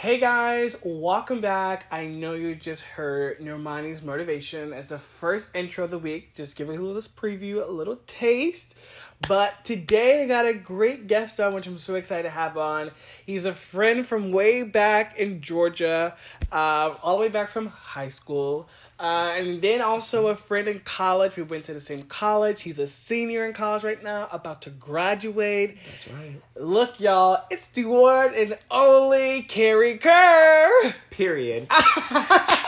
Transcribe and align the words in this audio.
Hey 0.00 0.20
guys, 0.20 0.76
welcome 0.84 1.40
back. 1.40 1.86
I 1.90 2.06
know 2.06 2.34
you 2.34 2.54
just 2.54 2.84
heard 2.84 3.40
Normani's 3.40 4.00
motivation 4.00 4.72
as 4.72 4.86
the 4.86 4.98
first 5.00 5.48
intro 5.56 5.82
of 5.82 5.90
the 5.90 5.98
week. 5.98 6.36
Just 6.36 6.54
giving 6.54 6.78
a 6.78 6.80
little 6.80 7.02
preview, 7.02 7.66
a 7.66 7.68
little 7.68 7.98
taste. 8.06 8.76
But 9.26 9.64
today 9.64 10.22
I 10.22 10.28
got 10.28 10.46
a 10.46 10.54
great 10.54 11.08
guest 11.08 11.40
on, 11.40 11.52
which 11.52 11.66
I'm 11.66 11.78
so 11.78 11.96
excited 11.96 12.22
to 12.22 12.30
have 12.30 12.56
on. 12.56 12.92
He's 13.26 13.44
a 13.44 13.52
friend 13.52 14.06
from 14.06 14.30
way 14.30 14.62
back 14.62 15.18
in 15.18 15.40
Georgia, 15.40 16.14
uh, 16.52 16.94
all 17.02 17.16
the 17.16 17.22
way 17.22 17.28
back 17.28 17.48
from 17.48 17.66
high 17.66 18.10
school. 18.10 18.68
Uh, 19.00 19.32
and 19.36 19.62
then 19.62 19.80
also 19.80 20.26
a 20.26 20.34
friend 20.34 20.66
in 20.66 20.80
college. 20.80 21.36
We 21.36 21.44
went 21.44 21.66
to 21.66 21.74
the 21.74 21.80
same 21.80 22.02
college. 22.02 22.62
He's 22.62 22.80
a 22.80 22.86
senior 22.88 23.46
in 23.46 23.52
college 23.52 23.84
right 23.84 24.02
now, 24.02 24.28
about 24.32 24.62
to 24.62 24.70
graduate. 24.70 25.78
That's 25.90 26.08
right. 26.08 26.40
Look, 26.56 26.98
y'all, 26.98 27.44
it's 27.50 27.66
the 27.68 27.84
one 27.84 28.34
and 28.34 28.58
only 28.70 29.42
Kerry 29.42 29.98
Kerr. 29.98 30.92
Period. 31.10 31.68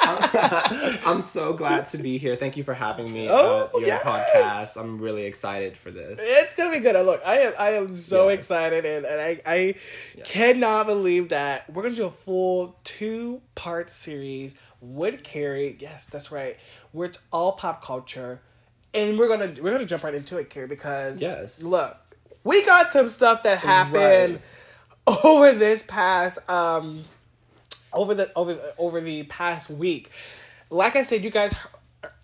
I'm 0.03 1.21
so 1.21 1.53
glad 1.53 1.87
to 1.89 1.99
be 1.99 2.19
here. 2.19 2.37
Thank 2.37 2.57
you 2.57 2.65
for 2.65 2.75
having 2.75 3.13
me 3.13 3.29
Oh, 3.29 3.65
at 3.67 3.73
your 3.73 3.83
yes. 3.87 4.03
podcast. 4.03 4.81
I'm 4.81 4.99
really 5.01 5.25
excited 5.25 5.77
for 5.77 5.91
this. 5.91 6.21
It's 6.23 6.55
gonna 6.55 6.71
be 6.73 6.79
good. 6.81 6.97
Uh, 6.97 7.03
Look, 7.03 7.23
I 7.25 7.39
am 7.41 7.53
I 7.59 7.71
am 7.75 7.97
so 7.97 8.29
Yes. 8.29 8.39
excited 8.41 8.85
and, 8.85 9.05
and 9.07 9.21
I 9.21 9.41
I 9.47 9.75
Yes. 10.17 10.27
cannot 10.27 10.87
believe 10.87 11.31
that 11.31 11.69
we're 11.73 11.83
gonna 11.83 11.95
do 11.97 12.07
a 12.07 12.11
full 12.11 12.77
two 12.85 13.41
part 13.55 13.91
series 13.91 14.55
with 14.81 15.23
Kerry. 15.23 15.77
Yes, 15.79 16.07
that's 16.07 16.31
right. 16.33 16.57
Where 16.93 17.09
it's 17.09 17.21
all 17.33 17.53
pop 17.53 17.85
culture. 17.85 18.41
And 18.93 19.19
we're 19.19 19.29
gonna 19.29 19.55
we're 19.63 19.73
gonna 19.73 19.87
jump 19.87 20.03
right 20.05 20.15
into 20.15 20.39
it, 20.39 20.51
Kerry, 20.51 20.67
because 20.67 21.21
Yes. 21.21 21.63
look, 21.63 21.97
we 22.43 22.65
got 22.65 22.93
some 22.93 23.09
stuff 23.09 23.43
that 23.45 23.59
happened 23.59 24.41
over 25.25 25.53
this 25.53 25.85
past 25.85 26.39
um 26.51 27.05
over 27.93 28.15
the 28.15 28.31
over 28.35 28.59
over 28.79 29.01
the 29.01 29.23
past 29.25 29.71
week. 29.71 30.11
Like 30.71 30.97
I 30.97 31.03
said, 31.05 31.23
you 31.23 31.31
guys 31.31 31.55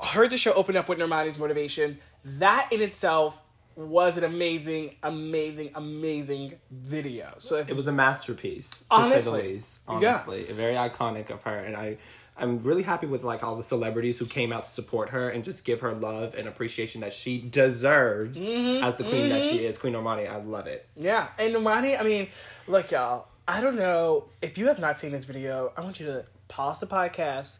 heard 0.00 0.30
the 0.30 0.36
show 0.38 0.52
open 0.54 0.76
up 0.76 0.88
with 0.88 0.98
Normani's 0.98 1.38
motivation. 1.38 1.98
That 2.24 2.68
in 2.72 2.80
itself 2.82 3.40
was 3.76 4.16
an 4.16 4.24
amazing, 4.24 4.96
amazing, 5.02 5.70
amazing 5.74 6.54
video. 6.70 7.34
So 7.38 7.56
It 7.56 7.76
was 7.76 7.86
a 7.86 7.92
masterpiece, 7.92 8.84
Honestly. 8.90 9.42
least. 9.54 9.82
Yeah. 9.88 9.94
Honestly, 9.94 10.44
very 10.50 10.74
iconic 10.74 11.28
of 11.30 11.42
her, 11.42 11.58
and 11.58 11.76
I, 11.76 11.98
I'm 12.38 12.58
really 12.58 12.82
happy 12.82 13.06
with 13.06 13.24
like 13.24 13.42
all 13.42 13.56
the 13.56 13.62
celebrities 13.62 14.18
who 14.18 14.26
came 14.26 14.52
out 14.52 14.64
to 14.64 14.70
support 14.70 15.10
her 15.10 15.30
and 15.30 15.42
just 15.42 15.64
give 15.64 15.80
her 15.80 15.94
love 15.94 16.34
and 16.34 16.46
appreciation 16.46 17.00
that 17.00 17.12
she 17.12 17.40
deserves 17.40 18.38
Mm-hmm, 18.40 18.84
as 18.84 18.96
the 18.96 19.04
queen 19.04 19.28
that 19.30 19.42
she 19.42 19.64
is, 19.64 19.78
Queen 19.78 19.94
Normani. 19.94 20.30
I 20.30 20.36
love 20.36 20.66
it. 20.66 20.86
Yeah, 20.96 21.28
and 21.38 21.54
Normani, 21.54 21.98
I 21.98 22.02
mean, 22.02 22.28
look, 22.66 22.90
y'all. 22.90 23.28
I 23.48 23.60
don't 23.60 23.76
know 23.76 24.24
if 24.42 24.58
you 24.58 24.66
have 24.66 24.78
not 24.78 24.98
seen 24.98 25.12
this 25.12 25.24
video. 25.24 25.72
I 25.76 25.80
want 25.80 26.00
you 26.00 26.06
to 26.06 26.24
pause 26.48 26.80
the 26.80 26.86
podcast, 26.86 27.58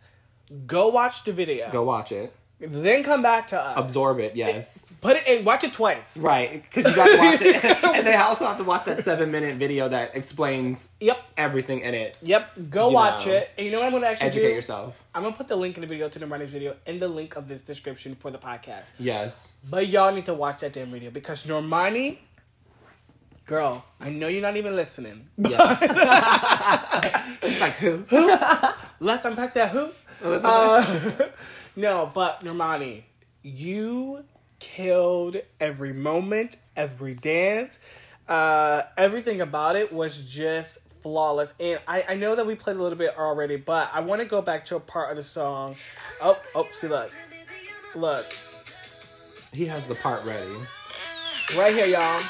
go 0.66 0.88
watch 0.88 1.24
the 1.24 1.32
video, 1.32 1.70
Go 1.70 1.84
watch 1.84 2.10
it, 2.12 2.32
then 2.60 3.02
come 3.02 3.22
back 3.22 3.48
to 3.48 3.60
us. 3.60 3.74
absorb 3.78 4.18
it. 4.20 4.34
Yes. 4.36 4.82
Put 5.02 5.16
it 5.16 5.26
in. 5.26 5.44
Watch 5.44 5.62
it 5.62 5.72
twice. 5.74 6.16
Right, 6.16 6.62
because 6.62 6.86
you 6.90 6.96
got 6.96 7.06
to 7.06 7.18
watch 7.18 7.42
it, 7.42 7.64
and 7.84 8.06
they 8.06 8.14
also 8.14 8.46
have 8.46 8.56
to 8.58 8.64
watch 8.64 8.86
that 8.86 9.04
seven-minute 9.04 9.56
video 9.56 9.88
that 9.88 10.16
explains 10.16 10.90
Yep. 11.00 11.18
everything 11.36 11.80
in 11.80 11.94
it. 11.94 12.16
Yep. 12.22 12.70
Go 12.70 12.88
You 12.88 12.94
watch 12.94 13.26
know, 13.26 13.34
it. 13.34 13.50
And 13.58 13.66
you 13.66 13.72
know 13.72 13.80
what 13.80 13.86
I'm 13.86 13.92
going 13.92 14.02
to 14.02 14.08
actually 14.08 14.28
Educate 14.28 14.48
do? 14.48 14.54
yourself. 14.54 15.04
I'm 15.14 15.22
going 15.22 15.34
to 15.34 15.38
put 15.38 15.48
the 15.48 15.56
link 15.56 15.76
in 15.76 15.82
the 15.82 15.86
video 15.86 16.08
to 16.08 16.18
the 16.18 16.24
Normani's 16.26 16.50
video 16.50 16.74
in 16.86 16.98
the 16.98 17.08
link 17.08 17.36
of 17.36 17.46
this 17.46 17.62
description 17.62 18.14
for 18.16 18.30
the 18.30 18.38
podcast. 18.38 18.84
Yes. 18.98 19.52
But 19.68 19.86
y'all 19.88 20.12
need 20.14 20.26
to 20.26 20.34
watch 20.34 20.60
that 20.60 20.72
damn 20.72 20.90
video 20.90 21.10
because 21.10 21.46
Normani, 21.46 22.18
girl, 23.44 23.84
I 24.00 24.08
know 24.10 24.28
you're 24.28 24.42
not 24.42 24.56
even 24.56 24.74
listening. 24.74 25.28
Yes. 25.36 25.78
She's 27.44 27.60
like, 27.60 27.74
who? 27.74 27.98
Who? 28.08 28.34
Let's 29.00 29.26
unpack 29.26 29.52
that 29.54 29.70
who. 29.70 29.90
Uh, 30.24 30.82
no, 31.76 32.10
but 32.12 32.40
Normani, 32.40 33.02
you 33.42 34.24
killed 34.58 35.36
every 35.60 35.92
moment, 35.92 36.56
every 36.74 37.14
dance. 37.14 37.78
Uh, 38.28 38.82
everything 38.96 39.40
about 39.40 39.76
it 39.76 39.92
was 39.92 40.24
just 40.24 40.78
flawless. 41.02 41.54
And 41.60 41.78
I, 41.86 42.04
I 42.08 42.14
know 42.14 42.34
that 42.34 42.46
we 42.46 42.54
played 42.54 42.76
a 42.76 42.82
little 42.82 42.98
bit 42.98 43.16
already, 43.16 43.56
but 43.56 43.90
I 43.92 44.00
want 44.00 44.22
to 44.22 44.26
go 44.26 44.42
back 44.42 44.64
to 44.66 44.76
a 44.76 44.80
part 44.80 45.10
of 45.10 45.16
the 45.16 45.22
song. 45.22 45.76
Oh, 46.20 46.40
oh, 46.54 46.66
see, 46.72 46.88
look. 46.88 47.12
Look. 47.94 48.26
He 49.52 49.66
has 49.66 49.86
the 49.86 49.94
part 49.94 50.24
ready. 50.24 50.50
Right 51.56 51.74
here, 51.74 51.86
y'all. 51.86 52.20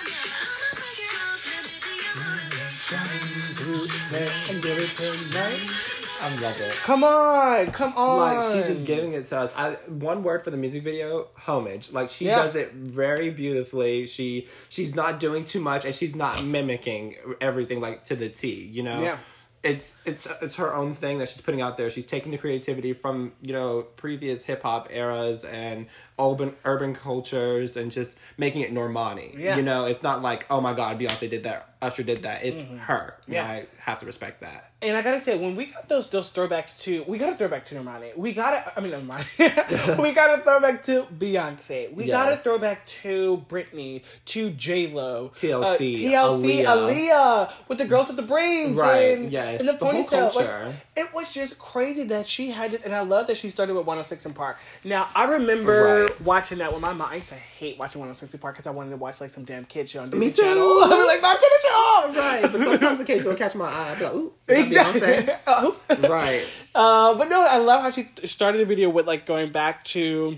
I 6.27 6.35
love 6.43 6.61
it. 6.61 6.73
Come 6.83 7.05
on, 7.05 7.67
come 7.71 7.93
on. 7.97 8.37
Like 8.37 8.53
she's 8.57 8.67
just 8.67 8.85
giving 8.85 9.13
it 9.13 9.27
to 9.27 9.39
us. 9.39 9.55
I 9.57 9.75
one 9.89 10.23
word 10.23 10.43
for 10.43 10.51
the 10.51 10.57
music 10.57 10.83
video: 10.83 11.29
homage. 11.37 11.93
Like 11.93 12.11
she 12.11 12.27
Yeah. 12.27 12.37
does 12.43 12.57
it 12.57 12.73
very 12.73 13.31
beautifully. 13.31 14.07
She 14.07 14.49
she's 14.69 14.95
not 14.95 15.21
doing 15.21 15.45
too 15.45 15.61
much, 15.61 15.85
and 15.85 15.95
she's 15.95 16.15
not 16.17 16.45
mimicking 16.45 17.17
everything 17.41 17.81
like 17.81 18.05
to 18.07 18.17
the 18.17 18.29
T. 18.29 18.53
You 18.65 18.83
know. 18.83 19.01
Yeah. 19.03 19.19
It's 19.63 19.97
it's 20.05 20.29
it's 20.41 20.57
her 20.57 20.75
own 20.77 20.95
thing 20.95 21.19
that 21.19 21.29
she's 21.29 21.41
putting 21.41 21.61
out 21.61 21.77
there. 21.77 21.91
She's 21.91 22.07
taking 22.07 22.31
the 22.31 22.39
creativity 22.39 22.93
from 22.93 23.33
you 23.41 23.53
know 23.53 23.83
previous 23.97 24.45
hip 24.45 24.63
hop 24.63 24.89
eras 24.93 25.45
and 25.45 25.87
urban 26.21 26.55
urban 26.65 26.95
cultures 26.95 27.77
and 27.77 27.91
just 27.91 28.19
making 28.39 28.61
it 28.63 28.73
Normani. 28.73 29.37
Yeah. 29.37 29.57
You 29.57 29.63
know, 29.63 29.87
it's 29.87 30.05
not 30.05 30.23
like 30.23 30.47
oh 30.51 30.61
my 30.61 30.73
god, 30.75 31.01
Beyonce 31.01 31.29
did 31.31 31.43
that, 31.45 31.76
Usher 31.87 32.03
did 32.03 32.23
that. 32.23 32.45
It's 32.45 32.63
her. 32.65 33.17
Mm-hmm. 33.23 33.33
Yeah. 33.33 33.51
And 33.51 33.53
I 33.53 33.67
have 33.91 34.01
to 34.01 34.07
respect 34.07 34.41
that. 34.41 34.73
And 34.83 34.95
I 34.97 35.01
gotta 35.03 35.21
say, 35.21 35.39
when 35.39 35.57
we 35.57 35.67
got 35.67 35.89
those 35.89 36.11
those 36.11 36.31
throwbacks 36.33 36.83
to, 36.83 37.03
we 37.05 37.17
got 37.19 37.33
a 37.33 37.37
throwback 37.37 37.65
to 37.67 37.75
Normani. 37.77 38.15
We 38.17 38.33
got 38.35 38.51
to 38.51 38.79
I 38.79 38.83
mean, 38.83 38.93
Normani. 38.93 39.99
we 40.03 40.13
got 40.13 40.39
a 40.39 40.43
throwback 40.43 40.83
to 40.85 41.05
Beyonce. 41.05 41.93
We 41.95 42.07
got 42.07 42.29
a 42.29 42.33
Yes. 42.33 42.43
throwback 42.43 42.87
to 42.87 43.45
Britney, 43.49 44.03
to 44.27 44.51
J 44.51 44.89
Lo, 44.89 45.33
TLC, 45.35 45.97
TLC, 45.97 46.63
Aaliyah. 46.65 46.65
Aaliyah, 46.67 47.53
with 47.69 47.79
the 47.79 47.85
girls 47.87 48.09
with 48.09 48.17
the 48.17 48.23
braids, 48.23 48.73
Right, 48.75 49.17
And, 49.19 49.33
yes, 49.33 49.61
and 49.61 49.69
the 49.69 49.73
the 49.73 49.79
ponytail. 49.79 50.35
Like, 50.35 50.75
it 50.97 51.15
was 51.15 51.33
just 51.33 51.59
crazy 51.59 52.05
that 52.05 52.27
she 52.27 52.51
had 52.51 52.75
it, 52.75 52.85
and 52.85 52.95
I 52.95 53.01
love 53.01 53.27
that 53.29 53.37
she 53.39 53.49
started 53.51 53.75
with 53.75 53.87
106 53.87 54.27
& 54.33 54.35
Park. 54.35 54.59
Now 54.85 55.09
I 55.15 55.25
remember 55.25 56.05
Right. 56.07 56.21
watching 56.21 56.59
that 56.59 56.73
with 56.73 56.83
my 56.83 56.93
mom. 56.93 57.09
I 57.11 57.17
used 57.17 57.31
to 57.31 57.35
hate 57.37 57.79
watching 57.79 58.01
106 58.01 58.37
& 58.37 58.41
Park 58.43 58.55
because 58.57 58.67
I 58.67 58.71
wanted 58.73 58.91
to 58.91 58.97
watch 58.97 59.21
like 59.23 59.31
some 59.31 59.45
damn 59.45 59.65
kid 59.65 59.89
show 59.89 60.03
on 60.03 60.11
Disney 60.11 60.27
Me 60.27 60.33
too. 60.33 60.43
Channel. 60.43 60.63
I 60.85 60.89
was 60.97 61.07
like, 61.07 61.23
Mom, 61.23 61.33
turn 61.35 61.41
the 61.43 61.69
show 61.69 61.75
off. 61.77 62.17
Right, 62.17 62.43
but 62.43 62.53
sometimes 62.61 63.01
occasionally 63.01 63.33
it'll 63.33 63.39
catch 63.39 63.55
my 63.55 63.69
eye. 63.69 63.91
I'll 63.91 63.97
be 63.99 64.05
like, 64.05 64.15
ooh, 64.15 64.33
Exactly. 64.49 66.07
Right. 66.09 66.45
Uh, 66.75 67.15
but 67.17 67.29
no, 67.29 67.45
I 67.45 67.59
love 67.59 67.83
how 67.83 67.91
she 67.91 68.09
started 68.25 68.59
the 68.59 68.65
video 68.65 68.89
with 68.91 69.07
like 69.07 69.27
going 69.27 69.51
back 69.53 69.85
to 69.87 70.37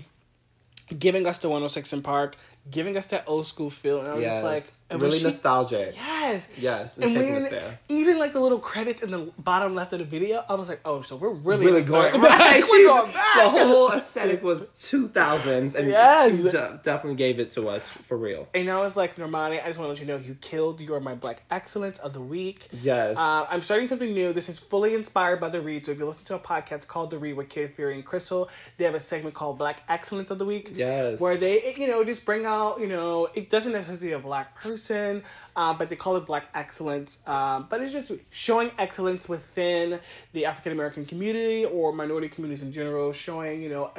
giving 0.97 1.27
us 1.27 1.39
the 1.39 1.49
106 1.49 1.93
& 2.01 2.03
Park, 2.03 2.35
giving 2.69 2.95
us 2.97 3.07
that 3.07 3.23
old 3.27 3.47
school 3.47 3.69
feel, 3.71 3.99
and 3.99 4.07
I 4.07 4.13
was 4.13 4.21
Yes. 4.23 4.41
just 4.43 4.81
like, 4.91 5.01
really 5.01 5.17
she- 5.17 5.23
nostalgic. 5.25 5.95
Yes. 5.95 6.47
Yes, 6.57 6.97
and, 6.99 7.15
when 7.15 7.33
us 7.35 7.49
there. 7.49 7.79
even 7.89 8.19
like 8.19 8.33
the 8.33 8.39
little 8.39 8.59
credits 8.59 9.01
in 9.01 9.09
the 9.09 9.31
bottom 9.39 9.73
left 9.73 9.91
of 9.93 9.99
the 9.99 10.05
video, 10.05 10.43
I 10.47 10.53
was 10.53 10.69
like, 10.69 10.79
oh, 10.85 11.01
so 11.01 11.15
we're 11.15 11.29
really 11.31 11.65
Really 11.65 11.81
going 11.81 12.21
back. 12.21 12.39
right. 12.39 12.63
we're 12.69 12.85
going 12.87 13.11
back. 13.13 13.35
The 13.35 13.49
whole 13.49 13.91
aesthetic 13.91 14.43
was 14.43 14.67
two 14.79 15.07
thousands, 15.07 15.73
and 15.75 15.87
Yes. 15.89 16.37
she 16.37 16.43
de- 16.43 16.79
definitely 16.83 17.15
gave 17.15 17.39
it 17.39 17.51
to 17.53 17.69
us 17.69 17.87
for 17.87 18.15
real. 18.17 18.47
And 18.53 18.69
I 18.69 18.79
was 18.79 18.95
like, 18.95 19.15
Normani, 19.15 19.63
I 19.63 19.67
just 19.67 19.79
want 19.79 19.87
to 19.87 19.93
let 19.93 19.99
you 19.99 20.05
know 20.05 20.17
you 20.17 20.35
killed. 20.39 20.79
You 20.79 20.93
are 20.93 20.99
my 20.99 21.15
Black 21.15 21.41
Excellence 21.49 21.97
of 21.99 22.13
the 22.13 22.21
Week. 22.21 22.67
Yes. 22.83 23.17
Uh, 23.17 23.47
I'm 23.49 23.63
starting 23.63 23.87
something 23.87 24.13
new. 24.13 24.31
This 24.31 24.47
is 24.49 24.59
fully 24.59 24.93
inspired 24.93 25.39
by 25.39 25.49
The 25.49 25.61
Read. 25.61 25.87
So 25.87 25.93
if 25.93 25.97
you 25.99 26.05
listen 26.05 26.23
to 26.25 26.35
a 26.35 26.39
podcast 26.39 26.85
called 26.85 27.09
The 27.09 27.17
Read 27.17 27.33
with 27.33 27.49
Kid 27.49 27.73
Fury 27.75 27.95
and 27.95 28.05
Crissle, 28.05 28.47
they 28.77 28.85
have 28.85 28.93
a 28.95 28.99
segment 28.99 29.33
called 29.33 29.57
Black 29.57 29.81
Excellence 29.89 30.29
of 30.29 30.37
the 30.37 30.45
Week. 30.45 30.69
Yes. 30.75 31.19
Where 31.19 31.35
they, 31.35 31.73
you 31.75 31.87
know, 31.87 32.03
just 32.03 32.25
bring 32.25 32.45
out, 32.49 32.79
you 32.79 32.87
know, 32.87 33.29
it 33.33 33.49
doesn't 33.49 33.71
necessarily 33.71 34.07
be 34.07 34.13
a 34.13 34.19
black 34.19 34.59
person, 34.59 35.23
um, 35.55 35.77
but 35.77 35.89
they 35.89 35.95
call 35.95 36.15
it 36.17 36.25
Black 36.25 36.47
Excellence. 36.53 37.17
Um, 37.27 37.67
but 37.69 37.81
it's 37.81 37.93
just 37.93 38.11
showing 38.31 38.71
excellence 38.77 39.29
within 39.29 39.99
the 40.33 40.45
African 40.45 40.71
American 40.71 41.05
community 41.05 41.65
or 41.65 41.93
minority 41.93 42.29
communities 42.29 42.63
in 42.63 42.71
general, 42.71 43.13
showing, 43.13 43.61
you 43.61 43.69
know, 43.69 43.91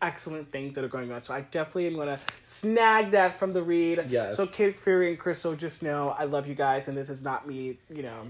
excellent 0.00 0.52
things 0.52 0.74
that 0.74 0.84
are 0.84 0.88
going 0.88 1.10
on. 1.10 1.22
So 1.22 1.34
I 1.34 1.40
definitely 1.40 1.88
am 1.88 1.94
going 1.94 2.08
to 2.08 2.20
snag 2.42 3.10
that 3.10 3.38
from 3.38 3.52
The 3.52 3.62
Read. 3.62 4.04
Yes. 4.08 4.36
So 4.36 4.46
Kid 4.46 4.78
Fury 4.78 5.08
and 5.10 5.18
Crissle, 5.18 5.56
just 5.56 5.82
know 5.82 6.14
I 6.16 6.24
love 6.24 6.46
you 6.46 6.54
guys, 6.54 6.88
and 6.88 6.96
this 6.96 7.10
is 7.10 7.22
not 7.22 7.48
me, 7.48 7.78
you 7.90 8.02
know, 8.02 8.28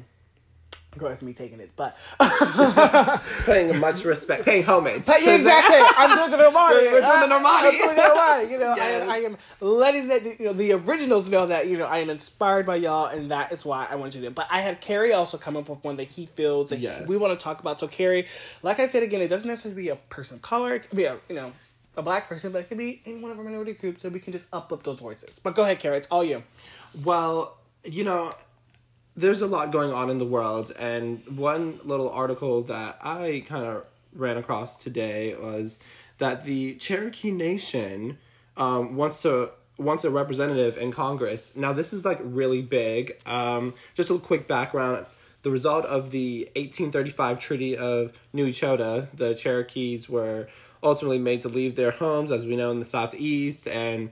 go 0.98 1.06
as 1.06 1.22
me 1.22 1.32
taking 1.32 1.60
it, 1.60 1.70
but 1.76 1.96
paying 3.46 3.78
much 3.78 4.04
respect, 4.04 4.44
paying 4.44 4.64
homage. 4.64 5.04
To 5.06 5.12
exactly. 5.12 5.78
I'm 5.96 6.16
doing 6.16 6.30
the 6.30 6.36
Normani. 6.38 6.70
We're- 6.70 6.92
we're 6.92 7.00
doing 7.00 7.20
the 7.20 7.34
Normani. 7.34 7.68
I'm 7.68 7.70
doing 7.78 7.96
the 7.96 8.02
Normani. 8.02 8.50
You 8.50 8.58
know, 8.58 8.76
Yes. 8.76 9.08
I, 9.08 9.14
I 9.14 9.18
am 9.18 9.36
letting 9.60 10.08
that 10.08 10.24
you 10.24 10.46
know 10.46 10.52
the 10.52 10.72
originals 10.72 11.28
know 11.30 11.46
that 11.46 11.66
you 11.68 11.76
know 11.78 11.86
I 11.86 11.98
am 11.98 12.10
inspired 12.10 12.66
by 12.66 12.76
y'all, 12.76 13.06
and 13.06 13.30
that 13.30 13.52
is 13.52 13.64
why 13.64 13.86
I 13.90 13.94
want 13.96 14.14
you 14.14 14.20
to. 14.20 14.26
do 14.26 14.28
it. 14.30 14.34
But 14.34 14.46
I 14.50 14.60
had 14.60 14.80
Kerry 14.80 15.12
also 15.12 15.38
come 15.38 15.56
up 15.56 15.68
with 15.68 15.82
one 15.84 15.96
that 15.96 16.08
he 16.08 16.26
feels 16.26 16.70
that 16.70 16.78
Yes. 16.78 17.06
we 17.08 17.16
want 17.16 17.38
to 17.38 17.42
talk 17.42 17.60
about. 17.60 17.80
So 17.80 17.88
Kerry, 17.88 18.26
like 18.62 18.80
I 18.80 18.86
said 18.86 19.02
again, 19.02 19.20
it 19.20 19.28
doesn't 19.28 19.48
necessarily 19.48 19.82
be 19.82 19.88
a 19.88 19.96
person 19.96 20.36
of 20.36 20.42
color. 20.42 20.74
It 20.74 20.88
could 20.88 20.96
be 20.96 21.04
a 21.04 21.16
you 21.28 21.34
know 21.34 21.52
a 21.96 22.02
black 22.02 22.28
person, 22.28 22.52
but 22.52 22.58
it 22.58 22.68
could 22.68 22.78
be 22.78 23.00
in 23.04 23.22
one 23.22 23.30
of 23.30 23.38
our 23.38 23.44
minority 23.44 23.72
groups, 23.72 24.02
so 24.02 24.08
we 24.10 24.20
can 24.20 24.32
just 24.32 24.46
uplift 24.52 24.84
those 24.84 25.00
voices. 25.00 25.38
But 25.42 25.54
go 25.54 25.62
ahead, 25.62 25.78
Kerry. 25.78 25.96
It's 25.96 26.06
all 26.10 26.22
you. 26.24 26.42
Well, 27.04 27.56
you 27.84 28.04
know, 28.04 28.34
there's 29.16 29.40
a 29.40 29.46
lot 29.46 29.72
going 29.72 29.92
on 29.92 30.10
in 30.10 30.18
the 30.18 30.26
world, 30.26 30.72
and 30.78 31.22
one 31.36 31.80
little 31.84 32.10
article 32.10 32.62
that 32.64 32.98
I 33.02 33.44
kind 33.46 33.64
of 33.64 33.86
ran 34.12 34.36
across 34.36 34.82
today 34.82 35.34
was 35.34 35.80
that 36.18 36.44
the 36.44 36.74
Cherokee 36.74 37.30
Nation 37.30 38.18
um, 38.56 38.96
wants 38.96 39.22
to 39.22 39.50
wants 39.78 40.04
a 40.04 40.10
representative 40.10 40.78
in 40.78 40.90
Congress. 40.90 41.54
Now, 41.54 41.72
this 41.72 41.92
is 41.92 42.04
like 42.04 42.18
really 42.22 42.62
big. 42.62 43.16
Um, 43.26 43.74
just 43.94 44.10
a 44.10 44.18
quick 44.18 44.48
background. 44.48 45.04
The 45.42 45.50
result 45.50 45.84
of 45.84 46.10
the 46.10 46.44
1835 46.56 47.38
Treaty 47.38 47.76
of 47.76 48.12
New 48.32 48.46
Echota, 48.46 49.08
the 49.14 49.34
Cherokees 49.34 50.08
were 50.08 50.48
ultimately 50.82 51.18
made 51.18 51.42
to 51.42 51.48
leave 51.48 51.76
their 51.76 51.90
homes, 51.90 52.32
as 52.32 52.46
we 52.46 52.56
know, 52.56 52.70
in 52.70 52.78
the 52.78 52.86
southeast, 52.86 53.68
and 53.68 54.10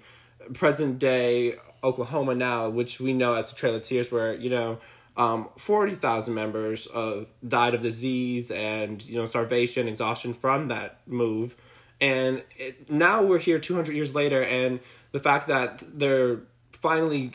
present 0.53 0.99
day 0.99 1.57
Oklahoma 1.83 2.35
now, 2.35 2.69
which 2.69 3.01
we 3.01 3.13
know 3.13 3.35
as 3.35 3.51
the 3.51 3.57
Trail 3.57 3.75
of 3.75 3.83
Tears, 3.83 4.13
where, 4.13 4.35
you 4.35 4.51
know, 4.51 4.79
um, 5.17 5.49
40,000 5.59 6.35
members 6.35 6.89
uh, 6.89 7.25
died 7.47 7.75
of 7.75 7.83
disease 7.83 8.51
and, 8.51 9.05
you 9.05 9.17
know, 9.17 9.27
starvation, 9.27 9.87
exhaustion 9.87 10.35
from 10.35 10.69
that 10.69 10.99
move. 11.07 11.55
And 12.01 12.43
it, 12.57 12.91
now 12.91 13.23
we're 13.23 13.39
here 13.39 13.59
200 13.59 13.95
years 13.95 14.15
later, 14.15 14.43
and 14.43 14.81
the 15.13 15.21
fact 15.21 15.47
that 15.49 15.83
they're 15.95 16.41
finally, 16.73 17.33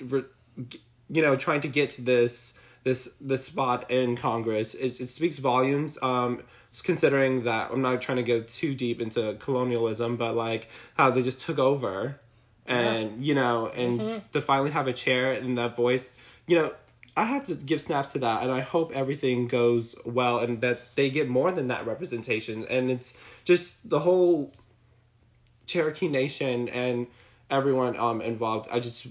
you 1.10 1.22
know, 1.22 1.36
trying 1.36 1.62
to 1.62 1.68
get 1.68 1.92
to 1.92 2.02
this 2.02 2.56
this 2.84 3.14
this 3.20 3.46
spot 3.46 3.90
in 3.90 4.16
Congress, 4.16 4.74
it, 4.74 5.00
it 5.00 5.10
speaks 5.10 5.38
volumes. 5.38 5.98
Um, 6.02 6.44
considering 6.84 7.44
that 7.46 7.72
I'm 7.72 7.82
not 7.82 8.02
trying 8.02 8.18
to 8.18 8.24
go 8.24 8.42
too 8.42 8.75
deep 8.75 9.02
into 9.02 9.36
colonialism, 9.40 10.18
but 10.18 10.36
like 10.36 10.68
how 10.98 11.10
they 11.10 11.24
just 11.24 11.42
took 11.42 11.58
over, 11.58 12.20
and 12.66 13.12
yeah. 13.12 13.28
you 13.28 13.36
know, 13.36 13.68
and 13.68 14.02
mm-hmm. 14.02 14.30
to 14.34 14.42
finally 14.42 14.72
have 14.72 14.88
a 14.88 14.94
chair 14.94 15.32
and 15.32 15.58
that 15.58 15.75
voice, 15.75 16.10
you 16.48 16.58
know, 16.58 16.74
I 17.19 17.25
have 17.25 17.48
to 17.48 17.56
give 17.56 17.81
snaps 17.81 18.13
to 18.13 18.19
that, 18.19 18.44
and 18.44 18.51
I 18.51 18.62
hope 18.62 18.94
everything 18.95 19.50
goes 19.50 19.94
well 20.06 20.39
and 20.39 20.62
that 20.62 20.95
they 20.95 21.10
get 21.10 21.27
more 21.27 21.51
than 21.51 21.68
that 21.68 21.86
representation. 21.86 22.66
And 22.69 22.89
it's 22.89 23.18
just 23.44 23.89
the 23.89 24.00
whole 24.00 24.54
Cherokee 25.66 26.07
Nation 26.07 26.69
and 26.69 27.07
everyone 27.50 27.98
um 27.98 28.21
involved. 28.21 28.69
I 28.71 28.80
just 28.80 29.07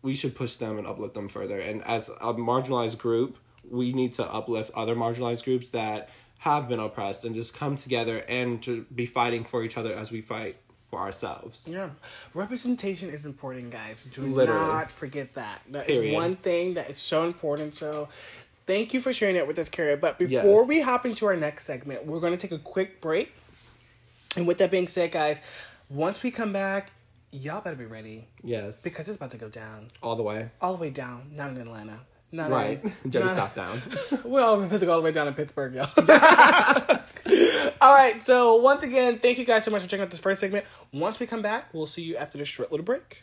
we 0.00 0.14
should 0.14 0.34
push 0.36 0.56
them 0.56 0.78
and 0.78 0.86
uplift 0.86 1.12
them 1.12 1.28
further. 1.28 1.58
And 1.58 1.84
as 1.84 2.08
a 2.08 2.32
marginalized 2.32 2.96
group, 2.96 3.36
we 3.68 3.92
need 3.92 4.14
to 4.14 4.24
uplift 4.24 4.70
other 4.74 4.96
marginalized 4.96 5.44
groups 5.44 5.68
that 5.70 6.08
have 6.38 6.66
been 6.66 6.80
oppressed 6.80 7.26
and 7.26 7.34
just 7.34 7.52
come 7.54 7.76
together 7.76 8.24
and 8.26 8.62
to 8.62 8.86
be 8.94 9.04
fighting 9.04 9.44
for 9.44 9.62
each 9.62 9.76
other 9.76 9.92
as 9.92 10.10
we 10.10 10.22
fight 10.22 10.56
for 10.90 11.00
ourselves. 11.00 11.68
Yeah. 11.70 11.90
Representation 12.34 13.10
is 13.10 13.26
important, 13.26 13.70
guys. 13.70 14.04
Do 14.04 14.22
Literally. 14.22 14.60
not 14.60 14.90
forget 14.90 15.34
that. 15.34 15.60
That 15.70 15.88
is 15.88 16.14
one 16.14 16.36
thing 16.36 16.74
that 16.74 16.90
is 16.90 16.98
so 16.98 17.26
important. 17.26 17.76
So 17.76 18.08
thank 18.66 18.94
you 18.94 19.00
for 19.00 19.12
sharing 19.12 19.36
it 19.36 19.46
with 19.46 19.58
us, 19.58 19.68
Kerry. 19.68 19.96
But 19.96 20.18
before 20.18 20.60
yes. 20.60 20.68
we 20.68 20.80
hop 20.80 21.04
into 21.04 21.26
our 21.26 21.36
next 21.36 21.66
segment, 21.66 22.06
we're 22.06 22.20
going 22.20 22.32
to 22.32 22.38
take 22.38 22.52
a 22.52 22.62
quick 22.62 23.00
break. 23.00 23.34
And 24.36 24.46
with 24.46 24.58
that 24.58 24.70
being 24.70 24.88
said, 24.88 25.12
guys, 25.12 25.40
once 25.90 26.22
we 26.22 26.30
come 26.30 26.52
back, 26.52 26.90
y'all 27.30 27.60
better 27.60 27.76
be 27.76 27.86
ready. 27.86 28.28
Yes. 28.42 28.82
Because 28.82 29.08
it's 29.08 29.16
about 29.16 29.30
to 29.32 29.38
go 29.38 29.48
down. 29.48 29.90
All 30.02 30.16
the 30.16 30.22
way. 30.22 30.50
All 30.60 30.74
the 30.74 30.80
way 30.80 30.90
down. 30.90 31.32
Not 31.34 31.50
in 31.50 31.58
Atlanta. 31.58 32.00
Not 32.30 32.50
right. 32.50 32.82
In, 33.04 33.10
Jenny, 33.10 33.28
stop 33.28 33.54
down. 33.54 33.80
well, 34.24 34.58
we're 34.58 34.66
about 34.66 34.80
to 34.80 34.86
go 34.86 34.92
all 34.92 34.98
the 34.98 35.04
way 35.04 35.12
down 35.12 35.28
in 35.28 35.34
Pittsburgh, 35.34 35.74
y'all. 35.74 35.88
all 37.80 37.94
right. 37.94 38.24
So 38.24 38.56
once 38.56 38.82
again, 38.82 39.18
thank 39.18 39.38
you 39.38 39.44
guys 39.44 39.64
so 39.64 39.70
much 39.70 39.82
for 39.82 39.88
checking 39.88 40.02
out 40.04 40.10
this 40.10 40.20
first 40.20 40.40
segment. 40.40 40.64
Once 40.92 41.20
we 41.20 41.26
come 41.26 41.42
back, 41.42 41.72
we'll 41.72 41.86
see 41.86 42.02
you 42.02 42.16
after 42.16 42.38
this 42.38 42.48
short 42.48 42.70
little 42.70 42.84
break. 42.84 43.22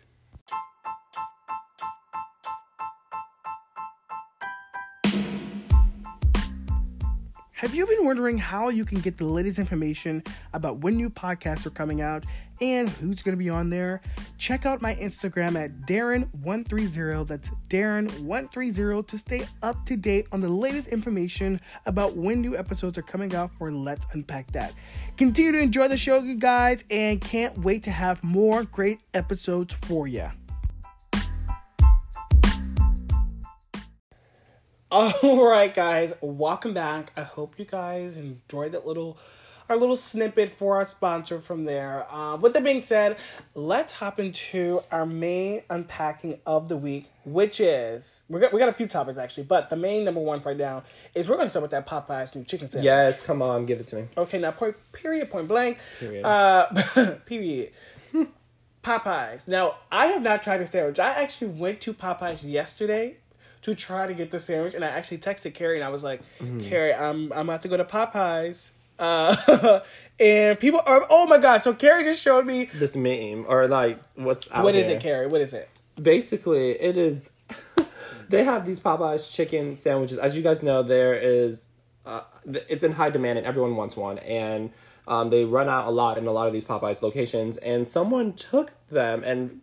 Have 7.55 7.73
you 7.73 7.87
been 7.87 8.03
wondering 8.03 8.37
how 8.37 8.67
you 8.67 8.83
can 8.83 8.99
get 8.99 9.15
the 9.15 9.23
latest 9.23 9.59
information 9.59 10.21
about 10.51 10.79
when 10.79 10.97
new 10.97 11.09
podcasts 11.09 11.65
are 11.65 11.69
coming 11.69 12.01
out 12.01 12.25
and 12.59 12.89
who's 12.89 13.21
going 13.21 13.31
to 13.31 13.41
be 13.41 13.49
on 13.49 13.69
there? 13.69 14.01
Check 14.37 14.65
out 14.65 14.81
my 14.81 14.93
Instagram 14.95 15.55
at 15.55 15.71
Darren130. 15.87 17.25
That's 17.25 17.47
Darren130 17.69 19.07
to 19.07 19.17
stay 19.17 19.45
up 19.63 19.85
to 19.85 19.95
date 19.95 20.27
on 20.33 20.41
the 20.41 20.49
latest 20.49 20.89
information 20.89 21.61
about 21.85 22.17
when 22.17 22.41
new 22.41 22.57
episodes 22.57 22.97
are 22.97 23.03
coming 23.03 23.33
out 23.33 23.51
for 23.57 23.71
Let's 23.71 24.05
Unpack 24.11 24.51
That. 24.51 24.73
Continue 25.15 25.53
to 25.53 25.59
enjoy 25.59 25.87
the 25.87 25.95
show, 25.95 26.19
you 26.19 26.35
guys, 26.35 26.83
and 26.91 27.21
can't 27.21 27.57
wait 27.59 27.83
to 27.83 27.91
have 27.91 28.21
more 28.21 28.65
great 28.65 28.99
episodes 29.13 29.73
for 29.75 30.09
you. 30.09 30.29
All 34.95 35.45
right, 35.45 35.73
guys, 35.73 36.13
welcome 36.21 36.73
back. 36.73 37.11
I 37.17 37.23
hope 37.23 37.59
you 37.59 37.65
guys 37.65 38.15
enjoyed 38.15 38.71
that 38.71 38.87
little 38.87 39.17
our 39.67 39.75
little 39.75 39.97
snippet 39.97 40.49
for 40.49 40.77
our 40.77 40.87
sponsor 40.87 41.41
from 41.41 41.65
there. 41.65 42.09
Uh, 42.09 42.37
with 42.37 42.53
that 42.53 42.63
being 42.63 42.81
said, 42.81 43.17
let's 43.55 43.91
hop 43.91 44.21
into 44.21 44.79
our 44.93 45.05
main 45.05 45.63
unpacking 45.69 46.39
of 46.45 46.69
the 46.69 46.77
week, 46.77 47.11
which 47.25 47.59
is 47.59 48.21
we 48.29 48.39
got 48.39 48.53
we 48.53 48.59
got 48.59 48.69
a 48.69 48.73
few 48.73 48.87
topics 48.87 49.17
actually, 49.17 49.43
but 49.43 49.69
the 49.69 49.75
main 49.75 50.05
number 50.05 50.21
one 50.21 50.41
right 50.43 50.55
now 50.55 50.83
is 51.13 51.27
we're 51.27 51.35
going 51.35 51.47
to 51.47 51.49
start 51.49 51.63
with 51.63 51.71
that 51.71 51.85
Popeyes 51.85 52.33
new 52.33 52.45
chicken 52.45 52.71
sandwich. 52.71 52.85
Yes, 52.85 53.21
come 53.21 53.41
on, 53.41 53.65
give 53.65 53.81
it 53.81 53.87
to 53.87 53.97
me. 53.97 54.07
Okay, 54.15 54.39
now 54.39 54.51
point 54.51 54.77
period 54.93 55.29
point 55.29 55.49
blank. 55.49 55.77
Period. 55.99 56.23
Uh, 56.23 57.15
period. 57.25 57.73
Popeyes. 58.81 59.49
Now, 59.49 59.75
I 59.91 60.05
have 60.05 60.21
not 60.21 60.41
tried 60.41 60.61
a 60.61 60.65
sandwich. 60.65 60.99
I 60.99 61.09
actually 61.21 61.47
went 61.47 61.81
to 61.81 61.93
Popeyes 61.93 62.49
yesterday 62.49 63.17
to 63.65 63.73
try 63.73 64.05
to 64.05 64.13
get 64.13 64.29
the 64.29 64.39
sandwich, 64.39 64.75
and 64.75 64.85
I 64.85 64.89
actually 64.89 65.17
texted 65.17 65.55
Kerry 65.55 65.77
and 65.77 65.83
I 65.83 65.89
was 65.89 66.03
like, 66.03 66.21
mm-hmm. 66.39 66.59
Kerry, 66.59 66.93
I'm 66.93 67.33
I'm 67.33 67.49
about 67.49 67.63
to 67.63 67.67
go 67.67 67.77
to 67.77 67.83
Popeyes. 67.83 68.69
Uh, 68.99 69.79
and 70.19 70.59
people 70.59 70.81
are 70.85 71.03
oh 71.09 71.25
my 71.25 71.39
god! 71.39 71.63
So 71.63 71.73
Kerry 71.73 72.03
just 72.03 72.21
showed 72.21 72.45
me 72.45 72.69
this 72.75 72.95
meme 72.95 73.43
or 73.49 73.67
like 73.67 73.99
what's 74.13 74.51
out 74.51 74.63
What 74.63 74.75
is 74.75 74.87
it, 74.87 75.01
Kerry? 75.01 75.25
What 75.25 75.41
is 75.41 75.51
it? 75.51 75.67
Basically, 75.99 76.79
it 76.79 76.95
is. 76.95 77.31
they 78.29 78.43
have 78.43 78.67
these 78.67 78.79
Popeyes 78.79 79.31
chicken 79.31 79.75
sandwiches. 79.75 80.19
As 80.19 80.37
you 80.37 80.43
guys 80.43 80.61
know, 80.61 80.83
there 80.83 81.15
is 81.15 81.65
uh, 82.05 82.21
it's 82.45 82.83
in 82.83 82.91
high 82.91 83.09
demand 83.09 83.39
and 83.39 83.47
everyone 83.47 83.75
wants 83.75 83.97
one 83.97 84.19
and. 84.19 84.71
Um, 85.07 85.29
they 85.29 85.45
run 85.45 85.69
out 85.69 85.87
a 85.87 85.91
lot 85.91 86.17
in 86.17 86.25
a 86.25 86.31
lot 86.31 86.47
of 86.47 86.53
these 86.53 86.65
Popeyes 86.65 87.03
locations, 87.03 87.57
and 87.57 87.87
someone 87.87 88.33
took 88.33 88.71
them 88.89 89.23
and 89.23 89.61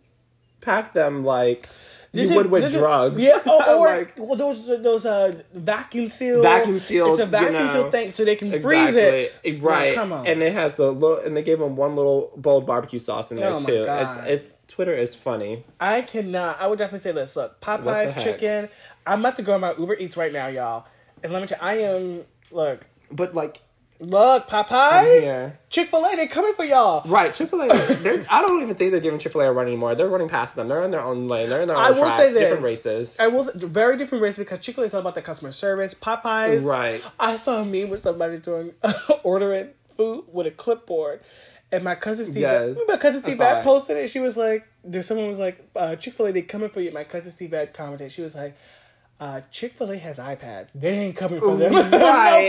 packed 0.61 0.93
them 0.93 1.25
like 1.25 1.67
you 2.13 2.35
would 2.35 2.51
with 2.51 2.71
drugs. 2.71 3.19
Yeah, 3.19 3.41
oh, 3.45 3.79
or 3.79 3.87
like, 3.87 4.13
well, 4.17 4.35
those 4.35 4.67
those 4.67 5.05
uh, 5.05 5.41
vacuum 5.53 6.07
sealed. 6.07 6.43
Vacuum 6.43 6.77
sealed. 6.77 7.11
It's 7.13 7.21
a 7.21 7.25
vacuum 7.25 7.53
you 7.53 7.59
know, 7.59 7.73
sealed 7.73 7.91
thing, 7.91 8.11
so 8.11 8.23
they 8.23 8.35
can 8.35 8.53
exactly. 8.53 8.85
freeze 8.85 8.95
it. 9.43 9.63
Right. 9.63 9.95
come 9.95 10.13
on. 10.13 10.27
And 10.27 10.43
it 10.43 10.53
has 10.53 10.77
a 10.77 10.91
little, 10.91 11.17
and 11.17 11.35
they 11.35 11.41
gave 11.41 11.57
them 11.57 11.75
one 11.75 11.95
little 11.95 12.31
bowl 12.37 12.59
of 12.59 12.67
barbecue 12.67 12.99
sauce 12.99 13.31
in 13.31 13.37
there 13.37 13.53
oh 13.53 13.59
too. 13.59 13.85
It's 13.87 14.17
it's 14.17 14.53
Twitter 14.67 14.93
is 14.93 15.15
funny. 15.15 15.65
I 15.79 16.03
cannot. 16.03 16.61
I 16.61 16.67
would 16.67 16.77
definitely 16.77 16.99
say 16.99 17.13
this. 17.13 17.35
Look, 17.35 17.59
Popeyes 17.61 18.23
chicken. 18.23 18.69
I'm 19.07 19.19
about 19.19 19.35
to 19.37 19.43
go 19.43 19.53
on 19.53 19.61
my 19.61 19.73
Uber 19.77 19.95
Eats 19.95 20.15
right 20.15 20.31
now, 20.31 20.47
y'all. 20.47 20.85
And 21.23 21.33
let 21.33 21.41
me 21.41 21.47
tell 21.47 21.57
you, 21.59 21.83
I 21.83 21.89
am 21.89 22.21
look. 22.51 22.85
But 23.11 23.33
like 23.33 23.59
Look, 24.03 24.49
Popeyes, 24.49 25.53
Chick 25.69 25.89
Fil 25.89 26.05
A, 26.05 26.15
they're 26.15 26.27
coming 26.27 26.53
for 26.55 26.65
y'all. 26.65 27.07
Right, 27.09 27.33
Chick 27.33 27.49
Fil 27.49 27.61
A. 27.61 27.69
I 28.29 28.41
don't 28.41 28.61
even 28.61 28.75
think 28.75 28.91
they're 28.91 28.99
giving 28.99 29.19
Chick 29.19 29.31
Fil 29.31 29.41
A 29.41 29.49
a 29.49 29.53
run 29.53 29.67
anymore. 29.67 29.95
They're 29.95 30.09
running 30.09 30.29
past 30.29 30.55
them. 30.55 30.67
They're 30.67 30.83
in 30.83 30.91
their 30.91 31.01
own 31.01 31.27
lane. 31.27 31.49
They're 31.49 31.61
in 31.61 31.67
their 31.67 31.77
own 31.77 31.83
I 31.83 31.91
will 31.91 31.99
track. 31.99 32.17
Say 32.17 32.33
this. 32.33 32.41
Different 32.41 32.63
races. 32.63 33.19
I 33.19 33.27
will 33.27 33.49
very 33.55 33.97
different 33.97 34.21
race 34.21 34.37
because 34.37 34.59
Chick 34.59 34.75
Fil 34.75 34.83
A 34.83 34.87
is 34.87 34.93
all 34.93 35.01
about 35.01 35.15
the 35.15 35.21
customer 35.21 35.51
service. 35.51 35.93
Popeyes, 35.93 36.65
right? 36.65 37.01
I 37.19 37.37
saw 37.37 37.61
a 37.61 37.65
meme 37.65 37.89
with 37.89 38.01
somebody 38.01 38.37
doing 38.39 38.73
ordering 39.23 39.69
food 39.95 40.25
with 40.31 40.47
a 40.47 40.51
clipboard. 40.51 41.21
And 41.71 41.83
my 41.83 41.95
cousin 41.95 42.25
Steve, 42.25 42.37
yes, 42.37 42.77
my 42.87 42.97
cousin 42.97 43.21
Steve 43.21 43.39
posted 43.63 43.97
it. 43.97 44.09
She 44.09 44.19
was 44.19 44.37
like, 44.37 44.67
"There's 44.83 45.07
someone 45.07 45.27
was 45.27 45.39
like, 45.39 45.67
uh, 45.75 45.95
Chick 45.95 46.13
Fil 46.13 46.27
A, 46.27 46.31
they 46.31 46.43
coming 46.43 46.69
for 46.69 46.81
you." 46.81 46.91
My 46.91 47.03
cousin 47.03 47.31
Steve 47.31 47.55
commented. 47.73 48.11
She 48.11 48.21
was 48.21 48.35
like, 48.35 48.55
uh, 49.19 49.41
Chick 49.51 49.73
Fil 49.73 49.91
A 49.91 49.97
has 49.97 50.17
iPads. 50.17 50.73
They 50.73 50.99
ain't 50.99 51.15
coming 51.15 51.39
for 51.39 51.55
them. 51.55 51.73
right. 51.75 51.91
no 51.91 51.99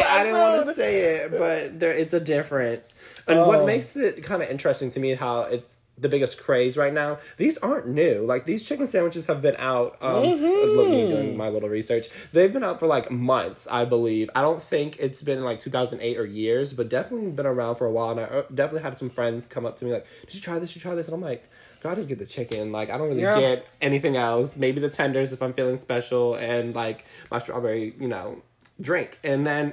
I 0.08 0.22
didn't 0.24 0.40
want 0.40 0.66
to 0.66 0.74
say 0.74 1.16
it, 1.16 1.30
but 1.30 1.78
there 1.78 1.92
it's 1.92 2.14
a 2.14 2.20
difference. 2.20 2.94
And 3.28 3.38
oh. 3.38 3.48
what 3.48 3.66
makes 3.66 3.96
it 3.96 4.22
kind 4.24 4.42
of 4.42 4.50
interesting 4.50 4.90
to 4.90 5.00
me 5.00 5.14
how 5.14 5.42
it's 5.42 5.76
the 5.96 6.08
biggest 6.08 6.42
craze 6.42 6.76
right 6.76 6.92
now. 6.92 7.18
These 7.36 7.58
aren't 7.58 7.86
new. 7.86 8.24
Like 8.26 8.46
these 8.46 8.64
chicken 8.64 8.86
sandwiches 8.86 9.26
have 9.26 9.40
been 9.42 9.56
out. 9.58 9.96
Um, 10.00 10.24
mm-hmm. 10.24 10.76
Look 10.76 10.88
me 10.88 11.08
doing 11.08 11.36
my 11.36 11.48
little 11.48 11.68
research. 11.68 12.08
They've 12.32 12.52
been 12.52 12.64
out 12.64 12.80
for 12.80 12.86
like 12.86 13.10
months, 13.10 13.68
I 13.68 13.84
believe. 13.84 14.28
I 14.34 14.40
don't 14.40 14.62
think 14.62 14.96
it's 14.98 15.22
been 15.22 15.44
like 15.44 15.60
2008 15.60 16.18
or 16.18 16.24
years, 16.24 16.72
but 16.72 16.88
definitely 16.88 17.30
been 17.30 17.46
around 17.46 17.76
for 17.76 17.86
a 17.86 17.92
while. 17.92 18.10
And 18.10 18.20
I 18.20 18.24
uh, 18.24 18.42
definitely 18.52 18.82
had 18.82 18.98
some 18.98 19.10
friends 19.10 19.46
come 19.46 19.64
up 19.64 19.76
to 19.76 19.84
me 19.84 19.92
like, 19.92 20.06
"Did 20.26 20.34
you 20.34 20.40
try 20.40 20.58
this? 20.58 20.70
Did 20.70 20.76
you 20.76 20.82
try 20.82 20.94
this?" 20.94 21.06
And 21.06 21.14
I'm 21.14 21.20
like, 21.20 21.48
I 21.90 21.94
just 21.94 22.08
get 22.08 22.18
the 22.18 22.26
chicken. 22.26 22.72
Like 22.72 22.90
I 22.90 22.98
don't 22.98 23.08
really 23.08 23.22
yeah. 23.22 23.38
get 23.38 23.66
anything 23.80 24.16
else. 24.16 24.56
Maybe 24.56 24.80
the 24.80 24.90
tenders 24.90 25.32
if 25.32 25.42
I'm 25.42 25.52
feeling 25.52 25.78
special, 25.78 26.34
and 26.34 26.74
like 26.74 27.04
my 27.30 27.38
strawberry, 27.38 27.94
you 27.98 28.08
know, 28.08 28.42
drink. 28.80 29.18
And 29.24 29.46
then, 29.46 29.72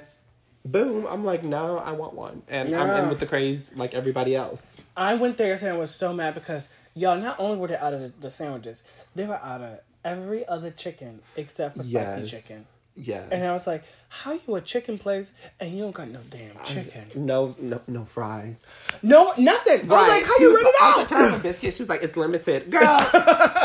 boom, 0.65 1.07
I'm 1.09 1.23
like, 1.23 1.43
no, 1.43 1.77
I 1.77 1.91
want 1.91 2.13
one, 2.13 2.43
and 2.47 2.69
yeah. 2.69 2.81
I'm 2.81 3.03
in 3.03 3.09
with 3.09 3.19
the 3.19 3.27
craze 3.27 3.75
like 3.75 3.93
everybody 3.93 4.35
else. 4.35 4.81
I 4.95 5.15
went 5.15 5.37
there 5.37 5.53
and 5.53 5.67
I 5.67 5.77
was 5.77 5.91
so 5.93 6.13
mad 6.13 6.33
because 6.33 6.67
y'all 6.93 7.19
not 7.19 7.39
only 7.39 7.57
were 7.57 7.67
they 7.67 7.77
out 7.77 7.93
of 7.93 8.01
the, 8.01 8.13
the 8.19 8.31
sandwiches, 8.31 8.83
they 9.15 9.25
were 9.25 9.35
out 9.35 9.61
of 9.61 9.79
every 10.03 10.47
other 10.47 10.71
chicken 10.71 11.21
except 11.35 11.77
for 11.77 11.83
Yes. 11.83 12.29
spicy 12.29 12.37
chicken. 12.37 12.65
Yes. 12.95 13.29
And 13.31 13.43
I 13.45 13.53
was 13.53 13.65
like, 13.67 13.83
how 14.09 14.33
you 14.45 14.55
a 14.55 14.61
chicken 14.61 14.99
place 14.99 15.31
and 15.61 15.71
you 15.73 15.83
don't 15.83 15.93
got 15.95 16.09
no 16.09 16.19
damn 16.29 16.61
chicken? 16.65 17.05
no, 17.15 17.55
no, 17.61 17.79
no 17.87 18.03
fries. 18.03 18.69
No, 19.01 19.33
nothing. 19.37 19.89
I 19.89 19.95
was 19.95 20.07
like, 20.09 20.25
how 20.25 20.37
She 20.37 20.43
you 20.43 20.49
was 20.49 20.57
run 20.61 20.65
it 20.67 20.81
I 20.81 20.85
was 20.89 20.91
out? 20.91 20.97
like, 20.97 21.05
oh, 21.05 21.07
Can 21.07 21.17
I 21.17 21.29
have 21.29 21.39
a 21.39 21.43
biscuit? 21.43 21.73
She 21.73 21.81
was 21.83 21.87
like, 21.89 22.03
it's 22.03 22.17
limited. 22.17 22.69
Girl. 22.71 23.07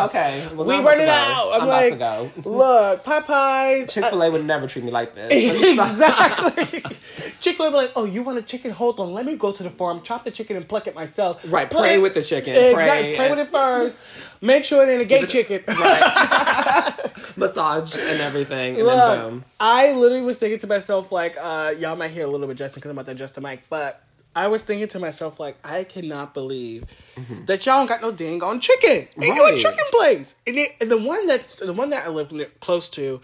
okay. 0.02 0.48
Well, 0.54 0.64
we 0.66 0.74
now 0.74 0.78
I'm 0.78 0.84
run 0.84 1.00
about 1.00 1.00
it 1.00 1.00
to 1.00 1.06
go. 1.06 1.10
out. 1.12 1.52
I'm, 1.54 1.60
I'm 1.62 1.68
like, 1.68 1.92
about 1.94 2.34
to 2.36 2.40
go. 2.42 2.50
look, 2.50 3.04
Popeyes. 3.04 3.82
Uh, 3.82 3.86
Chick 3.88 4.04
Fil 4.04 4.22
A 4.22 4.30
would 4.30 4.44
never 4.44 4.68
treat 4.68 4.84
me 4.84 4.92
like 4.92 5.16
this. 5.16 5.62
exactly. 5.72 6.82
Chick 7.40 7.56
Fil 7.56 7.66
A 7.66 7.70
be 7.70 7.76
like, 7.76 7.92
oh, 7.96 8.04
you 8.04 8.22
want 8.22 8.38
a 8.38 8.42
chicken? 8.42 8.70
Hold 8.70 9.00
on, 9.00 9.12
let 9.12 9.26
me 9.26 9.36
go 9.36 9.50
to 9.50 9.62
the 9.64 9.70
farm, 9.70 10.02
chop 10.02 10.22
the 10.24 10.30
chicken, 10.30 10.56
and 10.56 10.68
pluck 10.68 10.86
it 10.86 10.94
myself. 10.94 11.40
Right, 11.46 11.68
Put 11.68 11.80
pray 11.80 11.94
it- 11.96 11.98
with 11.98 12.14
the 12.14 12.22
chicken. 12.22 12.54
Exactly, 12.54 12.74
Pray, 12.74 13.16
pray, 13.16 13.30
with 13.30 13.40
it 13.40 13.48
first. 13.50 13.96
Make 14.40 14.64
sure 14.64 14.88
it 14.88 14.92
ain't 14.92 15.02
a 15.02 15.04
gay 15.06 15.26
chicken. 15.26 15.64
Right. 15.66 16.94
Massage 17.40 17.94
and 17.96 18.20
everything, 18.20 18.76
and 18.76 18.84
Look, 18.86 18.94
then 18.96 19.18
boom. 19.30 19.44
I 19.60 19.92
literally 19.92 20.22
was 20.24 20.38
thinking 20.38 20.58
to 20.60 20.66
myself, 20.66 21.12
like, 21.12 21.36
uh, 21.40 21.74
y'all 21.78 21.96
might 21.96 22.10
hear 22.10 22.24
a 22.24 22.28
little 22.28 22.46
bit 22.46 22.56
Justin 22.56 22.80
because 22.80 22.90
I'm 22.90 22.96
about 22.96 23.06
to 23.06 23.12
adjust 23.12 23.34
the 23.34 23.40
mic, 23.40 23.62
but 23.68 24.02
I 24.34 24.48
was 24.48 24.62
thinking 24.62 24.88
to 24.88 24.98
myself, 24.98 25.40
like, 25.40 25.56
I 25.64 25.84
cannot 25.84 26.34
believe 26.34 26.84
that 27.46 27.64
y'all 27.64 27.78
don't 27.78 27.86
got 27.86 28.02
no 28.02 28.12
dang 28.12 28.42
on 28.42 28.60
chicken. 28.60 29.08
Ain't 29.22 29.34
no 29.36 29.44
Mm-hmm. 29.44 29.56
Chicken 29.56 29.84
place. 29.90 30.34
And, 30.46 30.58
it, 30.58 30.76
and 30.80 30.90
the 30.90 30.98
one 30.98 31.26
that's 31.26 31.56
the 31.56 31.72
one 31.72 31.88
that 31.90 32.04
I 32.04 32.10
live 32.10 32.32
near- 32.32 32.50
close 32.60 32.88
to 32.90 33.22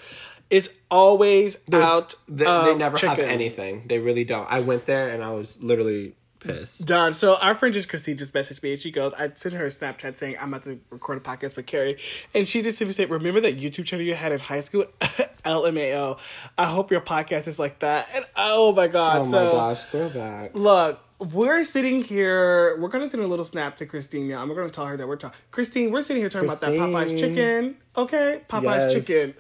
is 0.49 0.71
always 0.91 1.57
out. 1.73 2.15
They, 2.29 2.45
they 2.45 2.75
never 2.77 2.97
have 2.99 3.19
anything. 3.19 3.85
They 3.87 3.99
really 3.99 4.25
don't. 4.25 4.51
I 4.51 4.61
went 4.61 4.87
there 4.87 5.09
and 5.11 5.23
I 5.23 5.31
was 5.33 5.63
literally 5.63 6.15
pissed. 6.43 6.85
Done. 6.85 7.13
So 7.13 7.37
our 7.37 7.55
friend 7.55 7.73
just 7.73 7.89
Christine 7.89 8.17
just 8.17 8.33
messaged 8.35 8.63
me 8.63 8.73
and 8.73 8.81
she 8.81 8.91
goes, 8.91 9.15
I 9.15 9.31
sent 9.31 9.55
her 9.55 9.67
a 9.67 9.71
Snapchat 9.71 10.17
saying 10.19 10.37
I'm 10.41 10.53
about 10.53 10.65
to 10.65 10.81
record 10.91 11.19
a 11.19 11.21
podcast 11.21 11.57
with 11.57 11.67
Kerry. 11.67 11.99
And 12.35 12.47
she 12.47 12.63
just 12.63 12.79
simply 12.79 12.93
said, 12.95 13.11
Remember 13.11 13.41
that 13.41 13.59
YouTube 13.59 13.85
channel 13.87 14.05
you 14.05 14.15
had 14.15 14.33
in 14.33 14.39
high 14.41 14.61
school? 14.61 14.85
LMAO. 15.45 16.19
I 16.57 16.67
hope 16.67 16.91
your 16.91 17.01
podcast 17.01 17.49
is 17.49 17.59
like 17.59 17.81
that. 17.81 18.09
And 18.15 18.25
oh 18.37 18.73
my 18.73 18.87
god. 18.89 19.21
Oh 19.23 19.25
so 19.25 19.45
my 19.45 19.51
gosh, 19.53 19.85
throwback. 19.87 20.55
look, 20.55 21.01
we're 21.19 21.63
sitting 21.65 22.03
here, 22.03 22.77
we're 22.81 22.89
gonna 22.89 23.09
send 23.09 23.23
a 23.23 23.27
little 23.27 23.45
snap 23.45 23.77
to 23.77 23.87
Christine 23.87 24.29
now. 24.29 24.43
I'm 24.43 24.49
gonna 24.55 24.71
tell 24.71 24.87
her 24.87 24.97
that 24.97 25.07
we're 25.07 25.17
talking 25.17 25.39
Christine, 25.51 25.91
we're 25.93 26.03
sitting 26.03 26.23
here 26.23 26.29
talking 26.31 26.49
about 26.49 26.61
that 26.61 26.73
Popeye's 26.73 27.21
chicken. 27.21 27.77
Okay? 27.97 28.41
Popeye's 28.49 28.95
Yes. 28.95 29.07
chicken. 29.07 29.35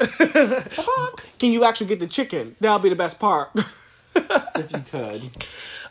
Can 1.39 1.53
you 1.53 1.65
actually 1.65 1.87
get 1.89 1.99
the 2.01 2.07
chicken? 2.07 2.55
That'll 2.61 2.79
be 2.79 2.89
the 2.89 2.97
best 2.97 3.19
part. 3.19 3.51
If 4.55 4.71
you 4.71 4.79
could. 4.91 5.31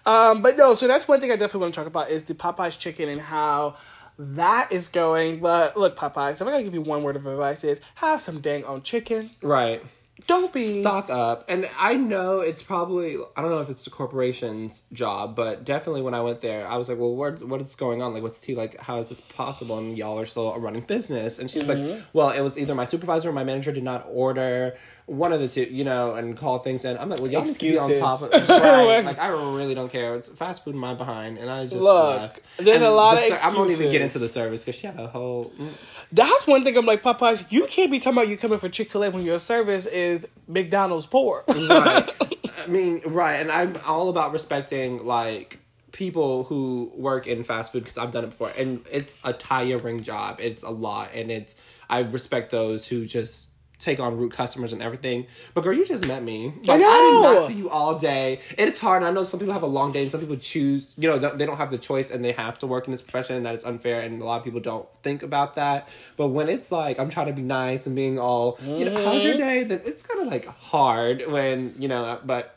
Um, 0.06 0.42
but 0.42 0.58
no, 0.58 0.76
so 0.76 0.88
that's 0.88 1.08
one 1.08 1.20
thing 1.20 1.32
I 1.32 1.36
definitely 1.36 1.62
want 1.62 1.74
to 1.76 1.80
talk 1.80 1.88
about 1.88 2.10
is 2.10 2.24
the 2.24 2.34
Popeyes 2.34 2.78
chicken 2.78 3.10
and 3.10 3.22
how 3.22 3.76
that 4.18 4.72
is 4.72 4.88
going. 4.88 5.40
But 5.40 5.78
look, 5.78 5.98
Popeyes, 5.98 6.34
if 6.34 6.42
I 6.44 6.52
gotta 6.52 6.64
give 6.64 6.74
you 6.74 6.82
one 6.82 7.04
word 7.04 7.16
of 7.16 7.26
advice 7.26 7.64
is 7.64 7.82
have 7.96 8.22
some 8.22 8.42
dang 8.42 8.66
on 8.66 8.82
chicken. 8.82 9.32
Right. 9.42 9.84
Don't 10.28 10.52
be 10.54 10.80
Stock 10.82 11.10
up. 11.10 11.46
And 11.50 11.70
I 11.80 11.96
know 11.96 12.40
it's 12.42 12.64
probably, 12.64 13.18
I 13.36 13.42
don't 13.42 13.52
know 13.52 13.60
if 13.62 13.70
it's 13.70 13.84
the 13.86 13.90
corporation's 13.90 14.84
job, 14.94 15.36
but 15.36 15.64
definitely 15.66 16.02
when 16.02 16.14
I 16.14 16.22
went 16.22 16.42
there, 16.42 16.68
I 16.68 16.78
was 16.78 16.90
like, 16.90 16.98
well, 16.98 17.16
what, 17.16 17.42
what 17.44 17.62
is 17.62 17.76
going 17.76 18.02
on? 18.02 18.14
Like, 18.14 18.24
what's 18.24 18.40
tea? 18.40 18.56
Like, 18.56 18.80
how 18.80 18.98
is 19.00 19.10
this 19.10 19.22
possible? 19.22 19.78
And 19.78 19.98
y'all 19.98 20.20
are 20.20 20.26
still 20.26 20.52
a 20.54 20.60
running 20.60 20.84
business. 20.84 21.40
And 21.40 21.50
she 21.50 21.60
was 21.60 21.68
Mm-hmm. 21.68 21.90
like, 21.90 22.02
well, 22.14 22.30
it 22.32 22.42
was 22.42 22.58
either 22.58 22.76
my 22.76 22.86
supervisor 22.86 23.30
or 23.30 23.34
my 23.34 23.44
manager 23.44 23.72
did 23.72 23.84
not 23.84 24.06
order 24.10 24.76
one 25.08 25.34
of 25.34 25.40
the 25.42 25.48
two, 25.48 25.64
you 25.64 25.84
know, 25.84 26.16
and 26.16 26.38
call 26.38 26.60
things 26.60 26.86
in. 26.86 26.98
I'm 26.98 27.10
like, 27.10 27.20
well, 27.20 27.30
y'all 27.32 27.44
need 27.44 27.54
to 27.54 27.60
be 27.60 27.78
on 27.78 27.90
Excuses. 27.92 28.00
top 28.00 28.22
of 28.22 28.34
it. 28.34 28.48
Right. 28.50 29.04
like, 29.06 29.20
I 29.20 29.28
really 29.30 29.74
don't 29.76 29.92
care. 29.92 30.16
It's 30.16 30.30
fast 30.30 30.64
food 30.64 30.74
in 30.76 30.80
my 30.80 30.94
behind. 30.94 31.38
And 31.38 31.50
I 31.50 31.64
just 31.64 31.76
Look, 31.76 32.20
left. 32.22 32.44
there's 32.58 32.78
And 32.78 32.86
a 32.86 32.92
lot 32.92 33.18
the 33.18 33.34
of 33.34 33.40
ser- 33.40 33.46
I 33.50 33.54
won't 33.54 33.72
even 33.72 33.92
get 33.92 34.02
into 34.02 34.20
the 34.20 34.30
service 34.30 34.62
because 34.64 34.76
she 34.80 34.88
had 34.88 34.98
a 35.00 35.08
whole. 35.08 35.52
mm, 35.60 35.70
That's 36.12 36.46
one 36.46 36.64
thing 36.64 36.78
I'm 36.78 36.86
like, 36.86 37.02
Popeyes, 37.02 37.52
you 37.52 37.66
can't 37.68 37.90
be 37.90 38.00
talking 38.00 38.18
about 38.18 38.28
you 38.28 38.38
coming 38.38 38.60
for 38.60 38.68
Chick 38.68 38.92
fil 38.92 39.04
A 39.04 39.10
when 39.10 39.24
your 39.24 39.40
service 39.40 39.86
is 39.86 40.28
McDonald's 40.48 41.06
poor. 41.06 41.44
right. 41.48 42.10
I 42.64 42.68
mean, 42.68 43.02
right, 43.06 43.36
and 43.36 43.52
I'm 43.52 43.78
all 43.88 44.10
about 44.10 44.34
respecting 44.34 45.06
like 45.06 45.60
people 45.92 46.44
who 46.46 46.92
work 46.96 47.28
in 47.28 47.44
fast 47.44 47.72
food 47.72 47.84
because 47.84 47.98
I've 47.98 48.12
done 48.12 48.26
it 48.26 48.32
before, 48.32 48.52
and 48.58 48.86
it's 48.92 49.18
a 49.24 49.34
tiring 49.34 50.04
job. 50.04 50.40
It's 50.40 50.64
a 50.64 50.70
lot, 50.70 51.10
and 51.14 51.32
it's 51.32 51.56
I 51.90 52.00
respect 52.00 52.52
those 52.52 52.88
who 52.88 53.06
just 53.06 53.48
take 53.82 54.00
on 54.00 54.18
root 54.18 54.32
customers 54.32 54.72
and 54.74 54.82
everything. 54.82 55.26
But 55.54 55.62
girl, 55.64 55.74
you 55.74 55.86
just 55.86 56.08
met 56.08 56.24
me. 56.24 56.54
Like, 56.64 56.82
I 56.82 57.22
did 57.24 57.36
not 57.40 57.48
see 57.48 57.56
you 57.56 57.70
all 57.70 57.98
day. 57.98 58.40
And 58.58 58.70
it's 58.70 58.80
hard. 58.80 59.04
I 59.04 59.12
know 59.12 59.24
some 59.24 59.40
people 59.40 59.54
have 59.54 59.64
a 59.64 59.68
long 59.68 59.92
day, 59.92 60.04
and 60.04 60.12
some 60.12 60.20
people 60.20 60.38
choose. 60.38 60.94
You 60.98 61.10
know, 61.10 61.18
they 61.18 61.46
don't 61.46 61.58
have 61.58 61.72
the 61.72 61.78
choice, 61.78 62.12
and 62.12 62.24
they 62.24 62.32
have 62.34 62.60
to 62.60 62.68
work 62.68 62.86
in 62.86 62.92
this 62.92 63.02
profession, 63.02 63.36
and 63.36 63.46
that 63.46 63.56
it's 63.56 63.66
unfair. 63.66 64.02
And 64.02 64.22
a 64.22 64.26
lot 64.26 64.38
of 64.38 64.44
people 64.44 64.60
don't 64.60 64.88
think 65.04 65.24
about 65.24 65.56
that. 65.56 65.90
But 66.16 66.28
when 66.30 66.48
it's 66.48 66.72
like 66.72 67.00
I'm 67.00 67.10
trying 67.10 67.28
to 67.28 67.34
be 67.34 67.42
nice 67.42 67.86
and 67.88 67.96
being 67.96 68.20
all, 68.20 68.58
you 68.64 68.86
know, 68.86 69.04
how's 69.04 69.24
your 69.24 69.34
mm-hmm. 69.34 69.42
day? 69.42 69.64
Then 69.64 69.82
it's 69.86 70.06
kind 70.06 70.22
of 70.22 70.28
like 70.28 70.46
hard 70.46 71.24
when 71.28 71.74
you 71.78 71.88
know. 71.88 72.20
But 72.24 72.56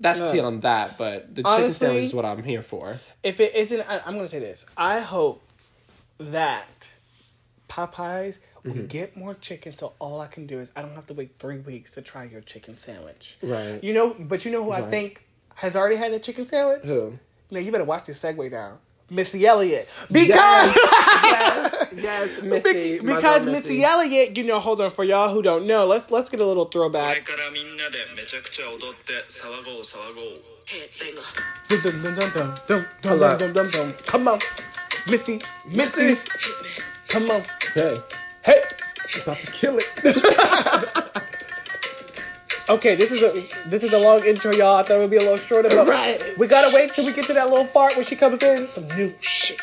that's 0.00 0.18
Yeah. 0.18 0.32
tea 0.32 0.40
on 0.40 0.60
that. 0.60 0.98
But 0.98 1.34
the 1.34 1.42
chicken 1.42 1.52
Honestly- 1.52 1.86
sandwich 1.86 2.04
is 2.04 2.14
what 2.14 2.24
I'm 2.24 2.42
here 2.42 2.62
for. 2.62 3.00
if 3.22 3.38
it 3.38 3.54
isn't, 3.54 3.82
I, 3.82 3.98
I'm 3.98 4.14
going 4.14 4.24
to 4.24 4.28
say 4.28 4.38
this. 4.38 4.66
I 4.76 5.00
hope 5.00 5.42
that 6.18 6.90
Popeyes 7.68 8.38
Mm-hmm. 8.64 8.86
Get 8.86 9.16
more 9.16 9.34
chicken 9.34 9.74
so 9.74 9.94
all 9.98 10.20
I 10.20 10.26
can 10.26 10.46
do 10.46 10.58
is 10.58 10.70
I 10.76 10.82
don't 10.82 10.94
have 10.94 11.06
to 11.06 11.14
wait 11.14 11.32
three 11.38 11.58
weeks 11.58 11.92
to 11.92 12.02
try 12.02 12.24
your 12.24 12.42
chicken 12.42 12.76
sandwich. 12.76 13.38
Right. 13.42 13.82
You 13.82 13.94
know, 13.94 14.14
but 14.18 14.44
you 14.44 14.50
know 14.50 14.64
who 14.64 14.70
right. 14.70 14.84
I 14.84 14.90
think 14.90 15.24
has 15.54 15.76
already 15.76 15.96
had 15.96 16.12
that 16.12 16.22
chicken 16.22 16.46
sandwich? 16.46 16.82
Who? 16.84 17.18
Now 17.50 17.60
you 17.60 17.72
better 17.72 17.84
watch 17.84 18.04
this 18.06 18.22
segue 18.22 18.50
down. 18.50 18.78
Missy 19.10 19.44
Elliott. 19.44 19.88
Because 20.10 20.28
yes, 20.28 20.76
yes, 21.92 21.92
yes 21.94 22.42
Missy. 22.42 22.98
Be- 22.98 23.06
because 23.06 23.44
Missy. 23.44 23.74
Missy. 23.74 23.84
Elliott, 23.84 24.36
you 24.36 24.44
know, 24.44 24.60
hold 24.60 24.80
on 24.80 24.90
for 24.90 25.04
y'all 25.04 25.34
who 25.34 25.42
don't 25.42 25.66
know, 25.66 25.84
let's 25.84 26.10
let's 26.10 26.30
get 26.30 26.40
a 26.40 26.46
little 26.46 26.66
throwback. 26.66 27.24
Come 34.06 34.28
on. 34.28 34.38
Missy. 35.10 35.42
Missy. 35.66 36.16
Come 37.08 37.30
on. 37.30 37.42
Hey 37.74 38.00
hey. 38.44 38.62
about 39.22 39.36
to 39.38 39.50
kill 39.52 39.78
it. 39.78 41.16
Okay, 42.70 42.94
this 42.94 43.10
is 43.10 43.20
a 43.20 43.68
this 43.68 43.82
is 43.82 43.92
a 43.92 43.98
long 43.98 44.24
intro, 44.24 44.52
y'all. 44.52 44.76
I 44.76 44.84
thought 44.84 44.98
it 44.98 45.00
would 45.00 45.10
be 45.10 45.16
a 45.16 45.20
little 45.20 45.36
shorter, 45.36 45.68
but 45.70 45.88
Right. 45.88 46.22
we 46.38 46.46
gotta 46.46 46.72
wait 46.72 46.94
till 46.94 47.04
we 47.04 47.12
get 47.12 47.26
to 47.26 47.32
that 47.32 47.50
little 47.50 47.66
part 47.66 47.96
when 47.96 48.04
she 48.04 48.14
comes 48.14 48.40
in. 48.44 48.58
Some 48.58 48.86
new 48.96 49.12
shit. 49.18 49.58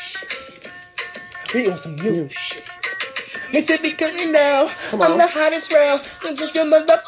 We 1.54 1.70
on 1.70 1.78
some 1.78 1.96
new 1.96 2.28
shit. 2.28 2.64
They 3.50 3.60
said 3.60 3.80
me 3.80 3.92
cutting 3.92 4.30
now. 4.30 4.70
I'm 4.92 5.16
the 5.16 5.26
hottest 5.26 5.72
round. 5.72 6.06
I'm 6.22 6.36
just 6.36 6.54
your 6.54 6.66
mother. 6.66 7.00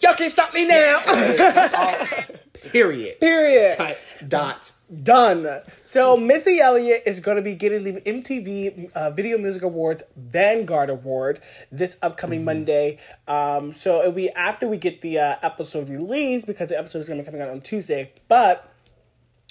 Y'all 0.00 0.14
can't 0.14 0.32
stop 0.32 0.52
me 0.54 0.66
now. 0.66 0.98
Period. 2.72 3.20
Period. 3.20 3.76
Cut. 3.76 4.14
Dot. 4.26 4.72
Done. 5.02 5.60
So 5.84 6.16
Missy 6.16 6.60
Elliott 6.60 7.02
is 7.04 7.20
going 7.20 7.36
to 7.36 7.42
be 7.42 7.54
getting 7.54 7.82
the 7.82 8.00
MTV 8.00 8.92
uh, 8.92 9.10
Video 9.10 9.36
Music 9.36 9.62
Awards 9.62 10.02
Vanguard 10.16 10.88
Award 10.88 11.40
this 11.70 11.98
upcoming 12.00 12.42
Monday. 12.42 12.98
Um, 13.26 13.72
so 13.72 14.00
it'll 14.00 14.12
be 14.12 14.30
after 14.30 14.66
we 14.66 14.78
get 14.78 15.02
the 15.02 15.18
uh, 15.18 15.36
episode 15.42 15.90
released 15.90 16.46
because 16.46 16.68
the 16.68 16.78
episode 16.78 17.00
is 17.00 17.08
going 17.08 17.18
to 17.18 17.22
be 17.22 17.26
coming 17.26 17.42
out 17.42 17.50
on 17.50 17.60
Tuesday. 17.60 18.12
But 18.28 18.66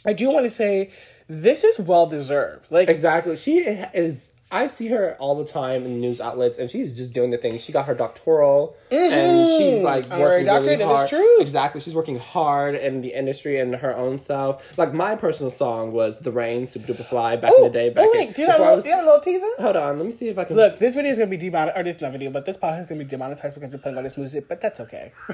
I 0.05 0.13
do 0.13 0.31
want 0.31 0.45
to 0.45 0.49
say 0.49 0.89
this 1.27 1.63
is 1.63 1.77
well 1.79 2.07
deserved. 2.07 2.71
Like 2.71 2.89
Exactly. 2.89 3.35
She 3.35 3.59
is. 3.59 4.31
I 4.49 4.67
see 4.67 4.87
her 4.87 5.17
all 5.19 5.35
the 5.35 5.43
time 5.43 5.83
in 5.83 5.99
news 5.99 6.21
outlets, 6.21 6.57
and 6.57 6.69
she's 6.69 6.95
just 6.95 7.13
doing 7.13 7.31
the 7.31 7.37
thing. 7.37 7.57
She 7.57 7.73
got 7.73 7.85
her 7.87 7.93
doctoral, 7.93 8.77
and 8.89 9.45
she's 9.45 9.83
like 9.83 10.09
working 10.09 10.45
doctorate, 10.45 10.45
really 10.45 10.75
that 10.77 10.85
is 10.85 10.89
hard. 10.89 11.09
true. 11.09 11.41
Exactly. 11.41 11.81
She's 11.81 11.95
working 11.95 12.17
hard 12.17 12.75
in 12.75 13.01
the 13.01 13.13
industry 13.13 13.59
and 13.59 13.75
her 13.75 13.93
own 13.93 14.19
self. 14.19 14.77
Like 14.77 14.93
my 14.93 15.17
personal 15.17 15.51
song 15.51 15.91
was 15.91 16.19
"The 16.19 16.31
Rain" 16.31 16.65
Super 16.69 16.93
Duper 16.93 17.05
Fly 17.05 17.35
back 17.35 17.51
in 17.57 17.63
the 17.63 17.69
day. 17.69 17.89
Back 17.89 18.05
oh, 18.07 18.11
in, 18.13 18.19
wait, 18.19 18.35
do 18.35 18.41
you, 18.43 18.47
have 18.47 18.59
a 18.59 18.63
little, 18.63 18.75
was- 18.77 18.83
do 18.85 18.89
you 18.89 18.95
have 18.95 19.03
a 19.03 19.07
little 19.07 19.21
teaser? 19.21 19.49
Hold 19.59 19.75
on, 19.75 19.97
let 19.97 20.05
me 20.05 20.11
see 20.11 20.29
if 20.29 20.37
I 20.37 20.45
can 20.45 20.55
Look, 20.55 20.79
this 20.79 20.95
video 20.95 21.11
is 21.11 21.17
going 21.17 21.29
to 21.29 21.37
be 21.37 21.43
demonetized, 21.43 21.77
or 21.77 21.83
this 21.83 21.95
is 21.97 22.01
not 22.01 22.09
a 22.09 22.11
video, 22.13 22.31
but 22.31 22.45
this 22.45 22.55
podcast 22.55 22.81
is 22.81 22.89
going 22.89 22.99
to 22.99 23.05
be 23.05 23.09
demonetized 23.09 23.53
because 23.55 23.73
we're 23.73 23.79
playing 23.79 23.97
all 23.97 24.03
this 24.03 24.15
music, 24.15 24.47
but 24.47 24.61
that's 24.61 24.79
okay. 24.79 25.11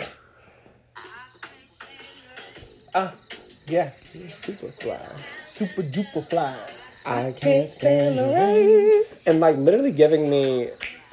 uh, 2.96 3.12
yeah. 3.68 3.92
Super 4.02 4.72
fly. 4.80 4.98
Super 5.36 5.84
duper 5.84 6.28
fly. 6.28 6.58
I 7.06 7.32
can't 7.32 7.70
stand 7.70 8.18
the 8.18 8.34
rain. 8.36 9.04
And 9.26 9.40
like 9.40 9.58
literally 9.58 9.92
giving 9.92 10.30
me 10.30 10.70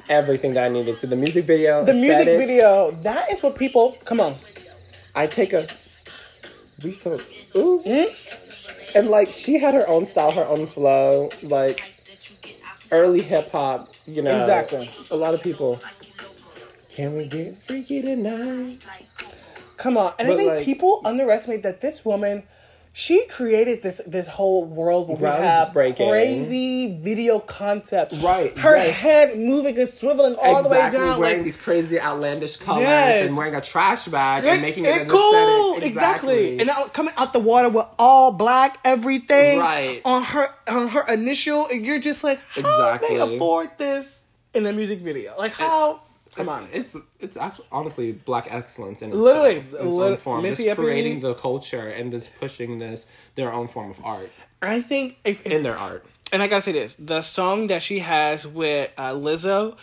everything 0.09 0.53
that 0.55 0.65
I 0.65 0.69
needed 0.69 0.97
to 0.97 1.07
the 1.07 1.15
music 1.15 1.45
video. 1.45 1.83
The 1.83 1.93
music 1.93 2.27
aesthetic. 2.27 2.47
video, 2.47 2.91
that 3.01 3.31
is 3.31 3.41
what 3.43 3.55
people, 3.55 3.97
come 4.05 4.19
on. 4.19 4.35
I 5.15 5.27
take 5.27 5.53
a 5.53 5.67
we 6.83 6.93
so 6.93 7.17
ooh. 7.55 7.81
Hmm? 7.85 8.97
And 8.97 9.07
like 9.09 9.27
she 9.27 9.59
had 9.59 9.73
her 9.73 9.87
own 9.87 10.05
style, 10.05 10.31
her 10.31 10.45
own 10.45 10.67
flow, 10.67 11.29
like 11.43 11.95
early 12.91 13.21
hip 13.21 13.51
hop, 13.51 13.93
you 14.05 14.21
know. 14.21 14.29
Exactly. 14.29 14.89
A 15.11 15.15
lot 15.15 15.33
of 15.33 15.43
people. 15.43 15.79
Can 16.89 17.15
we 17.15 17.27
get 17.27 17.55
freaky 17.63 18.01
tonight? 18.01 18.85
Come 19.77 19.97
on. 19.97 20.13
And 20.19 20.29
I 20.29 20.35
think 20.35 20.49
like- 20.49 20.65
people 20.65 21.01
underestimate 21.05 21.63
that 21.63 21.81
this 21.81 22.03
woman 22.03 22.43
she 22.93 23.25
created 23.27 23.81
this 23.81 24.01
this 24.05 24.27
whole 24.27 24.65
world 24.65 25.07
where 25.07 25.39
we 25.39 25.45
have 25.45 25.73
crazy 25.95 26.97
video 26.99 27.39
concept. 27.39 28.13
Right, 28.21 28.57
Her 28.57 28.75
yes. 28.75 28.95
head 28.97 29.39
moving 29.39 29.77
and 29.77 29.87
swiveling 29.87 30.35
all 30.41 30.61
the 30.63 30.69
way 30.69 30.77
exactly, 30.77 30.99
down. 30.99 31.19
wearing 31.19 31.37
like, 31.37 31.45
these 31.45 31.55
crazy 31.57 31.99
outlandish 31.99 32.57
colors 32.57 32.81
Yes. 32.83 33.27
and 33.29 33.37
wearing 33.37 33.55
a 33.55 33.61
trash 33.61 34.05
bag 34.05 34.43
It- 34.43 34.49
and 34.49 34.61
making 34.61 34.85
it 34.85 34.89
it 34.95 35.01
an 35.03 35.09
cool, 35.09 35.73
aesthetic. 35.77 35.89
exactly. 35.89 36.59
And 36.59 36.69
out, 36.69 36.93
coming 36.93 37.13
out 37.17 37.31
the 37.31 37.39
water 37.39 37.69
with 37.69 37.85
all 37.97 38.33
black 38.33 38.79
everything, 38.83 39.59
Right. 39.59 40.01
On 40.03 40.23
her 40.23 40.49
on 40.67 40.89
her 40.89 41.05
initial, 41.07 41.67
and 41.67 41.85
you're 41.85 41.99
just 41.99 42.23
like, 42.23 42.39
how 42.49 42.59
Exactly. 42.61 43.15
they 43.17 43.21
afford 43.35 43.69
this 43.77 44.25
in 44.53 44.65
a 44.65 44.73
music 44.73 44.99
video? 44.99 45.33
Like 45.37 45.53
how? 45.53 46.01
Come 46.35 46.49
on, 46.49 46.67
It's 46.71 46.95
it's 47.19 47.35
actually 47.37 47.67
honestly 47.71 48.11
black 48.13 48.47
excellence 48.49 49.01
in 49.01 49.09
itself, 49.09 49.23
Literally, 49.25 49.57
in 49.57 49.63
its 49.65 49.73
lit- 49.73 50.11
own 50.11 50.17
form. 50.17 50.41
Missy 50.43 50.63
Just 50.65 50.77
Elliott- 50.79 50.91
creating 50.93 51.19
the 51.19 51.33
culture 51.35 51.87
and 51.89 52.11
just 52.11 52.37
pushing 52.39 52.79
this 52.79 53.07
their 53.35 53.51
own 53.51 53.67
form 53.67 53.91
of 53.91 54.03
art 54.05 54.29
I 54.61 54.81
think 54.81 55.17
if, 55.25 55.45
if- 55.45 55.51
in 55.51 55.63
their 55.63 55.77
art. 55.77 56.05
and 56.31 56.41
I 56.41 56.47
gotta 56.47 56.61
say 56.61 56.71
this: 56.71 56.95
the 56.97 57.21
song 57.21 57.67
that 57.67 57.81
she 57.83 57.99
has 57.99 58.47
with 58.47 58.91
uh, 58.97 59.11
Lizzo, 59.13 59.71
um, 59.73 59.77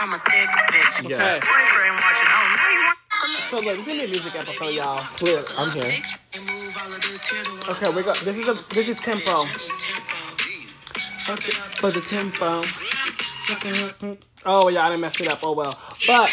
I'm 0.00 0.12
a 0.12 0.18
thick 0.18 0.48
bitch. 0.50 1.08
Yeah, 1.08 1.16
Okay. 1.16 1.40
Boyfriend 1.40 1.96
watching. 1.96 2.28
Oh, 2.28 2.56
no, 2.60 2.70
you 2.74 2.80
want 2.84 2.98
so 3.48 3.56
look, 3.60 3.76
this 3.76 3.78
is 3.80 3.86
gonna 3.86 3.98
be 4.00 4.04
a 4.04 4.08
music 4.10 4.34
episode, 4.36 4.74
y'all. 4.74 5.00
Clear, 5.16 5.38
I'm 5.58 5.70
here. 5.72 5.84
bitch. 5.84 6.18
And 6.36 6.44
move 6.46 6.76
all 6.76 6.92
of 6.92 7.00
this 7.00 7.28
here 7.30 7.44
to 7.44 7.70
Okay, 7.72 7.88
we 7.96 8.02
got 8.02 8.16
this 8.16 8.36
is 8.36 8.48
a 8.48 8.74
this 8.74 8.88
is 8.88 8.98
tempo. 9.00 9.44
Fuck 11.24 11.40
it 11.48 11.56
up 11.58 11.78
For 11.78 11.90
the 11.90 12.00
tempo. 12.02 12.60
Fucking- 13.46 14.18
Oh 14.44 14.68
yeah, 14.68 14.84
I 14.84 14.88
didn't 14.88 15.00
mess 15.00 15.20
it 15.20 15.28
up. 15.28 15.40
Oh 15.42 15.52
well, 15.52 15.78
but 16.06 16.30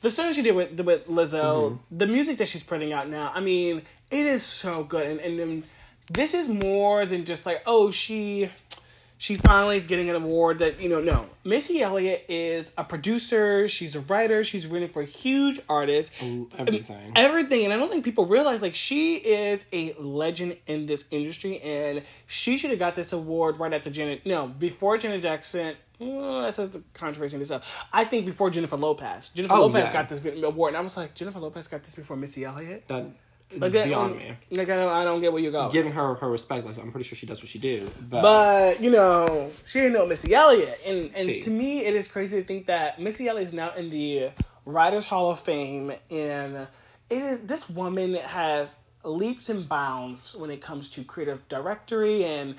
the 0.00 0.10
song 0.10 0.32
she 0.32 0.42
did 0.42 0.54
with 0.54 0.78
with 0.80 1.06
Lizzo, 1.06 1.70
mm-hmm. 1.72 1.96
the 1.96 2.06
music 2.06 2.38
that 2.38 2.48
she's 2.48 2.62
putting 2.62 2.92
out 2.92 3.08
now, 3.08 3.32
I 3.34 3.40
mean, 3.40 3.82
it 4.10 4.26
is 4.26 4.42
so 4.42 4.84
good, 4.84 5.06
and 5.06 5.20
and 5.20 5.38
then 5.38 5.64
this 6.12 6.34
is 6.34 6.48
more 6.48 7.06
than 7.06 7.24
just 7.24 7.46
like 7.46 7.62
oh 7.66 7.90
she 7.90 8.50
she 9.16 9.36
finally 9.36 9.78
is 9.78 9.86
getting 9.86 10.10
an 10.10 10.16
award 10.16 10.58
that 10.58 10.80
you 10.80 10.88
know 10.88 11.00
no. 11.00 11.26
Missy 11.44 11.80
elliott 11.80 12.26
is 12.28 12.72
a 12.76 12.84
producer. 12.84 13.68
She's 13.68 13.96
a 13.96 14.00
writer. 14.00 14.44
She's 14.44 14.66
written 14.66 14.88
for 14.90 15.02
huge 15.02 15.60
artists. 15.68 16.14
Everything. 16.58 17.12
everything. 17.16 17.64
And 17.64 17.72
i 17.72 17.76
don't 17.76 17.90
think 17.90 18.04
people 18.04 18.26
realize 18.26 18.60
like 18.60 18.74
she 18.74 19.14
is 19.14 19.64
a 19.72 19.94
legend 19.94 20.56
in 20.66 20.86
this 20.86 21.06
industry. 21.10 21.58
And 21.60 22.02
she 22.26 22.58
should 22.58 22.70
have 22.70 22.78
got 22.78 22.94
this 22.94 23.12
award 23.12 23.58
right 23.58 23.72
after 23.72 23.88
janet 23.88 24.26
no 24.26 24.46
before 24.46 24.98
janet 24.98 25.22
jackson 25.22 25.76
well, 25.98 26.42
that's 26.42 26.58
a 26.58 26.70
controversy 26.92 27.36
in 27.36 27.42
itself. 27.42 27.86
I 27.92 28.04
think 28.04 28.26
before 28.26 28.50
Jennifer 28.50 28.76
Lopez, 28.76 29.30
Jennifer 29.30 29.54
Oh, 29.54 29.66
Lopez 29.66 29.84
yeah. 29.84 29.92
got 29.92 30.08
this 30.08 30.26
award, 30.26 30.70
and 30.70 30.76
I 30.76 30.80
was 30.80 30.96
like, 30.96 31.14
Jennifer 31.14 31.38
Lopez 31.38 31.68
got 31.68 31.82
this 31.84 31.94
before 31.94 32.16
Missy 32.16 32.44
Elliott. 32.44 32.88
That 32.88 33.06
Like 33.56 33.72
that, 33.72 33.86
beyond 33.86 34.12
um, 34.12 34.18
me. 34.18 34.32
Like 34.50 34.68
I 34.70 34.76
don't, 34.76 34.90
I 34.92 35.04
don't 35.04 35.20
get 35.20 35.32
where 35.32 35.42
you 35.42 35.52
go. 35.52 35.70
Giving 35.70 35.92
her 35.92 36.14
her 36.16 36.30
respect, 36.30 36.66
like 36.66 36.76
I'm 36.78 36.90
pretty 36.90 37.06
sure 37.06 37.16
she 37.16 37.26
does 37.26 37.40
what 37.40 37.48
she 37.48 37.58
do. 37.58 37.88
But, 38.10 38.22
But 38.22 38.80
you 38.80 38.90
know, 38.90 39.50
she 39.66 39.80
ain't 39.80 39.92
no 39.92 40.06
Missy 40.06 40.34
Elliott, 40.34 40.80
and 40.84 41.10
and 41.14 41.26
She. 41.28 41.40
to 41.42 41.50
me, 41.50 41.84
it 41.84 41.94
is 41.94 42.08
crazy 42.08 42.40
to 42.40 42.46
think 42.46 42.66
that 42.66 43.00
Missy 43.00 43.28
Elliott 43.28 43.48
is 43.48 43.52
now 43.54 43.72
in 43.74 43.90
the 43.90 44.30
Writers 44.66 45.06
Hall 45.06 45.30
of 45.30 45.38
Fame, 45.40 45.92
and 46.10 46.66
it 47.10 47.18
is 47.18 47.38
this 47.40 47.68
woman 47.70 48.14
has 48.14 48.74
leaps 49.04 49.50
and 49.50 49.68
bounds 49.68 50.34
when 50.34 50.50
it 50.50 50.60
comes 50.62 50.88
to 50.88 51.04
creative 51.04 51.46
directory, 51.48 52.24
and 52.24 52.56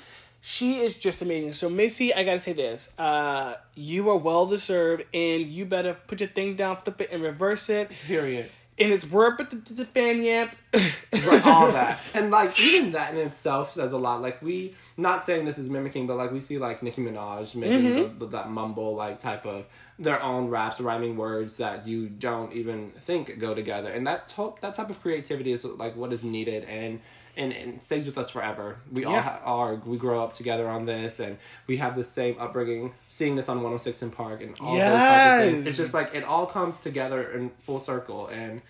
she 0.47 0.77
is 0.77 0.95
just 0.95 1.23
amazing. 1.23 1.53
So 1.53 1.69
Missy, 1.69 2.13
I 2.13 2.23
gotta 2.23 2.39
say 2.39 2.53
this: 2.53 2.93
uh, 2.99 3.55
you 3.73 4.07
are 4.11 4.17
well 4.17 4.45
deserved, 4.45 5.05
and 5.11 5.47
you 5.47 5.65
better 5.65 5.95
put 6.07 6.19
your 6.19 6.29
thing 6.29 6.55
down, 6.55 6.77
flip 6.77 7.01
it, 7.01 7.09
and 7.11 7.23
reverse 7.23 7.67
it. 7.69 7.89
period. 8.05 8.51
And 8.77 8.91
it's 8.91 9.09
word, 9.09 9.37
but 9.37 9.49
the, 9.51 9.55
the, 9.55 9.73
the 9.73 9.85
fan 9.85 10.21
yamp. 10.21 10.51
Right, 10.73 11.45
all 11.45 11.71
that 11.79 12.01
and 12.13 12.29
like 12.29 12.59
even 12.59 12.91
that 12.91 13.13
in 13.13 13.19
itself 13.21 13.71
says 13.71 13.93
a 13.93 13.97
lot 13.97 14.21
like 14.21 14.41
we 14.41 14.75
not 14.97 15.23
saying 15.23 15.45
this 15.45 15.57
is 15.57 15.69
mimicking 15.69 16.05
but 16.07 16.17
like 16.17 16.33
we 16.33 16.41
see 16.41 16.57
like 16.57 16.83
nicki 16.83 17.01
minaj 17.01 17.55
making 17.55 17.83
Mm-hmm. 17.85 18.19
the, 18.19 18.25
the, 18.25 18.31
that 18.33 18.49
mumble 18.49 18.93
like 18.93 19.21
type 19.21 19.45
of 19.45 19.63
their 19.97 20.21
own 20.21 20.49
raps 20.49 20.81
rhyming 20.81 21.15
words 21.15 21.55
that 21.55 21.87
you 21.87 22.09
don't 22.09 22.51
even 22.51 22.91
think 22.91 23.39
go 23.39 23.55
together 23.55 23.89
and 23.89 24.05
that 24.05 24.27
to- 24.27 24.55
that 24.59 24.75
type 24.75 24.89
of 24.89 25.01
creativity 25.01 25.53
is 25.53 25.63
like 25.63 25.95
what 25.95 26.11
is 26.11 26.25
needed 26.25 26.65
and 26.65 26.99
and, 27.37 27.51
and 27.53 27.83
stays 27.83 28.05
with 28.05 28.17
us 28.17 28.29
forever. 28.29 28.77
We 28.91 29.05
all 29.05 29.19
ha- 29.19 29.39
are 29.43 29.75
we 29.75 29.97
grow 29.97 30.23
up 30.23 30.33
together 30.33 30.67
on 30.67 30.85
this, 30.85 31.19
and 31.19 31.37
we 31.67 31.77
have 31.77 31.95
the 31.95 32.03
same 32.03 32.35
upbringing. 32.39 32.93
Seeing 33.07 33.35
this 33.35 33.49
on 33.49 33.57
106 33.57 34.03
& 34.03 34.15
Park 34.15 34.41
and 34.41 34.55
all 34.59 34.73
those 34.75 34.81
type 34.83 35.41
of 35.43 35.49
things. 35.49 35.67
It's 35.67 35.77
just 35.77 35.93
like 35.93 36.13
it 36.15 36.23
all 36.23 36.45
comes 36.45 36.79
together 36.79 37.23
in 37.31 37.49
full 37.61 37.79
circle, 37.79 38.27
and 38.27 38.61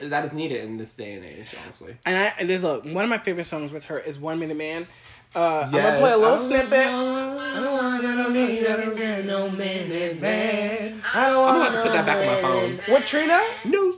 that 0.00 0.24
is 0.24 0.32
needed 0.32 0.62
in 0.64 0.76
this 0.76 0.94
day 0.94 1.14
and 1.14 1.24
age. 1.24 1.54
Honestly, 1.64 1.96
And 2.06 2.16
I 2.16 2.32
and 2.38 2.48
there's 2.48 2.62
look, 2.62 2.84
one 2.84 3.04
of 3.04 3.10
my 3.10 3.18
favorite 3.18 3.44
songs 3.44 3.72
with 3.72 3.84
her 3.86 3.98
is 3.98 4.18
One 4.18 4.38
Minute 4.38 4.56
Man. 4.56 4.86
Uh, 5.34 5.62
I'm 5.64 5.72
gonna 5.72 5.98
play 5.98 6.12
a 6.12 6.16
little 6.18 6.34
I 6.34 6.46
snippet. 6.46 6.72
I 6.72 7.60
don't 7.60 7.72
wanna 7.72 8.30
need 8.30 8.66
understand 8.66 9.26
no 9.26 9.50
minute 9.50 10.20
man. 10.20 11.00
I 11.14 11.30
don't 11.30 11.48
I'm 11.48 11.58
wanna 11.58 11.58
gonna 11.58 11.64
have 11.64 11.72
to 11.74 11.82
put 11.82 11.92
that 11.92 12.06
back 12.06 12.18
on 12.18 12.26
my 12.26 12.76
phone. 12.86 12.94
With 12.94 13.06
Trina? 13.06 13.40
No, 13.64 13.94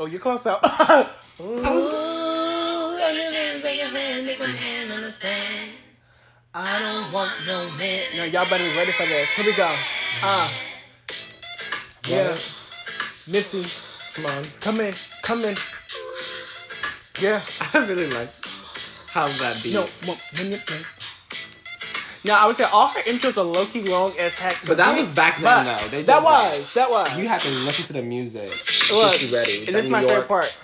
Oh, 0.00 0.06
you're 0.06 0.18
close 0.20 0.46
out. 0.46 0.62
Ooh, 3.12 3.14
I 3.14 3.18
just 3.18 3.78
your 3.78 3.88
hand, 3.88 4.26
take 4.26 4.40
my 4.40 4.46
hand, 4.46 4.90
understand. 4.90 5.70
I 6.54 6.78
don't 6.80 7.12
want 7.12 7.32
no 7.46 7.70
man. 7.76 8.04
no, 8.16 8.24
y'all 8.24 8.48
better 8.48 8.64
be 8.64 8.76
ready 8.76 8.92
for 8.92 9.04
this. 9.04 9.28
Here 9.30 9.44
we 9.44 9.52
go. 9.54 9.68
Ah. 10.22 10.52
yeah. 12.08 12.36
Missy, 13.26 13.64
come 14.14 14.30
on. 14.30 14.44
come 14.60 14.80
in, 14.80 14.94
come 15.22 15.44
in. 15.44 15.54
Yeah. 17.20 17.40
I 17.74 17.78
really 17.86 18.10
like 18.10 18.30
how 19.08 19.28
that 19.28 19.60
beat. 19.62 19.74
No, 19.74 19.82
one 20.04 20.18
minute 20.38 20.64
man. 20.70 20.82
Now 22.24 22.44
I 22.44 22.46
would 22.46 22.56
say 22.56 22.64
all 22.72 22.88
her 22.88 23.00
intros 23.00 23.36
are 23.36 23.44
low 23.44 23.64
key 23.66 23.82
long 23.82 24.12
as 24.18 24.38
heck. 24.38 24.56
But 24.66 24.76
that 24.76 24.96
was 24.96 25.10
back 25.12 25.38
then, 25.38 25.64
though. 25.66 25.88
They 25.88 26.02
that 26.02 26.06
that. 26.06 26.22
was 26.22 26.74
that 26.74 26.90
was. 26.90 27.18
you 27.18 27.28
have 27.28 27.42
to 27.42 27.50
listen 27.50 27.86
to 27.86 27.92
the 27.94 28.02
music. 28.02 28.52
It 28.52 28.92
was. 28.92 29.20
Get 29.20 29.30
you 29.30 29.36
ready. 29.36 29.66
And 29.66 29.74
this 29.74 29.86
is 29.86 29.90
my 29.90 30.00
New 30.00 30.08
favorite 30.08 30.28
part. 30.28 30.58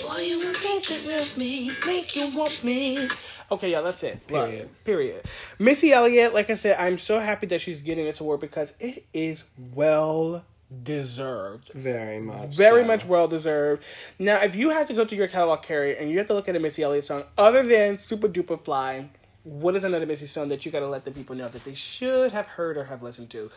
Boy, 0.00 0.20
you 0.20 0.38
will 0.38 0.52
make 0.52 0.90
it 0.90 1.04
with 1.06 1.36
me, 1.36 1.70
make 1.86 2.16
you 2.16 2.34
want 2.34 2.64
me. 2.64 3.08
Okay, 3.50 3.70
yeah, 3.70 3.82
that's 3.82 4.02
it. 4.02 4.20
Look, 4.30 4.48
Period. 4.48 4.84
period. 4.84 5.22
Missy 5.58 5.92
Elliott, 5.92 6.32
like 6.32 6.48
I 6.48 6.54
said, 6.54 6.76
I'm 6.78 6.96
so 6.96 7.20
happy 7.20 7.46
that 7.48 7.60
she's 7.60 7.82
getting 7.82 8.06
this 8.06 8.18
award 8.18 8.40
because 8.40 8.74
it 8.80 9.04
is 9.12 9.44
well 9.74 10.44
deserved. 10.82 11.72
Very 11.74 12.20
much. 12.20 12.54
Very 12.54 12.82
so. 12.82 12.86
much 12.86 13.04
well 13.04 13.28
deserved. 13.28 13.82
Now, 14.18 14.42
if 14.42 14.56
you 14.56 14.70
have 14.70 14.86
to 14.88 14.94
go 14.94 15.04
to 15.04 15.14
your 15.14 15.28
catalog 15.28 15.62
carrier 15.62 15.94
and 15.96 16.10
you 16.10 16.16
have 16.18 16.26
to 16.28 16.34
look 16.34 16.48
at 16.48 16.56
a 16.56 16.60
Missy 16.60 16.82
Elliott 16.82 17.04
song, 17.04 17.24
other 17.36 17.62
than 17.62 17.98
Super 17.98 18.28
Duper 18.28 18.58
Fly, 18.58 19.10
what 19.44 19.76
is 19.76 19.84
another 19.84 20.06
Missy 20.06 20.26
song 20.26 20.48
that 20.48 20.64
you 20.64 20.72
gotta 20.72 20.88
let 20.88 21.04
the 21.04 21.10
people 21.10 21.36
know 21.36 21.48
that 21.48 21.64
they 21.64 21.74
should 21.74 22.32
have 22.32 22.46
heard 22.46 22.78
or 22.78 22.84
have 22.84 23.02
listened 23.02 23.28
to? 23.30 23.50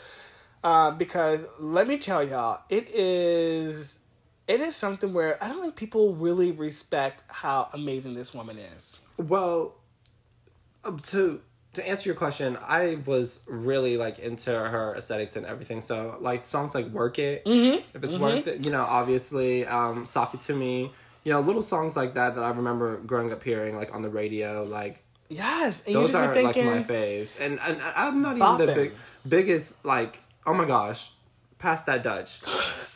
Uh, 0.65 0.91
because 0.91 1.45
let 1.59 1.87
me 1.87 1.97
tell 1.97 2.27
y'all, 2.27 2.59
it 2.69 2.91
is 2.93 3.99
it 4.47 4.61
is 4.61 4.75
something 4.75 5.13
where 5.13 5.41
I 5.43 5.47
don't 5.49 5.61
think 5.61 5.75
people 5.75 6.13
really 6.13 6.51
respect 6.51 7.23
how 7.27 7.69
amazing 7.73 8.13
this 8.13 8.33
woman 8.33 8.57
is. 8.57 8.99
Well, 9.17 9.75
um, 10.83 10.99
to 10.99 11.41
to 11.73 11.87
answer 11.87 12.07
your 12.07 12.15
question, 12.15 12.57
I 12.61 12.99
was 13.05 13.41
really 13.47 13.97
like 13.97 14.19
into 14.19 14.51
her 14.51 14.95
aesthetics 14.95 15.35
and 15.35 15.45
everything. 15.45 15.81
So 15.81 16.17
like 16.21 16.45
songs 16.45 16.73
like 16.75 16.87
"Work 16.87 17.19
It," 17.19 17.43
Mm-hmm. 17.45 17.81
if 17.93 18.03
it's 18.03 18.15
worth 18.15 18.47
it, 18.47 18.63
you 18.65 18.71
know, 18.71 18.83
obviously, 18.83 19.65
um, 19.65 20.05
"Sock 20.05 20.33
It 20.33 20.41
to 20.41 20.55
Me," 20.55 20.91
you 21.23 21.33
know, 21.33 21.41
little 21.41 21.61
songs 21.63 21.95
like 21.95 22.13
that 22.13 22.35
that 22.35 22.43
I 22.43 22.49
remember 22.49 22.97
growing 22.97 23.31
up 23.31 23.43
hearing 23.43 23.75
like 23.75 23.93
on 23.93 24.01
the 24.01 24.09
radio, 24.09 24.63
like. 24.63 25.01
Yes, 25.27 25.83
and 25.87 25.95
Those 25.95 26.13
are 26.13 26.31
thinking, 26.35 26.67
like 26.67 26.87
my 26.87 26.93
faves, 26.93 27.39
and, 27.39 27.59
and 27.59 27.81
I'm 27.95 28.21
not 28.21 28.37
even 28.37 28.67
the 28.67 28.73
big 28.75 28.93
biggest 29.27 29.83
like. 29.83 30.21
Oh 30.45 30.53
my 30.53 30.65
gosh, 30.65 31.11
Pass 31.57 31.83
That 31.83 32.03
Dutch, 32.03 32.41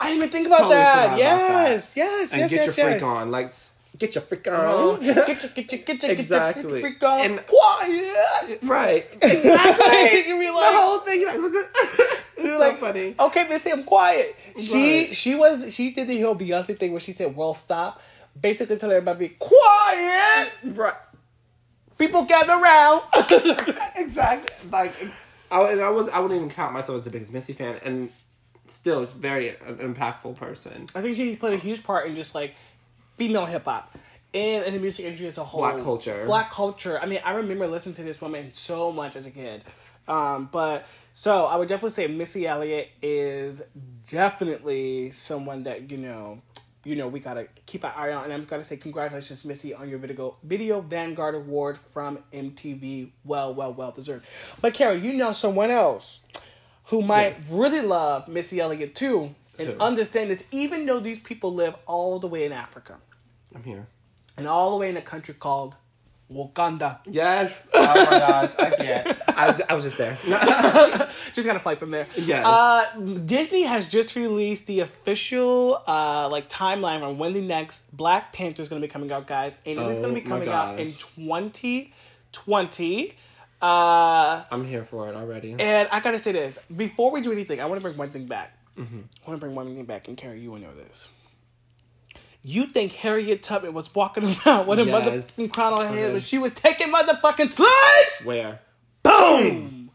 I 0.02 0.10
didn't 0.10 0.18
even 0.18 0.30
think 0.30 0.48
about 0.48 0.58
Totally 0.60 0.76
that. 0.76 1.06
about 1.08 1.18
Yes, 1.20 1.94
yes, 1.96 2.32
and 2.34 2.42
yes, 2.42 2.52
get 2.52 2.66
yes, 2.66 2.78
your 2.78 2.90
yes. 2.90 3.00
freak 3.00 3.10
on, 3.10 3.32
like 3.32 3.52
get 3.98 4.16
your 4.16 4.22
freak 4.22 4.48
Oh, 4.48 4.92
on. 4.94 5.00
get 5.02 5.16
your, 5.16 5.26
get 5.26 5.44
your, 5.44 5.52
get 5.52 5.72
your, 5.72 5.82
get 5.82 6.04
your 6.04 6.12
Exactly. 6.12 6.82
freak 6.82 7.04
on. 7.04 7.20
And- 7.22 7.48
quiet. 7.48 8.60
Right. 8.64 9.08
Exactly. 9.22 10.30
You 10.30 10.40
be 10.40 10.46
the 10.46 10.54
whole 10.54 11.00
thing. 11.00 11.26
Like, 11.26 11.38
was 11.42 11.54
it? 11.56 11.66
it's 12.38 12.38
You're 12.46 12.54
so 12.56 12.60
like, 12.60 12.80
funny. 12.80 13.16
Okay, 13.20 13.48
Missy, 13.50 13.72
I'm 13.72 13.84
quiet. 13.84 14.36
She 14.58 14.74
Right. 15.08 15.16
she 15.16 15.36
was 15.36 15.74
she 15.74 15.92
did 15.92 16.08
the 16.08 16.22
whole 16.22 16.36
Beyonce 16.36 16.78
thing 16.78 16.92
where 16.92 17.02
she 17.02 17.12
said, 17.12 17.36
"Well, 17.36 17.54
stop." 17.54 18.02
Basically, 18.40 18.78
tell 18.78 18.92
everybody, 18.92 19.28
"Be 19.30 19.36
quiet." 19.40 20.52
Right. 20.64 20.94
People 21.98 22.24
gather 22.26 22.54
around. 22.54 23.02
Exactly. 23.96 24.70
Like, 24.72 24.94
I, 25.52 25.72
and 25.72 25.82
I 25.82 25.90
was 25.90 26.08
I 26.10 26.20
wouldn't 26.20 26.38
even 26.40 26.50
count 26.50 26.72
myself 26.74 27.00
as 27.00 27.04
the 27.06 27.10
biggest 27.10 27.34
Missy 27.34 27.52
fan, 27.54 27.80
and 27.84 28.10
still, 28.70 29.04
is 29.04 29.10
very 29.10 29.50
an 29.50 29.78
impactful 29.78 30.36
person. 30.36 30.88
I 30.96 31.02
think 31.02 31.16
she 31.16 31.36
played 31.36 31.54
a 31.54 31.58
huge 31.58 31.84
part 31.84 32.08
in 32.08 32.16
just 32.16 32.36
like 32.36 32.56
female 33.18 33.46
hip 33.46 33.66
hop 33.66 33.96
and 34.34 34.66
in 34.66 34.74
the 34.74 34.80
music 34.80 35.06
industry 35.06 35.28
as 35.28 35.38
a 35.38 35.44
whole. 35.44 35.62
Black 35.62 35.84
culture. 35.84 36.26
Black 36.26 36.52
culture. 36.52 37.00
I 37.00 37.06
mean, 37.06 37.20
I 37.24 37.32
remember 37.32 37.68
listening 37.68 37.96
to 37.96 38.04
this 38.04 38.22
woman 38.22 38.52
so 38.54 38.92
much 38.92 39.16
as 39.16 39.26
a 39.26 39.32
kid. 39.32 39.64
Um, 40.08 40.50
but 40.52 40.88
so 41.14 41.46
I 41.46 41.56
would 41.56 41.68
definitely 41.68 41.92
say 41.92 42.08
Missy 42.08 42.48
Elliott 42.48 42.90
is 43.02 43.62
definitely 44.10 45.12
someone 45.12 45.64
that 45.64 45.92
you 45.92 45.98
know 45.98 46.42
you 46.84 46.96
know 46.96 47.08
we 47.08 47.20
gotta 47.20 47.48
keep 47.66 47.84
an 47.84 47.92
eye 47.96 48.12
on. 48.12 48.26
And 48.26 48.34
I'm 48.34 48.46
gonna 48.46 48.64
say 48.64 48.78
congratulations, 48.78 49.46
Missy, 49.46 49.74
on 49.74 49.90
your 49.90 50.00
video 50.00 50.38
Video 50.44 50.82
Vanguard 50.82 51.36
Award 51.36 51.78
from 51.94 52.20
MTV. 52.34 53.12
Well, 53.24 53.54
well, 53.54 53.74
well 53.74 53.92
deserved. 53.92 54.26
But 54.62 54.74
Carol, 54.74 54.98
you 54.98 55.14
know 55.14 55.34
someone 55.34 55.72
else 55.72 56.22
who 56.90 57.02
might 57.02 57.38
yes. 57.38 57.50
really 57.52 57.82
love 57.82 58.28
Missy 58.28 58.60
Elliott 58.60 58.96
too 58.96 59.36
and 59.60 59.70
Who? 59.70 59.80
understand 59.80 60.32
this, 60.32 60.44
even 60.52 60.86
though 60.86 61.00
these 61.00 61.20
people 61.20 61.54
live 61.54 61.76
all 61.86 62.20
the 62.20 62.28
way 62.28 62.46
in 62.46 62.52
Africa. 62.52 62.98
I'm 63.54 63.64
here. 63.64 63.88
And 64.38 64.48
all 64.48 64.72
the 64.72 64.78
way 64.78 64.90
in 64.90 64.98
a 64.98 65.02
country 65.02 65.34
called 65.34 65.76
Wakanda. 66.32 67.00
Yes. 67.06 67.68
Oh 67.74 67.82
my 67.82 68.20
gosh, 68.20 68.52
I 68.58 68.70
can't. 68.72 69.18
I 69.28 69.52
was, 69.52 69.62
I 69.70 69.74
was 69.74 69.84
just 69.84 69.98
there. 69.98 70.18
just 71.34 71.46
gotta 71.46 71.60
play 71.60 71.76
from 71.76 71.92
there. 71.92 72.06
Yes. 72.16 72.46
Uh, 72.46 73.00
Disney 73.26 73.64
has 73.64 73.90
just 73.90 74.16
released 74.16 74.68
the 74.68 74.82
official 74.82 75.82
uh, 75.88 76.30
like 76.30 76.50
timeline 76.50 77.02
on 77.02 77.18
when 77.18 77.34
the 77.34 77.42
next 77.42 77.84
Black 77.96 78.32
Panther 78.32 78.62
is 78.62 78.70
gonna 78.70 78.82
be 78.82 78.88
coming 78.88 79.12
out, 79.12 79.28
guys, 79.28 79.58
and 79.66 79.80
it 79.80 79.88
is 79.90 80.00
oh, 80.00 80.04
gonna 80.04 80.14
be 80.14 80.22
coming 80.22 80.50
out 80.50 80.80
in 80.80 80.94
2020. 80.94 83.14
Uh, 83.62 84.44
I'm 84.52 84.66
here 84.66 84.86
for 84.86 85.10
it 85.10 85.16
already. 85.16 85.56
and 85.60 85.88
I 85.92 86.00
gotta 86.00 86.20
say 86.20 86.32
this 86.32 86.58
before 86.76 87.12
we 87.12 87.22
do 87.22 87.32
anything, 87.32 87.60
I 87.60 87.66
want 87.66 87.80
to 87.80 87.84
bring 87.84 87.98
one 87.98 88.10
thing 88.10 88.26
back. 88.26 88.58
Mm-hmm. 88.78 89.00
I 89.26 89.30
want 89.30 89.40
to 89.40 89.46
bring 89.46 89.56
one 89.56 89.68
thing 89.76 89.84
back, 89.86 90.08
and 90.08 90.16
Kerry, 90.16 90.40
you 90.40 90.52
will 90.52 90.60
know 90.60 90.74
this. 90.74 91.10
You 92.42 92.68
think 92.68 92.94
Harriet 92.94 93.44
Tubman 93.44 93.74
was 93.74 93.94
walking 93.94 94.24
around 94.46 94.68
with 94.68 94.80
a 94.80 94.86
Yes. 94.86 95.06
motherfucking 95.36 95.52
crown 95.52 95.74
on 95.74 95.80
her 95.82 95.88
head 95.94 96.04
Okay. 96.04 96.12
when 96.14 96.22
she 96.22 96.38
was 96.38 96.54
taking 96.54 96.88
motherfucking 96.94 97.52
slaves? 97.52 98.22
Where? 98.24 98.62
Boom! 99.04 99.92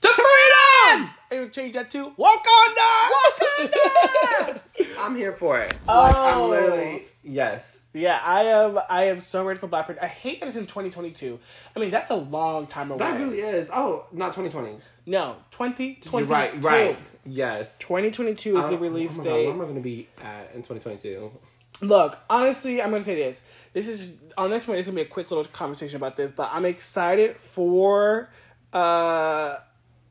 To 0.00 0.08
freedom! 0.08 1.10
And 1.30 1.52
change 1.52 1.74
that 1.74 1.90
to 1.90 2.10
Wakanda! 2.18 3.10
Wakanda! 3.12 4.60
I'm 4.98 5.14
here 5.16 5.32
for 5.34 5.60
it. 5.60 5.72
Like, 5.86 6.14
Oh. 6.16 6.44
I'm 6.44 6.50
literally 6.50 7.04
yes. 7.22 7.78
Yeah, 7.94 8.20
I 8.24 8.42
am. 8.44 8.78
I 8.88 9.04
am 9.04 9.20
so 9.20 9.44
ready 9.44 9.58
for 9.60 9.66
Black 9.66 9.86
Panther. 9.86 10.02
I 10.02 10.06
hate 10.08 10.40
that 10.40 10.48
it's 10.48 10.56
in 10.56 10.66
2022. 10.66 11.38
I 11.76 11.78
mean, 11.78 11.90
that's 11.90 12.10
a 12.10 12.14
long 12.16 12.66
time 12.66 12.90
away. 12.90 12.98
That 12.98 13.20
really 13.20 13.40
is. 13.40 13.70
Oh, 13.72 14.06
not 14.12 14.34
2020. 14.34 14.78
no, 15.06 15.36
2022. 15.50 16.24
Right. 16.32 16.62
Right. 16.62 16.98
Yes. 17.24 17.76
2022 17.78 18.56
is 18.58 18.70
the 18.70 18.76
Uh, 18.76 18.78
release 18.78 19.12
oh 19.14 19.18
my 19.18 19.24
God, 19.24 19.30
date. 19.30 19.44
where 19.46 19.54
am 19.54 19.60
I 19.60 19.64
going 19.64 19.74
to 19.76 19.80
be 19.80 20.08
at 20.22 20.50
in 20.54 20.62
2022? 20.62 21.30
Look, 21.80 22.18
honestly, 22.30 22.80
I'm 22.82 22.90
gonna 22.90 23.02
say 23.02 23.14
this. 23.16 23.40
This 23.72 23.88
is 23.88 24.12
on 24.36 24.50
this 24.50 24.68
one. 24.68 24.76
It's 24.78 24.86
gonna 24.86 24.96
be 24.96 25.02
a 25.02 25.06
quick 25.06 25.30
little 25.30 25.44
conversation 25.44 25.96
about 25.96 26.16
this, 26.16 26.30
but 26.30 26.50
I'm 26.52 26.64
excited 26.64 27.36
for, 27.38 28.30
uh, 28.72 29.56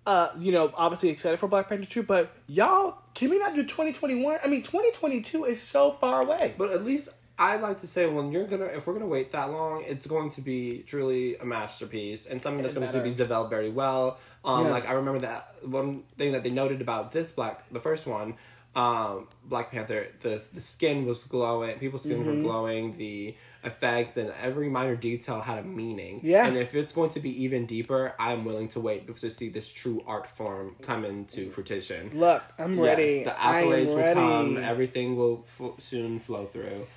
uh, 0.06 0.30
you 0.40 0.52
know, 0.52 0.72
obviously 0.76 1.10
excited 1.10 1.40
for 1.40 1.48
Black 1.48 1.70
Panther 1.70 1.86
2. 1.86 2.04
But 2.04 2.32
y'all, 2.48 2.98
can 3.14 3.30
we 3.30 3.38
not 3.40 3.56
do 3.56 3.64
2021? 3.64 4.40
I 4.44 4.48
mean, 4.48 4.64
2022 4.64 5.46
is 5.46 5.62
so 5.62 5.92
far 5.94 6.22
away. 6.24 6.56
But 6.58 6.72
at 6.72 6.84
least 6.84 7.10
I 7.50 7.56
like 7.58 7.80
to 7.82 7.88
say 7.88 8.06
when 8.06 8.32
you're 8.32 8.46
gonna 8.46 8.66
if 8.66 8.86
we're 8.86 8.94
gonna 8.94 9.08
wait 9.18 9.32
that 9.32 9.50
long, 9.52 9.84
it's 9.88 10.06
going 10.06 10.30
to 10.38 10.42
be 10.42 10.84
truly 10.92 11.38
a 11.38 11.46
masterpiece 11.46 12.28
and 12.28 12.42
something 12.42 12.62
that's 12.64 12.76
going 12.76 12.92
to 12.92 13.02
be 13.02 13.14
developed 13.26 13.50
very 13.50 13.70
well. 13.72 14.20
Um, 14.46 14.66
Yeah. 14.66 14.72
like 14.72 14.86
I 14.88 14.94
remember 14.94 15.22
that 15.22 15.56
one 15.64 16.04
thing 16.20 16.32
that 16.34 16.44
they 16.44 16.52
noted 16.52 16.82
about 16.82 17.12
this 17.12 17.32
black 17.32 17.56
the 17.72 17.80
first 17.80 18.06
one, 18.06 18.36
um, 18.76 19.28
Black 19.44 19.72
Panther, 19.72 20.08
the 20.22 20.34
the 20.54 20.62
skin 20.62 21.06
was 21.06 21.24
glowing, 21.24 21.80
people's 21.80 22.04
skin 22.04 22.20
Mm-hmm. 22.20 22.30
were 22.38 22.42
glowing, 22.50 22.98
the 22.98 23.36
effects 23.64 24.18
and 24.18 24.32
every 24.42 24.70
minor 24.70 24.96
detail 24.96 25.40
had 25.42 25.58
a 25.60 25.64
meaning. 25.64 26.20
Yeah. 26.24 26.46
And 26.48 26.58
if 26.58 26.74
it's 26.76 26.94
going 26.94 27.10
to 27.12 27.20
be 27.28 27.44
even 27.44 27.66
deeper, 27.66 28.14
I'm 28.20 28.46
willing 28.46 28.70
to 28.70 28.80
wait 28.80 29.00
to 29.22 29.30
see 29.30 29.50
this 29.50 29.68
true 29.82 30.00
art 30.08 30.26
form 30.38 30.76
come 30.82 31.06
into 31.06 31.50
fruition. 31.52 32.12
Look, 32.26 32.42
I'm 32.58 32.80
ready. 32.80 33.12
Yes, 33.18 33.26
the 33.26 33.36
I'm 33.44 33.66
accolades 33.66 33.88
will 33.96 34.14
come. 34.14 34.58
Everything 34.58 35.16
will 35.16 35.38
f- 35.60 35.80
soon 35.90 36.20
flow 36.20 36.46
through. 36.46 36.88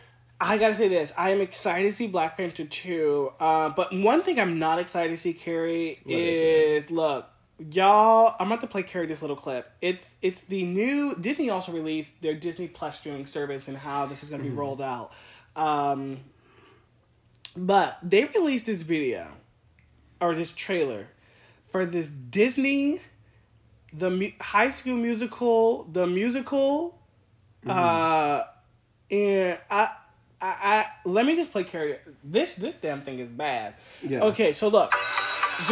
I 0.46 0.58
gotta 0.58 0.74
say 0.74 0.88
this. 0.88 1.12
I 1.16 1.30
am 1.30 1.40
excited 1.40 1.88
to 1.88 1.92
see 1.96 2.06
Black 2.06 2.36
Panther 2.36 2.64
2. 2.64 3.32
Uh, 3.40 3.68
but 3.70 3.94
one 3.94 4.22
thing 4.22 4.38
I'm 4.38 4.58
not 4.58 4.78
excited 4.78 5.10
to 5.10 5.16
see, 5.16 5.32
Kerry, 5.32 6.00
What 6.04 6.14
is 6.18 6.84
is 6.84 6.90
look, 6.90 7.26
y'all. 7.70 8.36
I'm 8.38 8.48
about 8.48 8.60
to 8.60 8.66
play 8.66 8.82
Kerry 8.82 9.06
this 9.06 9.22
little 9.22 9.36
clip. 9.36 9.70
It's 9.80 10.10
it's 10.20 10.42
the 10.42 10.64
new 10.64 11.14
Disney 11.16 11.48
also 11.48 11.72
released 11.72 12.20
their 12.20 12.34
Disney 12.34 12.68
Plus 12.68 12.98
streaming 12.98 13.24
service 13.26 13.68
and 13.68 13.76
how 13.78 14.04
this 14.06 14.22
is 14.22 14.28
gonna 14.28 14.42
be 14.42 14.50
Mm-hmm. 14.50 14.58
rolled 14.58 14.82
out. 14.82 15.12
Um, 15.56 16.18
but 17.56 17.98
they 18.02 18.24
released 18.24 18.66
this 18.66 18.82
video 18.82 19.28
or 20.20 20.34
this 20.34 20.50
trailer 20.52 21.08
for 21.70 21.86
this 21.86 22.08
Disney, 22.08 23.00
the 23.92 24.10
mu- 24.10 24.32
High 24.40 24.70
School 24.70 24.96
Musical, 24.96 25.84
the 25.84 26.06
musical. 26.06 26.98
Uh, 27.66 28.42
and 29.10 29.58
I, 29.70 29.88
I, 30.44 30.52
I, 30.60 31.08
let 31.08 31.24
me 31.24 31.36
just 31.40 31.52
play 31.56 31.64
Kerry. 31.64 31.96
This 32.20 32.60
this 32.60 32.76
damn 32.76 33.00
thing 33.00 33.16
is 33.18 33.32
bad. 33.32 33.80
Yes. 34.04 34.20
Okay, 34.20 34.52
so 34.52 34.68
look, 34.68 34.92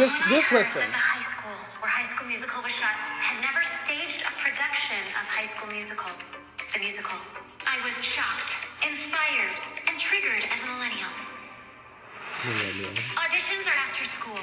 just 0.01 0.17
just 0.33 0.49
listen. 0.49 0.81
The 0.89 0.97
high 0.97 1.21
school 1.21 1.53
where 1.77 1.93
High 1.93 2.09
School 2.09 2.25
Musical 2.25 2.57
was 2.65 2.73
shot 2.73 2.97
had 2.97 3.37
never 3.45 3.61
staged 3.61 4.25
a 4.25 4.33
production 4.41 4.97
of 5.13 5.29
High 5.29 5.45
School 5.45 5.69
Musical, 5.69 6.09
the 6.73 6.81
musical. 6.81 7.13
I 7.69 7.77
was 7.85 8.01
shocked, 8.01 8.57
inspired, 8.81 9.61
and 9.85 9.93
triggered 10.01 10.41
as 10.49 10.65
a 10.65 10.67
millennial. 10.73 11.13
Auditions 13.21 13.69
are 13.69 13.77
after 13.77 14.01
school. 14.01 14.41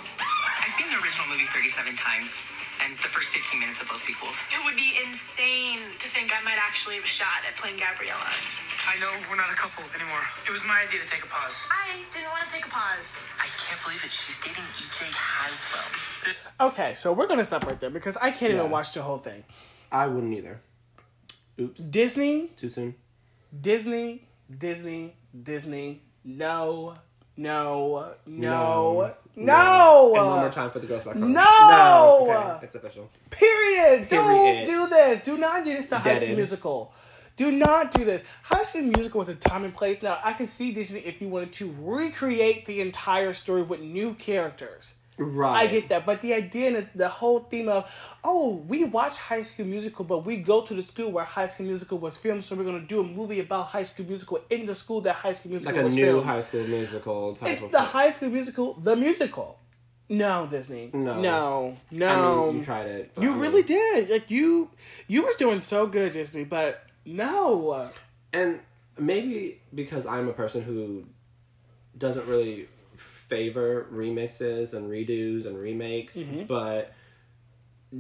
I've 0.63 0.71
seen 0.71 0.87
the 0.95 0.99
original 1.03 1.27
movie 1.27 1.51
37 1.51 1.99
times, 1.99 2.39
and 2.87 2.95
the 3.03 3.11
first 3.11 3.35
15 3.35 3.59
minutes 3.59 3.83
of 3.83 3.91
both 3.91 3.99
sequels. 3.99 4.47
It 4.55 4.63
would 4.63 4.79
be 4.79 4.95
insane 5.03 5.83
to 5.99 6.07
think 6.07 6.31
I 6.31 6.39
might 6.47 6.63
actually 6.63 7.03
have 7.03 7.05
a 7.05 7.11
shot 7.11 7.43
at 7.43 7.59
playing 7.59 7.83
Gabriella. 7.83 8.31
I 8.89 8.99
know 8.99 9.11
we're 9.31 9.37
not 9.37 9.51
a 9.51 9.55
couple 9.55 9.85
anymore. 9.95 10.21
It 10.47 10.51
was 10.51 10.65
my 10.67 10.83
idea 10.87 11.01
to 11.01 11.07
take 11.07 11.23
a 11.23 11.27
pause. 11.27 11.69
I 11.71 12.03
didn't 12.11 12.31
want 12.31 12.45
to 12.49 12.53
take 12.53 12.67
a 12.67 12.71
pause. 12.71 13.23
I 13.39 13.47
can't 13.59 13.81
believe 13.85 14.03
it. 14.05 14.11
She's 14.11 14.41
dating 14.41 14.65
EJ 14.65 15.13
Caswell. 15.13 16.35
Okay, 16.69 16.95
so 16.95 17.13
we're 17.13 17.27
gonna 17.27 17.45
stop 17.45 17.67
right 17.67 17.79
there 17.79 17.91
because 17.91 18.17
I 18.17 18.31
can't 18.31 18.53
Yeah. 18.53 18.59
even 18.61 18.71
watch 18.71 18.93
the 18.93 19.03
whole 19.03 19.19
thing. 19.19 19.45
I 19.93 20.07
wouldn't 20.07 20.33
either. 20.35 20.61
Oops. 21.61 21.81
Disney, 21.81 22.49
Too 22.57 22.69
soon. 22.71 22.95
Disney, 23.59 24.27
Disney, 24.57 25.15
Disney. 25.43 26.03
No, 26.25 26.95
no, 27.37 28.15
no, 28.27 29.01
No. 29.07 29.15
no. 29.37 30.15
And 30.17 30.27
one 30.27 30.41
more 30.41 30.51
time 30.51 30.71
for 30.71 30.79
the 30.81 30.87
Ghost 30.87 31.05
by 31.05 31.13
Carl. 31.13 31.27
No! 31.27 31.45
No. 31.45 32.27
Okay, 32.57 32.67
it's 32.67 32.75
official. 32.75 33.11
Period. 33.31 34.09
Don't 34.09 34.27
Period. 34.27 34.67
do 34.67 34.87
this. 34.89 35.25
Do 35.25 35.37
not 35.39 35.65
do 35.65 35.77
this 35.77 35.89
to 35.91 35.99
High 35.99 36.17
School 36.17 36.29
end. 36.29 36.37
Musical. 36.37 36.95
Do 37.41 37.51
not 37.51 37.93
do 37.93 38.05
this. 38.05 38.23
High 38.43 38.65
School 38.65 38.83
Musical 38.83 39.21
was 39.21 39.31
a 39.31 39.35
time 39.35 39.65
and 39.65 39.75
place. 39.75 40.03
Now 40.03 40.19
I 40.23 40.35
can 40.35 40.47
see 40.47 40.73
Disney 40.73 41.01
if 41.01 41.23
you 41.23 41.29
wanted 41.31 41.55
to 41.55 41.75
recreate 41.81 42.67
the 42.67 42.83
entire 42.83 43.33
story 43.33 43.63
with 43.63 43.81
new 43.81 44.13
characters. 44.13 44.93
Right. 45.17 45.63
I 45.63 45.67
get 45.67 45.89
that, 45.89 46.05
but 46.05 46.21
the 46.21 46.35
idea 46.35 46.77
and 46.77 46.89
the, 46.95 47.09
whole 47.09 47.41
theme 47.41 47.71
of, 47.71 47.91
oh, 48.23 48.57
we 48.69 48.85
watch 48.85 49.17
High 49.17 49.41
School 49.41 49.65
Musical, 49.65 50.05
but 50.05 50.27
we 50.27 50.37
go 50.37 50.61
to 50.67 50.75
the 50.75 50.83
school 50.83 51.11
where 51.13 51.25
High 51.25 51.49
School 51.49 51.65
Musical 51.65 51.97
was 51.97 52.19
filmed, 52.19 52.45
so 52.45 52.55
we're 52.57 52.65
gonna 52.65 52.81
do 52.81 53.01
a 53.01 53.05
movie 53.05 53.41
about 53.41 53.69
High 53.69 53.85
School 53.85 54.05
Musical 54.05 54.41
in 54.51 54.67
the 54.67 54.75
school 54.75 55.01
that 55.01 55.15
High 55.17 55.33
School 55.33 55.53
Musical 55.53 55.73
was 55.73 55.75
filmed. 55.75 55.77
Like 55.77 55.83
a 55.83 55.87
was 55.87 55.97
new 55.97 56.05
filmed. 56.05 56.27
high 56.27 56.43
school 56.43 56.67
musical 56.67 57.35
type 57.37 57.53
It's 57.53 57.63
the 57.63 57.69
thing. 57.69 57.81
High 57.87 58.11
School 58.13 58.29
Musical, 58.29 58.75
the 58.75 58.97
musical. 58.97 59.59
No, 60.11 60.47
Disney. 60.47 60.91
No. 60.93 61.21
no, 61.23 61.77
I 61.93 61.97
no. 61.97 62.47
mean, 62.49 62.57
you 62.59 62.65
tried 62.65 62.87
it. 62.87 63.13
You 63.19 63.31
I 63.31 63.33
mean- 63.33 63.41
really 63.41 63.63
did. 63.63 64.11
Like 64.11 64.31
you, 64.31 64.71
you 65.07 65.23
was 65.25 65.37
doing 65.37 65.63
so 65.63 65.87
good, 65.87 66.13
Disney. 66.13 66.45
But 66.45 66.83
no, 67.17 67.91
And 68.33 68.61
maybe 68.99 69.61
because 69.75 70.07
I'm 70.07 70.29
a 70.29 70.33
person 70.33 70.63
who 70.63 71.05
doesn't 71.97 72.27
really 72.27 72.69
favor 72.97 73.87
remixes 73.93 74.75
and 74.75 74.89
redos 74.91 75.47
and 75.47 75.59
remakes, 75.59 76.17
Mm-hmm. 76.17 76.45
but 76.45 76.93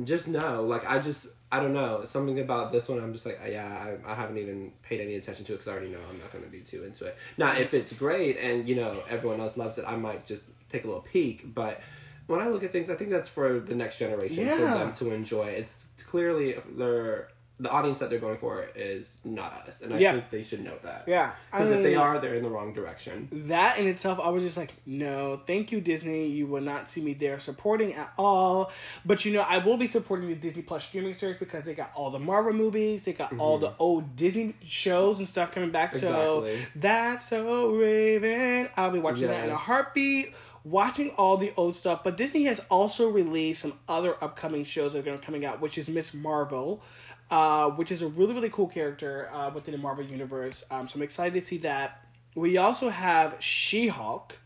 just 0.04 0.28
know, 0.28 0.62
like, 0.64 0.88
I 0.88 0.98
just, 1.00 1.28
I 1.50 1.58
don't 1.60 1.72
know, 1.72 2.04
something 2.06 2.38
about 2.38 2.70
this 2.70 2.88
one, 2.88 2.98
I'm 3.00 3.12
just 3.12 3.26
like, 3.26 3.40
yeah, 3.48 3.96
I, 4.06 4.12
I 4.12 4.14
haven't 4.14 4.38
even 4.38 4.72
paid 4.82 5.00
any 5.00 5.16
attention 5.16 5.44
to 5.46 5.52
it 5.52 5.56
because 5.56 5.68
I 5.68 5.72
already 5.72 5.88
know 5.90 5.98
I'm 6.08 6.18
not 6.18 6.30
going 6.32 6.44
to 6.44 6.50
be 6.50 6.60
too 6.60 6.84
into 6.84 7.06
it. 7.06 7.16
Now, 7.38 7.52
if 7.56 7.74
it's 7.74 7.92
great 7.92 8.36
and, 8.38 8.68
you 8.68 8.76
know, 8.76 9.02
everyone 9.08 9.40
else 9.40 9.56
loves 9.56 9.78
it, 9.78 9.84
I 9.86 9.96
might 9.96 10.26
just 10.26 10.46
take 10.68 10.84
a 10.84 10.86
little 10.86 11.02
peek, 11.02 11.54
but. 11.54 11.80
When 12.26 12.40
I 12.40 12.46
look 12.46 12.62
at 12.62 12.70
things, 12.70 12.88
I 12.90 12.94
think 12.94 13.10
that's 13.10 13.28
for 13.28 13.58
the 13.58 13.74
next 13.74 13.98
generation 13.98 14.44
for 14.46 14.60
them 14.60 14.92
to 14.92 15.10
enjoy. 15.10 15.46
It's 15.48 15.86
clearly 16.06 16.54
they're 16.78 17.26
the 17.60 17.70
audience 17.70 17.98
that 17.98 18.10
they're 18.10 18.18
going 18.18 18.38
for 18.38 18.66
is 18.74 19.18
not 19.24 19.68
us, 19.68 19.82
and 19.82 19.94
I 19.94 19.98
Yeah. 19.98 20.12
think 20.12 20.30
they 20.30 20.42
should 20.42 20.64
know 20.64 20.74
that. 20.82 21.04
yeah. 21.06 21.32
Because 21.52 21.70
if 21.70 21.82
they 21.82 21.94
are, 21.94 22.18
they're 22.18 22.34
in 22.34 22.42
the 22.42 22.48
wrong 22.48 22.72
direction. 22.72 23.28
that 23.48 23.78
in 23.78 23.86
itself, 23.86 24.18
I 24.18 24.30
was 24.30 24.42
just 24.42 24.56
like, 24.56 24.72
no, 24.86 25.40
thank 25.46 25.70
you, 25.70 25.80
Disney. 25.80 26.26
You 26.26 26.46
will 26.46 26.62
not 26.62 26.88
see 26.88 27.00
me 27.02 27.12
there 27.12 27.38
supporting 27.38 27.94
at 27.94 28.12
all. 28.16 28.72
But 29.04 29.24
you 29.24 29.32
know, 29.32 29.42
I 29.42 29.58
will 29.58 29.76
be 29.76 29.86
supporting 29.86 30.28
the 30.28 30.34
Disney 30.34 30.62
Plus 30.62 30.84
streaming 30.86 31.14
service 31.14 31.36
because 31.38 31.64
they 31.64 31.74
got 31.74 31.92
all 31.94 32.10
the 32.10 32.18
Marvel 32.18 32.52
movies, 32.52 33.04
they 33.04 33.12
got 33.12 33.38
all 33.38 33.58
the 33.58 33.68
mm-hmm. 33.68 33.82
old 33.82 34.16
Disney 34.16 34.54
shows 34.64 35.18
and 35.18 35.28
stuff 35.28 35.52
coming 35.52 35.70
back. 35.70 35.92
So 35.92 36.44
Exactly. 36.44 36.66
that's 36.76 37.28
so 37.28 37.74
Raven. 37.76 38.68
I'll 38.76 38.90
be 38.90 38.98
watching 38.98 39.28
that 39.28 39.44
in 39.44 39.50
a 39.50 39.56
heartbeat. 39.56 40.34
Watching 40.62 41.08
all 41.12 41.38
the 41.38 41.54
old 41.56 41.74
stuff, 41.74 42.04
but 42.04 42.18
Disney 42.18 42.44
has 42.44 42.60
also 42.70 43.08
released 43.08 43.62
some 43.62 43.72
other 43.88 44.14
upcoming 44.22 44.64
shows 44.64 44.92
that 44.92 44.98
are 44.98 45.02
going 45.02 45.18
to 45.18 45.24
coming 45.24 45.42
out, 45.42 45.62
which 45.62 45.78
is 45.78 45.88
Miss 45.88 46.12
Marvel. 46.12 46.82
Uh, 47.30 47.70
which 47.70 47.92
is 47.92 48.02
a 48.02 48.08
really 48.08 48.34
really 48.34 48.50
cool 48.50 48.68
character 48.68 49.30
uh, 49.32 49.50
within 49.54 49.72
the 49.72 49.78
Marvel 49.78 50.04
universe. 50.04 50.64
Um, 50.70 50.88
so 50.88 50.96
I'm 50.96 51.02
excited 51.02 51.38
to 51.40 51.46
see 51.46 51.58
that. 51.58 52.04
We 52.34 52.58
also 52.58 52.88
have 52.90 53.36
She-Hulk 53.40 54.36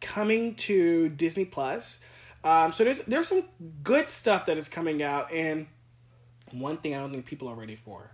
coming 0.00 0.54
to 0.54 1.08
Disney 1.10 1.44
Plus. 1.44 1.98
Um, 2.44 2.72
so 2.72 2.84
there's 2.84 3.00
there's 3.04 3.28
some 3.28 3.44
good 3.82 4.08
stuff 4.08 4.46
that 4.46 4.56
is 4.56 4.68
coming 4.68 5.02
out, 5.02 5.32
and 5.32 5.66
one 6.52 6.76
thing 6.78 6.94
I 6.94 6.98
don't 6.98 7.10
think 7.10 7.26
people 7.26 7.48
are 7.48 7.54
ready 7.54 7.76
for 7.76 8.10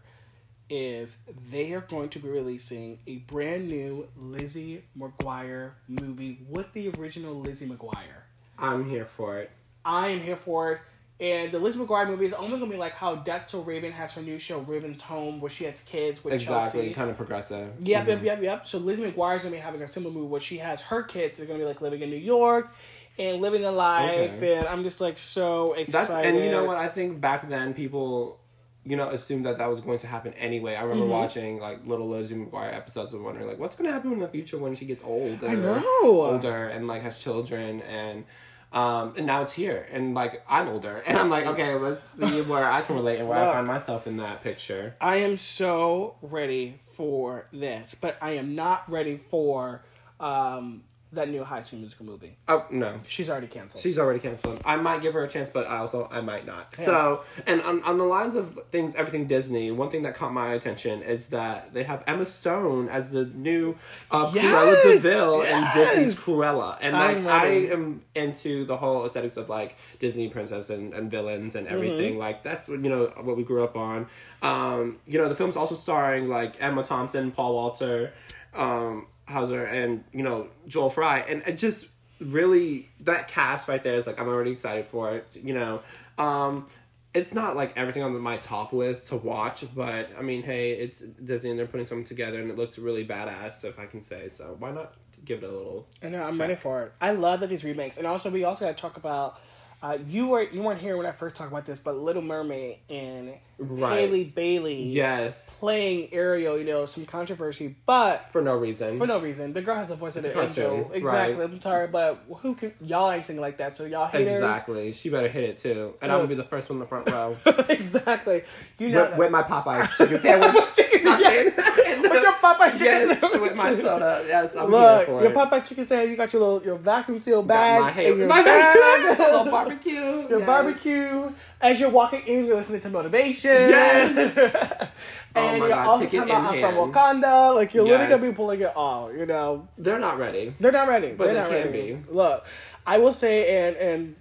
is 0.70 1.18
they 1.50 1.74
are 1.74 1.82
going 1.82 2.08
to 2.08 2.18
be 2.18 2.28
releasing 2.28 2.98
a 3.06 3.16
brand 3.18 3.68
new 3.68 4.08
Lizzie 4.16 4.82
McGuire 4.98 5.72
movie 5.86 6.40
with 6.48 6.72
the 6.72 6.88
original 6.98 7.34
Lizzie 7.34 7.66
McGuire. 7.66 8.22
I'm 8.58 8.88
here 8.88 9.04
for 9.04 9.38
it. 9.38 9.50
I 9.84 10.08
am 10.08 10.20
here 10.20 10.36
for 10.36 10.72
it. 10.72 10.80
And 11.20 11.52
the 11.52 11.58
Lizzie 11.60 11.78
McGuire 11.78 12.08
movie 12.08 12.26
is 12.26 12.32
almost 12.32 12.58
gonna 12.60 12.72
be 12.72 12.76
like 12.78 12.94
how 12.94 13.14
That's 13.16 13.52
So 13.52 13.60
Raven 13.60 13.92
has 13.92 14.12
her 14.14 14.22
new 14.22 14.38
show 14.40 14.58
Raven's 14.60 15.02
Home, 15.04 15.40
where 15.40 15.50
she 15.50 15.64
has 15.64 15.80
kids 15.82 16.24
with 16.24 16.34
Exactly, 16.34 16.80
Chelsea. 16.80 16.94
kind 16.94 17.10
of 17.10 17.16
progressive. 17.16 17.72
Yep, 17.80 18.04
Mhm. 18.04 18.08
yep, 18.08 18.22
yep, 18.24 18.42
yep. 18.42 18.66
So 18.66 18.78
Lizzie 18.78 19.04
McGuire's 19.10 19.42
gonna 19.44 19.54
be 19.54 19.60
having 19.60 19.82
a 19.82 19.86
similar 19.88 20.12
movie 20.12 20.26
where 20.26 20.40
she 20.40 20.58
has 20.58 20.80
her 20.82 21.02
kids. 21.04 21.36
They're 21.38 21.46
gonna 21.46 21.60
be 21.60 21.64
like 21.64 21.80
living 21.80 22.02
in 22.02 22.10
New 22.10 22.16
York 22.16 22.74
and 23.18 23.40
living 23.40 23.64
a 23.64 23.70
life, 23.70 24.32
Okay. 24.38 24.56
and 24.56 24.66
I'm 24.66 24.82
just 24.82 25.00
like 25.00 25.18
so 25.18 25.74
excited. 25.74 25.92
That's 25.92 26.10
and 26.26 26.38
you 26.38 26.50
know 26.50 26.64
what 26.64 26.76
I 26.78 26.88
think 26.88 27.20
back 27.20 27.48
then 27.48 27.72
people, 27.74 28.40
you 28.84 28.96
know, 28.96 29.10
assumed 29.10 29.46
that 29.46 29.58
that 29.58 29.70
was 29.70 29.80
going 29.80 30.00
to 30.00 30.08
happen 30.08 30.32
anyway. 30.34 30.74
I 30.74 30.82
remember 30.82 31.04
Mhm. 31.06 31.10
watching 31.10 31.60
like 31.60 31.86
little 31.86 32.08
Lizzie 32.08 32.34
McGuire 32.34 32.74
episodes 32.74 33.12
and 33.14 33.22
wondering 33.24 33.46
like 33.46 33.60
what's 33.60 33.76
going 33.76 33.86
to 33.86 33.92
happen 33.92 34.12
in 34.12 34.18
the 34.18 34.26
future 34.28 34.58
when 34.58 34.74
she 34.74 34.86
gets 34.86 35.04
old. 35.04 35.44
I 35.44 35.54
know. 35.54 35.84
older 36.02 36.66
and 36.68 36.88
like 36.88 37.02
has 37.02 37.20
children 37.20 37.80
and. 37.82 38.24
Um, 38.72 39.14
and 39.18 39.26
now 39.26 39.42
it's 39.42 39.52
here, 39.52 39.86
and 39.92 40.14
like 40.14 40.42
I'm 40.48 40.66
older, 40.68 41.02
and 41.06 41.18
I'm 41.18 41.28
like, 41.28 41.46
okay, 41.46 41.74
let's 41.74 42.08
see 42.08 42.40
where 42.40 42.70
I 42.70 42.80
can 42.80 42.96
relate 42.96 43.18
and 43.18 43.28
where 43.28 43.38
Look. 43.38 43.48
I 43.48 43.52
find 43.52 43.66
myself 43.66 44.06
in 44.06 44.16
that 44.16 44.42
picture. 44.42 44.96
I 44.98 45.16
am 45.16 45.36
so 45.36 46.16
ready 46.22 46.80
for 46.94 47.46
this, 47.52 47.94
but 48.00 48.16
I 48.22 48.32
am 48.32 48.54
not 48.54 48.90
ready 48.90 49.20
for 49.28 49.84
um, 50.20 50.84
that 51.12 51.28
new 51.28 51.44
High 51.44 51.62
School 51.62 51.78
Musical 51.80 52.06
movie. 52.06 52.36
Oh 52.48 52.64
no, 52.70 52.96
She's 53.06 53.28
already 53.28 53.46
canceled. 53.46 53.82
She's 53.82 53.98
already 53.98 54.18
canceled. 54.18 54.60
I 54.64 54.76
might 54.76 55.02
give 55.02 55.14
her 55.14 55.24
a 55.24 55.28
chance, 55.28 55.50
but 55.50 55.66
I 55.66 55.78
also 55.78 56.08
I 56.10 56.20
might 56.20 56.46
not. 56.46 56.74
Yeah. 56.78 56.84
So, 56.84 57.24
and 57.46 57.60
on, 57.62 57.82
on 57.84 57.98
the 57.98 58.04
lines 58.04 58.34
of 58.34 58.58
things, 58.70 58.94
everything 58.94 59.26
Disney. 59.26 59.70
One 59.70 59.90
thing 59.90 60.02
that 60.02 60.14
caught 60.16 60.32
my 60.32 60.54
attention 60.54 61.02
is 61.02 61.28
that 61.28 61.72
they 61.74 61.84
have 61.84 62.02
Emma 62.06 62.24
Stone 62.24 62.88
as 62.88 63.10
the 63.10 63.26
new 63.26 63.76
uh, 64.10 64.30
Yes! 64.34 64.44
Cruella 64.44 64.82
de 64.82 64.98
Vil 64.98 65.42
in 65.42 65.48
Yes! 65.48 65.74
Disney's 65.96 66.14
Cruella, 66.16 66.78
and 66.80 66.94
like 66.96 67.18
I 67.26 67.46
am 67.72 68.02
into 68.14 68.64
the 68.64 68.76
whole 68.76 69.04
aesthetics 69.06 69.36
of 69.36 69.48
like 69.48 69.76
Disney 69.98 70.28
princess 70.28 70.70
and, 70.70 70.94
and 70.94 71.10
villains 71.10 71.56
and 71.56 71.66
everything. 71.68 72.14
Mhm. 72.14 72.18
Like 72.18 72.42
that's 72.42 72.68
what 72.68 72.82
you 72.82 72.88
know 72.90 73.12
what 73.20 73.36
we 73.36 73.44
grew 73.44 73.64
up 73.64 73.76
on. 73.76 74.06
Um, 74.42 74.98
you 75.06 75.18
know 75.18 75.28
the 75.28 75.34
film's 75.34 75.56
also 75.56 75.74
starring 75.74 76.28
like 76.28 76.56
Emma 76.60 76.82
Thompson, 76.82 77.30
Paul 77.32 77.54
Walter. 77.54 78.12
Um, 78.54 79.06
Hauser 79.28 79.64
and 79.64 80.04
you 80.12 80.22
know 80.22 80.48
Joel 80.66 80.90
Fry, 80.90 81.20
and 81.20 81.42
it 81.46 81.56
just 81.56 81.88
really 82.20 82.88
that 83.00 83.28
cast 83.28 83.68
right 83.68 83.82
there 83.82 83.96
is 83.96 84.06
like 84.06 84.20
I'm 84.20 84.28
already 84.28 84.52
excited 84.52 84.86
for 84.86 85.16
it. 85.16 85.28
You 85.34 85.54
know, 85.54 85.82
um, 86.18 86.66
it's 87.14 87.34
not 87.34 87.56
like 87.56 87.76
everything 87.76 88.02
on 88.02 88.18
my 88.20 88.36
top 88.38 88.72
list 88.72 89.08
to 89.08 89.16
watch, 89.16 89.64
but 89.74 90.10
I 90.18 90.22
mean, 90.22 90.42
hey, 90.42 90.72
it's 90.72 91.00
Disney 91.00 91.50
and 91.50 91.58
they're 91.58 91.66
putting 91.66 91.86
something 91.86 92.06
together, 92.06 92.40
and 92.40 92.50
it 92.50 92.56
looks 92.56 92.78
really 92.78 93.06
badass, 93.06 93.64
if 93.64 93.78
I 93.78 93.86
can 93.86 94.02
say 94.02 94.28
so. 94.28 94.56
Why 94.58 94.70
not 94.72 94.94
give 95.24 95.42
it 95.42 95.44
a 95.44 95.52
little? 95.52 95.86
I 96.02 96.08
know 96.08 96.22
I'm 96.22 96.32
check? 96.32 96.40
ready 96.40 96.54
for 96.56 96.82
it. 96.84 96.92
I 97.00 97.12
love 97.12 97.40
that 97.40 97.48
these 97.48 97.64
remakes, 97.64 97.98
and 97.98 98.06
also 98.06 98.30
we 98.30 98.44
also 98.44 98.64
got 98.66 98.76
to 98.76 98.80
talk 98.80 98.96
about. 98.96 99.40
Uh, 99.82 99.98
you 100.06 100.28
were 100.28 100.42
you 100.42 100.62
weren't 100.62 100.80
here 100.80 100.96
when 100.96 101.06
I 101.06 101.12
first 101.12 101.34
talked 101.34 101.50
about 101.50 101.66
this, 101.66 101.80
but 101.80 101.96
Little 101.96 102.22
Mermaid 102.22 102.78
and 102.88 103.34
Right. 103.62 104.00
Halle 104.10 104.24
Bailey, 104.24 104.82
Yes, 104.84 105.56
playing 105.58 106.08
Ariel. 106.12 106.58
You 106.58 106.64
know, 106.64 106.86
some 106.86 107.06
controversy, 107.06 107.76
but 107.86 108.30
for 108.32 108.42
no 108.42 108.54
reason. 108.56 108.98
for 108.98 109.06
no 109.06 109.18
reason. 109.20 109.52
The 109.52 109.62
girl 109.62 109.76
has 109.76 109.88
the 109.88 109.96
voice 109.96 110.16
It's 110.16 110.26
of 110.26 110.32
a 110.32 110.34
the 110.38 110.42
angel. 110.44 110.90
Exactly. 110.92 111.00
right. 111.02 111.40
I'm 111.50 111.60
sorry, 111.60 111.86
but 111.88 112.24
who 112.40 112.54
can 112.54 112.72
y'all 112.80 113.10
ain't 113.10 113.26
singing 113.26 113.40
like 113.42 113.58
that? 113.58 113.76
So 113.76 113.84
y'all 113.84 114.06
haters. 114.08 114.34
Exactly. 114.34 114.92
She 114.92 115.08
better 115.08 115.28
hit 115.28 115.44
it 115.44 115.58
too, 115.58 115.94
and 116.02 116.10
I'm 116.12 116.18
gonna 116.18 116.28
be 116.28 116.34
the 116.34 116.44
first 116.44 116.68
one 116.68 116.76
in 116.76 116.80
the 116.80 116.86
front 116.86 117.10
row. 117.10 117.36
exactly. 117.68 118.42
You 118.78 118.90
know 118.90 119.02
with, 119.10 119.16
with 119.18 119.30
my 119.32 119.42
Popeyes 119.42 119.96
chicken 119.96 120.18
sandwich. 120.18 120.62
chicken 120.76 121.00
Yes. 121.04 121.56
with 122.02 122.22
your 122.22 122.32
Popeye 122.34 122.70
chicken 122.72 122.84
yes, 122.86 123.20
sandwich. 123.20 123.40
with 123.42 123.56
my 123.56 123.76
soda. 123.76 124.24
Yes, 124.26 124.56
I'm 124.56 124.70
Look, 124.70 124.96
here 124.98 125.06
for 125.06 125.22
your 125.22 125.32
it. 125.32 125.34
Popeye 125.36 125.64
chicken 125.66 125.84
sandwich. 125.84 126.10
You 126.10 126.16
got 126.16 126.32
your 126.32 126.42
little 126.42 126.62
your 126.64 126.76
vacuum 126.78 127.20
seal 127.20 127.42
Got 127.42 127.48
bag. 127.48 127.80
my 127.82 127.90
hair- 127.90 128.10
and 128.10 128.18
your 128.18 128.28
my 128.28 128.42
bag. 128.42 129.18
little 129.18 129.44
barbecue. 129.44 129.92
Your 129.92 130.38
yes. 130.38 130.46
barbecue. 130.46 131.30
As 131.62 131.78
you're 131.78 131.90
walking 131.90 132.22
in, 132.26 132.44
you're 132.46 132.56
listening 132.56 132.80
to 132.82 132.90
motivation. 132.90 133.50
Yes. 133.52 134.88
Oh 135.34 135.40
and 135.40 135.60
my 135.60 135.66
you're 135.66 135.74
God, 135.74 135.86
also 135.86 136.04
talking 136.04 136.20
about 136.20 136.54
I'm 136.54 136.60
from. 136.60 136.92
Wakanda. 136.92 137.54
Like 137.54 137.72
you're 137.72 137.84
literally 137.84 138.10
gonna 138.10 138.30
be 138.30 138.36
pulling 138.36 138.60
it 138.60 138.76
all. 138.76 139.10
You 139.10 139.24
know, 139.24 139.66
They're 139.78 139.98
not 139.98 140.18
ready. 140.18 140.54
they're 140.60 140.70
not 140.72 140.88
ready. 140.88 141.14
But 141.14 141.24
they're 141.24 141.34
they 141.34 141.40
not 141.40 141.48
can 141.48 141.72
ready. 141.72 141.94
be. 141.94 142.12
Look, 142.12 142.44
I 142.86 142.98
will 142.98 143.14
say, 143.14 143.66
and 143.66 143.76
and 143.76 144.16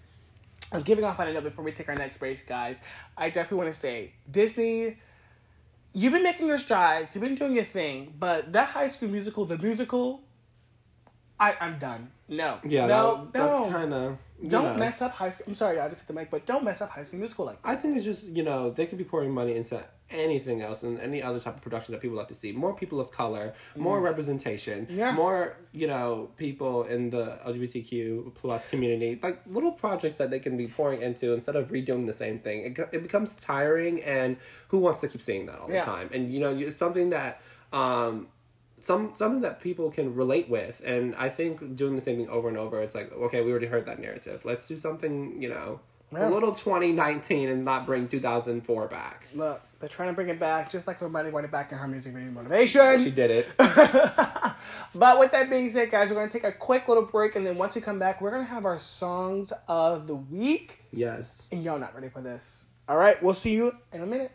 I'm 0.72 0.84
giving 0.84 1.04
off 1.04 1.20
on 1.20 1.28
a 1.28 1.34
note 1.34 1.44
before 1.44 1.66
we 1.66 1.74
take 1.74 1.90
our 1.90 1.96
next 1.96 2.18
break, 2.18 2.48
guys. 2.48 2.80
I 3.18 3.28
definitely 3.30 3.58
want 3.58 3.74
to 3.74 3.78
say 3.80 4.14
Disney. 4.32 5.00
You've 5.94 6.14
been 6.14 6.24
making 6.24 6.48
your 6.48 6.58
strides. 6.58 7.14
You've 7.14 7.24
been 7.26 7.36
doing 7.36 7.56
your 7.56 7.66
thing, 7.66 8.14
but 8.18 8.54
that 8.54 8.70
High 8.70 8.88
School 8.88 9.10
Musical, 9.10 9.44
the 9.44 9.58
musical, 9.58 10.22
I 11.42 11.56
I'm 11.60 11.80
done. 11.80 12.12
No, 12.30 12.60
Yeah, 12.64 12.86
no, 12.86 13.30
that, 13.34 13.40
no. 13.40 13.60
that's 13.62 13.72
kind 13.74 13.94
of. 13.94 14.18
don't 14.48 14.80
mess 14.80 15.02
up 15.02 15.12
High 15.14 15.32
School. 15.32 15.46
I'm 15.50 15.56
sorry, 15.56 15.80
I 15.82 15.90
just 15.90 16.02
hit 16.02 16.08
the 16.08 16.14
mic, 16.14 16.32
but 16.32 16.46
don't 16.46 16.64
mess 16.64 16.80
up 16.82 16.92
High 16.92 17.04
School 17.04 17.20
Musical 17.20 17.46
like. 17.46 17.58
I 17.64 17.76
think 17.76 17.98
it's 17.98 18.06
just 18.06 18.28
you 18.28 18.44
know 18.44 18.70
they 18.70 18.86
could 18.86 18.98
be 18.98 19.04
pouring 19.04 19.32
money 19.32 19.56
into 19.56 19.84
anything 20.10 20.62
else 20.62 20.84
and 20.84 21.00
any 21.00 21.22
other 21.24 21.40
type 21.40 21.56
of 21.56 21.62
production 21.62 21.94
that 21.94 22.02
people 22.02 22.18
like 22.18 22.28
to 22.28 22.34
see. 22.34 22.52
More 22.52 22.74
people 22.74 23.00
of 23.00 23.12
color, 23.12 23.54
more 23.76 24.00
Mm. 24.00 24.04
representation, 24.04 24.88
Yeah. 24.90 25.12
more 25.14 25.58
you 25.74 25.88
know 25.88 26.30
people 26.38 26.84
in 26.84 27.10
the 27.10 27.40
LGBTQ 27.46 28.34
plus 28.36 28.70
community. 28.70 29.20
Like 29.22 29.42
little 29.48 29.72
projects 29.72 30.18
that 30.18 30.30
they 30.30 30.40
can 30.40 30.56
be 30.58 30.68
pouring 30.68 31.02
into 31.02 31.34
instead 31.34 31.56
of 31.56 31.70
redoing 31.72 32.06
the 32.08 32.14
same 32.14 32.40
thing. 32.40 32.58
It, 32.78 32.80
it 32.92 33.02
becomes 33.04 33.36
tiring, 33.38 34.02
and 34.04 34.38
who 34.70 34.78
wants 34.80 35.02
to 35.02 35.08
keep 35.08 35.22
seeing 35.22 35.46
that 35.48 35.60
all 35.60 35.68
the 35.68 35.80
time? 35.82 36.10
And 36.14 36.32
you 36.34 36.40
know 36.40 36.52
it's 36.56 36.80
something 36.80 37.10
that. 37.12 37.42
um 37.74 38.28
some 38.84 39.12
something 39.16 39.42
that 39.42 39.62
people 39.62 39.92
can 39.92 40.16
relate 40.16 40.50
with 40.50 40.82
and 40.86 41.16
i 41.16 41.30
think 41.30 41.76
doing 41.76 41.96
the 41.96 42.02
same 42.02 42.18
thing 42.18 42.30
over 42.30 42.48
and 42.48 42.58
over 42.58 42.82
it's 42.82 42.96
like 42.96 43.12
okay 43.14 43.42
we 43.42 43.52
already 43.52 43.68
heard 43.68 43.86
that 43.86 44.00
narrative 44.00 44.44
let's 44.46 44.68
do 44.68 44.78
something 44.78 45.42
you 45.42 45.50
know 45.50 45.80
Yeah. 46.14 46.28
a 46.28 46.30
little 46.30 46.52
2019 46.54 47.48
and 47.50 47.64
not 47.64 47.86
bring 47.86 48.08
2004 48.08 48.88
back 48.88 49.28
Look, 49.34 49.62
they're 49.80 49.88
trying 49.90 50.10
to 50.10 50.14
bring 50.14 50.28
it 50.30 50.40
back, 50.40 50.70
just 50.70 50.86
like 50.86 50.98
everybody 50.98 51.30
wanted 51.32 51.46
it 51.48 51.52
back 51.52 51.72
in 51.72 51.78
her 51.78 51.88
music 51.88 52.14
video 52.14 52.32
motivation. 52.32 53.02
she 53.04 53.12
did 53.12 53.32
it 53.32 53.48
But 54.94 55.20
with 55.20 55.32
that 55.32 55.50
being 55.50 55.70
said, 55.70 55.90
guys, 55.90 56.10
we're 56.10 56.16
gonna 56.16 56.30
take 56.30 56.44
a 56.44 56.52
quick 56.52 56.88
little 56.88 57.04
break, 57.06 57.36
and 57.36 57.46
then 57.48 57.58
once 57.58 57.76
we 57.76 57.82
come 57.82 57.98
back, 57.98 58.22
we're 58.22 58.32
gonna 58.32 58.44
have 58.44 58.66
our 58.66 58.78
songs 58.78 59.54
of 59.68 60.06
the 60.08 60.16
week. 60.16 60.84
yes 60.92 61.48
And 61.52 61.64
y'all 61.64 61.80
not 61.80 61.96
ready 61.96 62.10
for 62.10 62.22
this. 62.22 62.66
All 62.90 62.98
right, 62.98 63.22
we'll 63.24 63.34
see 63.34 63.54
you 63.54 63.72
in 63.94 64.02
a 64.02 64.06
minute. 64.06 64.32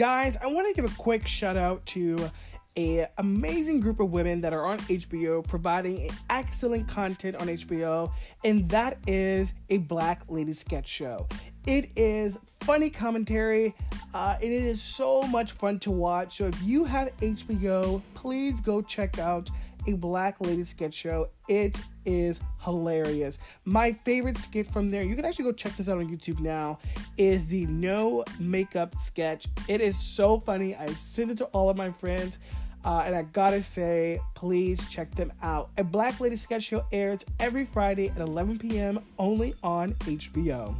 Guys, 0.00 0.38
I 0.38 0.46
want 0.46 0.66
to 0.66 0.72
give 0.72 0.90
a 0.90 0.96
quick 0.96 1.26
shout 1.26 1.58
out 1.58 1.84
to 1.88 2.30
a 2.74 3.06
amazing 3.18 3.80
group 3.80 4.00
of 4.00 4.10
women 4.10 4.40
that 4.40 4.54
are 4.54 4.64
on 4.64 4.78
HBO 4.78 5.46
providing 5.46 6.10
excellent 6.30 6.88
content 6.88 7.36
on 7.36 7.48
HBO, 7.48 8.10
and 8.42 8.66
that 8.70 8.96
is 9.06 9.52
a 9.68 9.76
Black 9.76 10.22
Lady 10.30 10.54
Sketch 10.54 10.88
Show. 10.88 11.28
It 11.66 11.90
is 11.96 12.38
funny 12.60 12.88
commentary, 12.88 13.74
uh, 14.14 14.36
and 14.42 14.50
it 14.50 14.62
is 14.62 14.80
so 14.80 15.20
much 15.24 15.52
fun 15.52 15.78
to 15.80 15.90
watch. 15.90 16.38
So 16.38 16.46
if 16.46 16.62
you 16.62 16.86
have 16.86 17.14
HBO, 17.18 18.00
please 18.14 18.62
go 18.62 18.80
check 18.80 19.18
out 19.18 19.50
a 19.86 19.94
Black 19.94 20.40
Lady 20.40 20.64
Sketch 20.64 20.94
Show. 20.94 21.28
It 21.48 21.78
is 22.04 22.40
hilarious. 22.62 23.38
My 23.64 23.92
favorite 23.92 24.38
skit 24.38 24.66
from 24.66 24.90
there, 24.90 25.02
you 25.02 25.14
can 25.14 25.24
actually 25.24 25.46
go 25.46 25.52
check 25.52 25.76
this 25.76 25.88
out 25.88 25.98
on 25.98 26.08
YouTube 26.08 26.40
now, 26.40 26.78
is 27.16 27.46
the 27.46 27.66
no 27.66 28.24
makeup 28.38 28.94
sketch. 28.98 29.46
It 29.68 29.80
is 29.80 29.98
so 29.98 30.40
funny. 30.40 30.74
I 30.76 30.86
sent 30.88 31.30
it 31.30 31.38
to 31.38 31.44
all 31.46 31.70
of 31.70 31.76
my 31.76 31.90
friends. 31.90 32.38
Uh, 32.84 33.02
and 33.04 33.14
I 33.14 33.22
gotta 33.22 33.62
say, 33.62 34.20
please 34.34 34.80
check 34.88 35.14
them 35.14 35.32
out. 35.42 35.70
A 35.76 35.84
Black 35.84 36.18
Lady 36.18 36.36
Sketch 36.36 36.62
Show 36.62 36.84
airs 36.92 37.26
every 37.38 37.66
Friday 37.66 38.08
at 38.08 38.18
11 38.18 38.58
p.m. 38.58 39.00
only 39.18 39.54
on 39.62 39.92
HBO. 39.94 40.74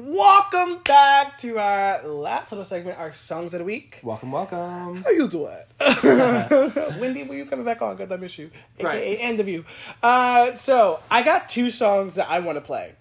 Welcome 0.00 0.78
back 0.84 1.38
to 1.38 1.58
our 1.58 2.06
last 2.06 2.52
little 2.52 2.64
segment, 2.64 3.00
our 3.00 3.12
songs 3.12 3.52
of 3.52 3.58
the 3.58 3.64
week. 3.64 3.98
welcome 4.04 4.30
welcome 4.30 5.02
How 5.02 5.10
you 5.10 5.26
doing? 5.26 5.56
Wendy, 7.00 7.24
will 7.24 7.34
you 7.34 7.46
coming 7.46 7.64
back 7.64 7.82
on? 7.82 7.96
Because 7.96 8.12
I 8.12 8.16
miss 8.16 8.38
you. 8.38 8.48
AKA 8.78 8.86
Right. 8.86 9.18
end 9.20 9.40
of 9.40 9.48
you. 9.48 9.64
Uh, 10.00 10.54
so, 10.54 11.00
I 11.10 11.24
got 11.24 11.48
two 11.48 11.72
songs 11.72 12.14
that 12.14 12.30
I 12.30 12.38
want 12.38 12.58
to 12.58 12.60
play. 12.60 12.92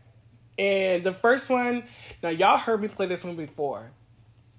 And 0.57 1.03
the 1.03 1.13
first 1.13 1.51
one, 1.51 1.83
now 2.23 2.29
y'all 2.29 2.57
heard 2.57 2.81
me 2.81 2.88
play 2.88 3.05
this 3.05 3.23
one 3.23 3.36
before. 3.36 3.91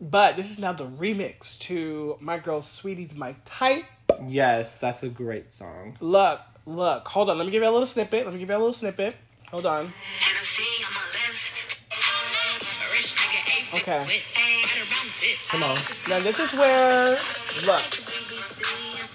But 0.01 0.37
this 0.37 0.53
is 0.53 0.61
now 0.61 0.73
the 0.73 0.87
remix 0.87 1.59
to 1.63 2.19
My 2.21 2.39
Girl 2.39 2.61
Saweetie's 2.61 3.17
My 3.17 3.35
Type. 3.47 3.85
Yes, 4.29 4.79
that's 4.79 5.03
a 5.03 5.09
great 5.09 5.53
song. 5.53 5.97
Look, 5.99 6.41
look, 6.67 7.09
hold 7.09 7.31
on. 7.31 7.39
Let 7.39 7.47
me 7.47 7.51
give 7.51 7.65
you 7.65 7.69
a 7.69 7.73
little 7.73 7.85
snippet. 7.85 8.27
Let 8.27 8.33
me 8.33 8.39
give 8.39 8.49
you 8.49 8.55
a 8.55 8.59
little 8.59 8.73
snippet. 8.73 9.17
Hold 9.51 9.67
on. 9.67 9.89
Okay. 13.75 14.21
Come 15.49 15.63
on. 15.63 15.77
Now 16.09 16.21
this 16.21 16.39
is 16.41 16.53
where 16.55 17.11
look. 17.67 17.85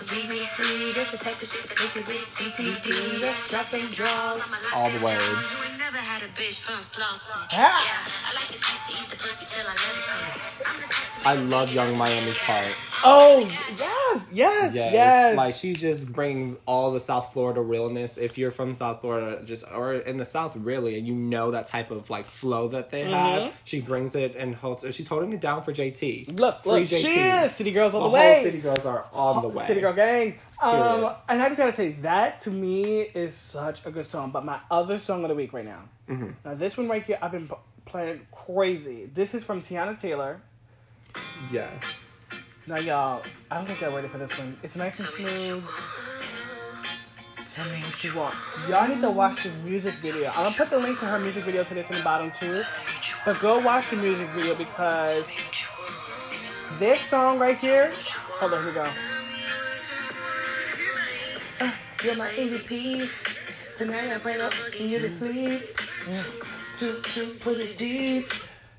BBC, 0.03 0.93
that's 0.93 1.11
the 1.11 1.17
type 1.17 1.41
of 1.41 1.47
shit 1.47 1.65
that 1.65 1.79
make 1.79 1.95
me 1.95 2.01
wish 2.13 2.37
GTP. 2.37 3.19
That's 3.19 3.49
dropping 3.49 3.87
draws. 3.87 4.41
All 4.75 4.89
the 4.91 4.99
words. 5.01 5.23
You 5.25 5.57
ain't 5.65 5.79
never 5.79 5.97
had 5.97 6.21
a 6.21 6.29
bitch 6.37 6.59
from 6.61 6.81
Slauson. 6.85 7.47
Ah. 7.49 7.81
Yeah, 7.81 8.23
I 11.25 11.33
like 11.33 11.39
the 11.39 11.47
type 11.47 11.67
to 11.67 11.71
eat 11.71 11.75
the 11.75 11.75
pussy 11.75 11.75
till 11.75 11.83
I 11.83 11.83
levitate. 11.83 11.83
I'm 11.83 11.83
the 11.83 11.83
type 11.83 11.83
to 11.83 11.83
I 11.83 11.83
love 11.83 11.89
Yung 11.91 11.97
Miami's 11.97 12.38
part. 12.39 12.89
Oh 13.05 13.39
yes, 13.39 14.29
yes, 14.31 14.73
Yes. 14.75 14.93
yes. 14.93 15.38
Like 15.38 15.55
she's 15.55 15.79
just 15.81 16.12
bringing 16.13 16.57
all 16.65 16.91
the 16.91 16.99
South 16.99 17.33
Florida 17.33 17.62
realness. 17.62 18.17
If 18.17 18.38
you're 18.38 18.51
from 18.51 18.73
South 18.73 19.01
Florida, 19.01 19.41
just 19.43 19.65
or 19.73 19.93
in 19.93 20.17
the 20.17 20.25
South 20.25 20.55
really, 20.55 20.97
and 20.97 21.05
you 21.07 21.13
know 21.13 21.51
that 21.51 21.67
type 21.67 21.91
of 21.91 22.09
like 22.09 22.25
flow 22.25 22.69
that 22.69 22.91
they 22.91 23.03
have, 23.03 23.51
she 23.65 23.81
brings 23.81 24.15
it 24.15 24.36
and 24.38 24.55
holds. 24.55 24.86
She's 24.95 25.07
holding 25.07 25.33
it 25.33 25.41
down 25.41 25.63
for 25.63 25.73
JT. 25.73 26.39
look, 26.39 26.63
Free 26.63 26.71
look, 26.71 26.83
JT. 26.89 27.01
she 27.01 27.19
is 27.19 27.51
City 27.51 27.71
Girls 27.71 27.93
all 27.93 28.03
The 28.03 28.09
the, 28.09 28.17
whole 28.17 28.33
way. 28.36 28.43
City 28.43 28.59
Girls 28.59 28.86
are 28.86 29.05
on 29.12 29.41
the 29.41 29.49
way. 29.49 29.65
City 29.65 29.81
Girl 29.81 29.93
Gang. 29.93 30.36
Um, 30.62 31.13
and 31.27 31.41
I 31.41 31.47
just 31.47 31.57
gotta 31.57 31.73
say 31.73 31.91
that 32.03 32.39
to 32.41 32.51
me 32.51 33.01
is 33.01 33.33
such 33.36 33.86
a 33.86 33.91
good 33.91 34.05
song. 34.05 34.31
But 34.31 34.45
my 34.45 34.59
other 34.71 34.97
song 34.97 35.23
of 35.23 35.29
the 35.29 35.36
week 35.36 35.51
right 35.51 35.65
now. 35.65 35.81
Mm-hmm. 36.09 36.29
Now 36.45 36.53
this 36.55 36.77
one 36.77 36.88
right 36.88 37.03
here, 37.03 37.17
I've 37.21 37.31
been 37.33 37.47
p- 37.49 37.55
playing 37.86 38.27
crazy. 38.31 39.09
This 39.13 39.33
is 39.36 39.43
from 39.43 39.62
Teyana 39.62 39.99
Taylor. 39.99 40.41
Yes. 41.52 41.84
Now 42.65 42.78
y'all, 42.78 43.23
I 43.52 43.58
don't 43.58 43.65
think 43.65 43.84
I 43.84 43.89
waited 43.89 44.12
for 44.12 44.17
this 44.17 44.38
one. 44.38 44.58
It's 44.63 44.76
nice 44.76 44.99
and 44.99 45.10
smooth. 45.10 45.65
Tell 47.54 47.65
me 47.65 47.82
what 47.82 48.04
you 48.04 48.15
want. 48.15 48.36
Y'all 48.69 48.88
need 48.88 49.02
to 49.02 49.12
watch 49.12 49.43
the 49.43 49.49
music 49.65 49.95
video. 49.95 50.30
I'm 50.30 50.45
gonna 50.45 50.56
put 50.56 50.69
the 50.69 50.80
link 50.80 50.97
to 50.99 51.06
her 51.06 51.19
music 51.19 51.43
video 51.43 51.63
to 51.63 51.73
this 51.73 51.89
in 51.89 51.97
the 51.97 52.04
bottom 52.04 52.32
too. 52.32 52.63
But 53.26 53.39
go 53.41 53.60
watch 53.60 53.89
the 53.89 53.97
music 53.97 54.30
video 54.30 54.56
because 54.56 55.28
this 56.80 57.02
song 57.02 57.38
right 57.39 57.60
here. 57.60 57.93
Hold 58.39 58.54
on, 58.54 58.63
here 58.63 58.69
we 58.69 58.73
go. 58.73 58.88
Uh, 61.60 61.71
you're 62.04 62.17
my 62.17 62.30
MVP. 62.30 63.10
Tonight 63.78 64.13
I 64.13 64.17
plan 64.19 64.41
on 64.41 64.49
fucking 64.49 64.89
you 64.89 64.99
to 64.99 65.10
sleep. 65.10 65.62
Yeah. 66.08 66.23
Two, 66.80 66.99
two, 67.04 67.36
put 67.39 67.60
it 67.60 67.78
deep. 67.78 68.26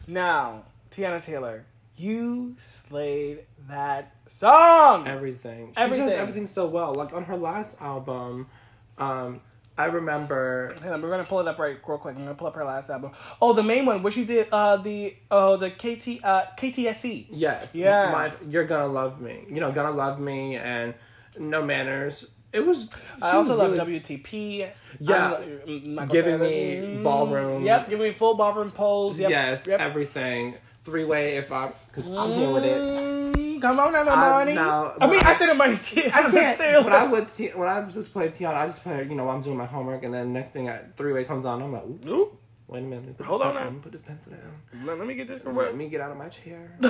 Now, 0.07 0.65
Teyana 0.91 1.25
Taylor, 1.25 1.65
you 1.97 2.55
slayed 2.59 3.41
that 3.69 4.15
song. 4.29 5.07
Everything. 5.07 5.73
She 5.75 5.81
Everything. 5.81 6.07
does 6.07 6.15
everything 6.17 6.47
so 6.47 6.67
well. 6.67 6.95
Like 6.95 7.13
on 7.13 7.25
her 7.25 7.37
last 7.37 7.81
album, 7.81 8.49
um, 8.99 9.41
I 9.77 9.87
remember 9.87 10.75
Hang 10.81 10.93
on, 10.93 11.03
we're 11.03 11.11
gonna 11.11 11.25
pull 11.25 11.41
it 11.41 11.49
up 11.49 11.59
right 11.59 11.77
real 11.87 11.99
quick. 11.99 12.15
I'm 12.17 12.23
gonna 12.23 12.35
pull 12.35 12.47
up 12.47 12.55
her 12.55 12.65
last 12.65 12.91
album. 12.91 13.11
Oh, 13.43 13.53
the 13.53 13.63
main 13.63 13.87
one, 13.87 14.03
where 14.03 14.13
she 14.13 14.25
did 14.25 14.49
uh 14.53 14.77
the 14.77 15.17
oh 15.31 15.57
the 15.57 15.71
KT 15.71 16.25
uh 16.25 16.45
KTSE. 16.59 17.27
Yes. 17.31 17.75
Yeah. 17.75 18.11
My, 18.13 18.33
you're 18.49 18.65
gonna 18.67 18.87
love 18.87 19.21
me. 19.21 19.45
You 19.49 19.61
know, 19.61 19.73
gonna 19.73 19.91
love 19.91 20.21
me 20.21 20.57
and 20.57 20.95
no 21.39 21.63
manners. 21.63 22.27
It 22.53 22.65
was. 22.65 22.89
I 23.21 23.33
also 23.33 23.51
was 23.51 23.59
love 23.59 23.73
really- 23.89 23.99
WTP. 24.01 24.71
Yeah. 25.01 25.41
Giving 26.09 26.39
me 26.41 27.03
ballroom. 27.03 27.65
Yep, 27.65 27.91
giving 27.91 28.09
me 28.11 28.15
full 28.15 28.37
ballroom 28.37 28.71
pose. 28.71 29.19
Yep, 29.19 29.31
Yes, 29.31 29.67
yep. 29.67 29.81
everything. 29.81 30.55
Three 30.85 31.05
way 31.05 31.37
if 31.39 31.51
I'm, 31.51 31.73
cause 31.93 32.07
I'm 32.15 32.33
here 32.33 32.51
with 32.51 32.65
it. 32.65 32.77
Mm, 32.79 33.61
Come 33.63 33.81
on, 33.81 33.93
now, 33.93 34.01
I- 34.03 34.05
money. 34.45 34.55
now, 34.55 34.93
I 35.01 35.07
mean, 35.07 35.21
I, 35.25 35.31
I- 35.31 35.35
said 35.35 35.49
the 35.49 35.55
money. 35.55 35.79
T- 35.79 36.07
I 36.07 36.11
can't. 36.31 36.59
Taylor. 36.59 36.85
when 36.85 36.93
I 36.93 37.05
would, 37.07 37.29
t- 37.29 37.49
when 37.55 37.69
I 37.69 37.83
just 37.91 38.13
play 38.13 38.29
Teyana, 38.29 38.55
I 38.55 38.67
just 38.67 38.83
play. 38.83 39.03
You 39.05 39.15
know, 39.15 39.29
I'm 39.31 39.41
doing 39.41 39.57
my 39.57 39.65
homework, 39.65 40.03
and 40.05 40.13
then 40.13 40.33
next 40.35 40.51
thing, 40.53 40.71
three 40.97 41.13
way 41.15 41.25
comes 41.25 41.47
on. 41.47 41.63
I'm 41.63 41.73
like, 41.73 41.85
Oop, 41.87 42.07
Oop. 42.07 42.39
wait 42.69 42.81
a 42.81 42.83
minute. 42.83 43.17
Put 43.17 43.27
Hold 43.27 43.41
on 43.41 43.55
pen- 43.55 43.63
now. 43.63 43.65
Let 43.65 43.73
me 43.75 43.81
put 43.81 43.93
this 43.93 44.03
pencil 44.03 44.33
down. 44.33 44.85
Let, 44.87 44.99
let 44.99 45.07
me 45.09 45.15
get 45.15 45.29
this 45.29 45.41
Let 45.43 45.75
me 45.75 45.89
get 45.89 46.03
out 46.03 46.11
of 46.11 46.19
my 46.19 46.29
chair. 46.29 46.77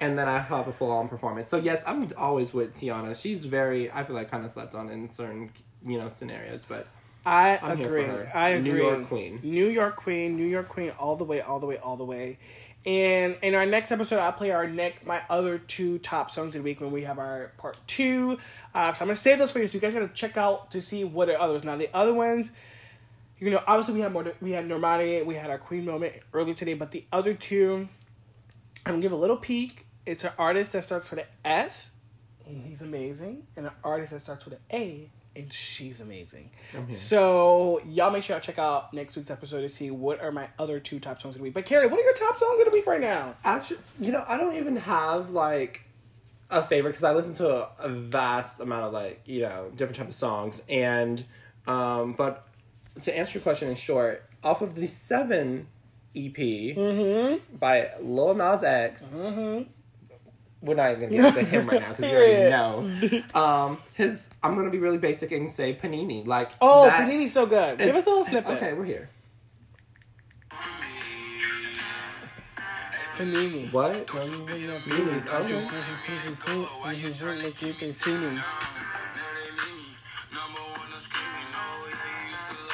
and 0.00 0.16
then 0.16 0.28
I 0.28 0.38
have 0.38 0.68
a 0.68 0.72
full 0.72 0.92
on 0.92 1.08
performance. 1.08 1.48
So 1.48 1.56
yes, 1.56 1.82
I'm 1.86 2.12
always 2.16 2.52
with 2.54 2.74
Teyana. 2.76 3.20
She's 3.20 3.44
very. 3.44 3.90
I 3.90 4.04
feel 4.04 4.14
like 4.14 4.30
kind 4.30 4.44
of 4.44 4.52
slept 4.52 4.76
on 4.76 4.88
in 4.90 5.10
certain 5.10 5.50
you 5.84 5.98
know 5.98 6.08
scenarios, 6.08 6.64
but 6.68 6.86
I 7.26 7.58
I'm 7.62 7.76
here 7.78 7.86
for 7.86 7.96
agree. 7.96 8.04
her. 8.04 8.30
I 8.34 8.48
agree. 8.50 8.70
New 8.72 8.76
York 8.78 9.06
queen. 9.08 9.40
New 9.42 9.68
York 9.68 9.96
queen. 9.96 10.36
New 10.36 10.46
York 10.46 10.68
queen. 10.68 10.90
All 10.90 11.16
the 11.16 11.24
way. 11.24 11.40
All 11.40 11.58
the 11.60 11.66
way. 11.66 11.78
All 11.78 11.96
the 11.96 12.04
way. 12.04 12.38
And 12.84 13.38
in 13.42 13.54
our 13.54 13.64
next 13.64 13.92
episode, 13.92 14.18
I'll 14.18 14.32
play 14.32 14.50
our 14.50 14.66
next 14.66 15.06
my 15.06 15.22
other 15.30 15.58
two 15.58 15.98
top 15.98 16.30
songs 16.30 16.56
of 16.56 16.62
the 16.62 16.64
week 16.64 16.80
when 16.80 16.90
we 16.90 17.02
have 17.02 17.18
our 17.18 17.52
part 17.56 17.76
two. 17.86 18.38
Uh, 18.74 18.92
so 18.92 19.02
I'm 19.02 19.08
gonna 19.08 19.14
save 19.16 19.38
those 19.38 19.52
for 19.52 19.60
you. 19.60 19.68
So 19.68 19.74
you 19.74 19.80
guys 19.80 19.92
gotta 19.92 20.08
check 20.08 20.36
out 20.36 20.72
to 20.72 20.82
see 20.82 21.04
what 21.04 21.28
are 21.28 21.40
others. 21.40 21.62
Now 21.62 21.76
the 21.76 21.88
other 21.94 22.12
ones, 22.12 22.50
you 23.38 23.50
know, 23.50 23.62
obviously 23.66 23.94
we 23.94 24.00
had 24.00 24.12
more. 24.12 24.32
We 24.40 24.50
had 24.50 24.68
Normani. 24.68 25.24
We 25.24 25.36
had 25.36 25.48
our 25.50 25.58
queen 25.58 25.84
moment 25.84 26.14
earlier 26.32 26.54
today. 26.54 26.74
But 26.74 26.90
the 26.90 27.04
other 27.12 27.34
two, 27.34 27.88
I'm 28.84 28.94
gonna 28.94 29.02
give 29.02 29.12
a 29.12 29.16
little 29.16 29.36
peek. 29.36 29.86
It's 30.04 30.24
an 30.24 30.32
artist 30.36 30.72
that 30.72 30.82
starts 30.82 31.08
with 31.10 31.20
an 31.20 31.26
S, 31.44 31.92
and 32.46 32.64
he's 32.64 32.82
amazing, 32.82 33.46
and 33.56 33.66
an 33.66 33.72
artist 33.84 34.10
that 34.10 34.20
starts 34.20 34.44
with 34.44 34.54
an 34.54 34.60
A, 34.72 35.10
and 35.34 35.52
she's 35.52 36.00
amazing. 36.00 36.50
So 36.94 37.80
y'all 37.86 38.10
make 38.10 38.22
sure 38.24 38.36
y'all 38.36 38.40
check 38.42 38.58
out 38.58 38.92
next 38.92 39.16
week's 39.16 39.30
episode 39.30 39.62
to 39.62 39.68
see 39.68 39.90
what 39.90 40.20
are 40.20 40.30
my 40.32 40.48
other 40.58 40.78
two 40.80 41.00
top 41.00 41.20
songs 41.20 41.34
of 41.34 41.38
the 41.38 41.44
week. 41.44 41.54
But 41.54 41.64
Kerry, 41.64 41.86
what 41.86 41.98
are 41.98 42.02
your 42.02 42.14
top 42.14 42.36
songs 42.36 42.58
of 42.60 42.66
the 42.66 42.70
week 42.70 42.86
right 42.86 43.00
now? 43.00 43.34
actually, 43.44 43.78
you 44.00 44.12
know, 44.12 44.24
I 44.28 44.36
don't 44.36 44.56
even 44.56 44.76
have 44.76 45.30
like 45.30 45.84
a 46.50 46.62
favorite 46.62 46.90
because 46.90 47.04
I 47.04 47.14
listen 47.14 47.34
to 47.34 47.48
a, 47.48 47.68
a 47.78 47.88
vast 47.88 48.60
amount 48.60 48.84
of 48.84 48.92
like 48.92 49.22
you 49.24 49.40
know 49.40 49.70
different 49.74 49.96
type 49.96 50.08
of 50.08 50.14
songs, 50.14 50.62
and 50.68 51.24
um, 51.66 52.12
but 52.12 52.46
to 53.02 53.16
answer 53.16 53.34
your 53.34 53.42
question 53.42 53.68
in 53.68 53.74
short, 53.74 54.28
off 54.44 54.60
of 54.60 54.74
the 54.74 54.86
seven 54.86 55.68
EP 56.14 56.36
by 57.58 57.90
Lil 58.02 58.34
Nas 58.34 58.62
X. 58.62 59.14
We're 60.62 60.74
not 60.76 60.92
even 60.92 61.10
gonna 61.10 61.22
get 61.22 61.34
to 61.34 61.42
him 61.44 61.68
right 61.68 61.80
now 61.80 61.88
because 61.90 62.04
you 62.10 62.16
already 62.16 63.20
know. 63.34 63.40
Um, 63.40 63.78
his 63.94 64.30
I'm 64.42 64.54
gonna 64.54 64.70
be 64.70 64.78
really 64.78 64.98
basic 64.98 65.32
and 65.32 65.50
say 65.50 65.74
Panini. 65.74 66.24
Like 66.26 66.52
Oh, 66.60 66.84
that- 66.86 67.00
Panini's 67.08 67.32
so 67.32 67.46
good. 67.46 67.78
Give 67.78 67.96
us 67.96 68.06
a 68.06 68.08
little 68.08 68.24
snippet. 68.24 68.56
Okay, 68.58 68.72
we're 68.72 68.84
here. 68.84 69.10
Panini. 73.18 73.72
What? 73.74 74.06
Panini. 74.06 75.48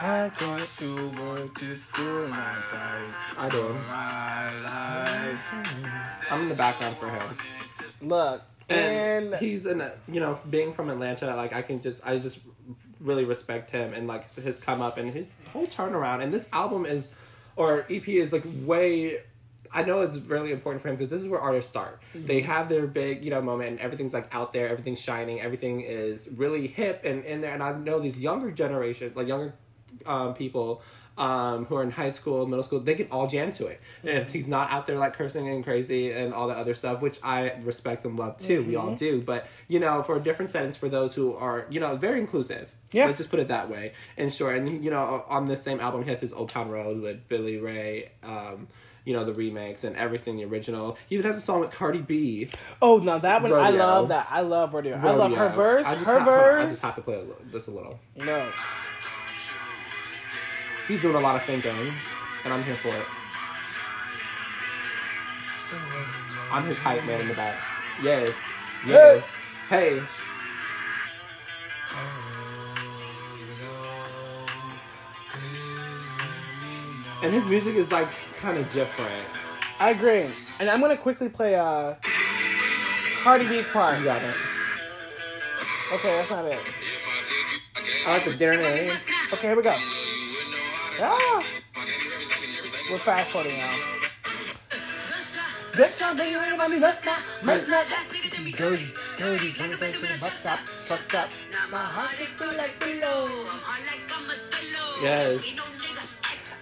I 0.02 0.32
got 0.40 0.60
to 0.60 1.10
work 1.10 1.54
to 1.56 1.76
fill 1.76 2.28
my 2.30 2.38
life. 2.38 3.38
I 3.38 3.50
do. 3.50 3.70
My 3.90 4.48
life. 4.64 6.32
I'm 6.32 6.44
in 6.44 6.50
the 6.50 6.56
background 6.56 6.96
for 6.96 7.10
him. 7.10 8.08
Look, 8.08 8.42
and, 8.70 9.34
and 9.34 9.36
he's 9.36 9.66
in 9.66 9.82
a, 9.82 9.92
you 10.08 10.22
know 10.22 10.40
being 10.50 10.72
from 10.72 10.90
Atlanta 10.90 11.36
like 11.36 11.52
I 11.52 11.62
can 11.62 11.82
just 11.82 12.06
I 12.06 12.18
just 12.20 12.40
really 13.02 13.26
respect 13.26 13.72
him 13.72 13.94
and 13.94 14.08
like 14.08 14.34
his 14.36 14.62
come 14.62 14.82
up 14.82 14.98
and 14.98 15.12
his 15.12 15.36
whole 15.52 15.68
turnaround 15.68 16.24
and 16.24 16.34
this 16.34 16.48
album 16.54 16.86
is 16.86 17.14
or 17.58 17.86
EP 17.90 18.08
is 18.08 18.32
like 18.32 18.46
way 18.64 19.20
I 19.72 19.84
know 19.84 20.02
it's 20.02 20.18
really 20.18 20.52
important 20.52 20.82
for 20.82 20.88
him 20.88 20.96
because 20.96 21.10
this 21.10 21.22
is 21.22 21.28
where 21.28 21.40
artists 21.40 21.70
start. 21.70 22.00
Mm-hmm. 22.16 22.26
They 22.26 22.42
have 22.42 22.70
their 22.70 22.88
big, 22.88 23.24
you 23.24 23.30
know, 23.30 23.42
moment 23.42 23.72
and 23.72 23.80
everything's 23.80 24.14
like 24.14 24.34
out 24.34 24.52
there, 24.52 24.68
everything's 24.70 25.00
shining, 25.00 25.42
everything 25.42 25.82
is 25.82 26.28
really 26.36 26.68
hip 26.68 27.02
and 27.04 27.24
in 27.24 27.42
there. 27.42 27.54
And 27.54 27.62
I 27.62 27.74
know 27.74 28.00
these 28.00 28.18
younger 28.18 28.50
generation, 28.50 29.12
like 29.16 29.28
younger 29.28 29.54
um, 30.06 30.34
people 30.34 30.82
um, 31.20 31.66
who 31.66 31.76
are 31.76 31.84
in 31.84 31.92
high 31.92 32.10
school, 32.10 32.48
middle 32.48 32.64
school, 32.64 32.80
they 32.80 32.96
can 32.96 33.08
all 33.12 33.28
jam 33.28 33.52
to 33.52 33.68
it. 33.68 33.82
And 34.04 34.28
he's 34.28 34.48
not 34.48 34.72
out 34.72 34.88
there 34.88 34.98
like 34.98 35.14
cursing 35.14 35.48
and 35.50 35.64
crazy 35.64 36.12
and 36.12 36.34
all 36.34 36.48
the 36.48 36.54
other 36.54 36.74
stuff, 36.74 37.02
which 37.02 37.20
I 37.22 37.54
respect 37.62 38.06
and 38.06 38.18
love 38.18 38.38
too. 38.38 38.64
We 38.64 38.76
all 38.78 38.96
do. 38.96 39.22
But, 39.22 39.48
you 39.68 39.80
know, 39.80 40.02
for 40.02 40.16
a 40.16 40.22
different 40.22 40.54
settings 40.54 40.78
for 40.78 40.88
those 40.88 41.16
who 41.16 41.36
are, 41.36 41.66
you 41.70 41.80
know, 41.80 41.98
very 41.98 42.20
inclusive. 42.20 42.74
Yeah. 42.92 43.06
Let's 43.06 43.18
just 43.18 43.30
put 43.30 43.40
it 43.40 43.50
that 43.50 43.70
way. 43.70 43.94
And 44.18 44.34
sure. 44.34 44.56
And, 44.56 44.84
you 44.84 44.90
know, 44.90 45.26
on 45.28 45.46
this 45.46 45.62
same 45.62 45.80
album, 45.80 46.04
he 46.04 46.10
has 46.10 46.22
his 46.22 46.32
Old 46.32 46.50
Town 46.50 46.70
Road 46.70 47.02
with 47.02 47.28
Billy 47.28 47.58
Ray. 47.58 48.12
Um, 48.24 48.70
you 49.06 49.14
know 49.16 49.24
the 49.24 49.34
remakes 49.34 49.86
and 49.86 49.96
everything 49.96 50.38
the 50.38 50.46
original. 50.46 50.96
He 51.08 51.16
even 51.16 51.32
has 51.32 51.38
a 51.38 51.42
song 51.42 51.62
with 51.62 51.72
Cardi 51.72 52.02
B. 52.02 52.50
oh 52.80 53.00
no, 53.00 53.18
that 53.18 53.42
one 53.42 53.54
I 53.54 53.72
love 53.72 54.10
that. 54.10 54.28
I 54.30 54.42
love 54.42 54.74
rodeo. 54.74 54.98
I 54.98 55.12
love 55.14 55.32
her 55.34 55.50
verse. 55.50 55.86
I 55.86 55.96
just 55.96 56.06
her 56.06 56.24
verse. 56.24 56.66
I 56.66 56.70
just 56.70 56.82
have 56.84 56.96
to 56.96 57.02
play 57.02 57.16
a 57.16 57.20
little, 57.20 57.38
this 57.52 57.68
a 57.68 57.72
little. 57.72 58.00
no. 58.18 58.52
He's 60.90 61.00
doing 61.04 61.16
a 61.16 61.20
lot 61.20 61.36
of 61.36 61.44
thinking, 61.44 61.70
and 61.70 62.52
I'm 62.52 62.64
here 62.64 62.74
for 62.74 62.90
it. 62.90 63.06
I'm 66.52 66.66
his 66.66 66.80
hype 66.80 67.06
man 67.06 67.22
in 67.22 67.28
the 67.28 67.36
back. 67.36 67.62
Yes. 68.02 68.34
Yes. 68.88 69.24
Hey. 69.70 70.02
And 77.24 77.34
his 77.36 77.48
music 77.52 77.76
is 77.76 77.92
like 77.92 78.10
kind 78.38 78.58
of 78.58 78.72
different. 78.72 79.24
I 79.80 79.92
agree. 79.92 80.26
And 80.60 80.72
I'm 80.72 80.82
gonna 80.82 80.98
quickly 80.98 81.30
play 81.30 81.54
uh 81.54 81.94
Cardi 83.22 83.48
B's 83.48 83.68
part. 83.68 84.00
You 84.00 84.06
got 84.06 84.24
it. 84.24 84.36
Okay, 85.94 86.18
that's 86.18 86.32
not 86.32 86.46
it. 86.46 86.74
I 88.08 88.12
like 88.14 88.26
the 88.26 88.34
dinner. 88.34 88.64
Okay, 89.34 89.48
here 89.50 89.56
we 89.56 89.62
go. 89.62 90.09
Ah! 91.02 91.42
We're 92.90 92.98
fast 92.98 93.32
forwarding 93.32 93.58
now. 93.58 93.72
This 95.74 95.96
song, 95.96 96.18
baby, 96.18 96.36
everybody, 96.36 96.80
must 96.80 97.06
not, 97.06 97.24
must 97.44 97.68
not. 97.70 97.86
Dirty, 97.88 98.50
dirty, 98.58 98.92
dirty, 99.18 99.52
dirty, 99.54 100.20
buck 100.20 100.32
stop, 100.32 100.60
buck 100.90 101.00
stop. 101.00 101.30
My 101.72 101.78
heart 101.78 102.20
it 102.20 102.28
feel 102.38 102.54
like 102.58 102.78
below. 102.80 103.24
Yes. 105.02 105.56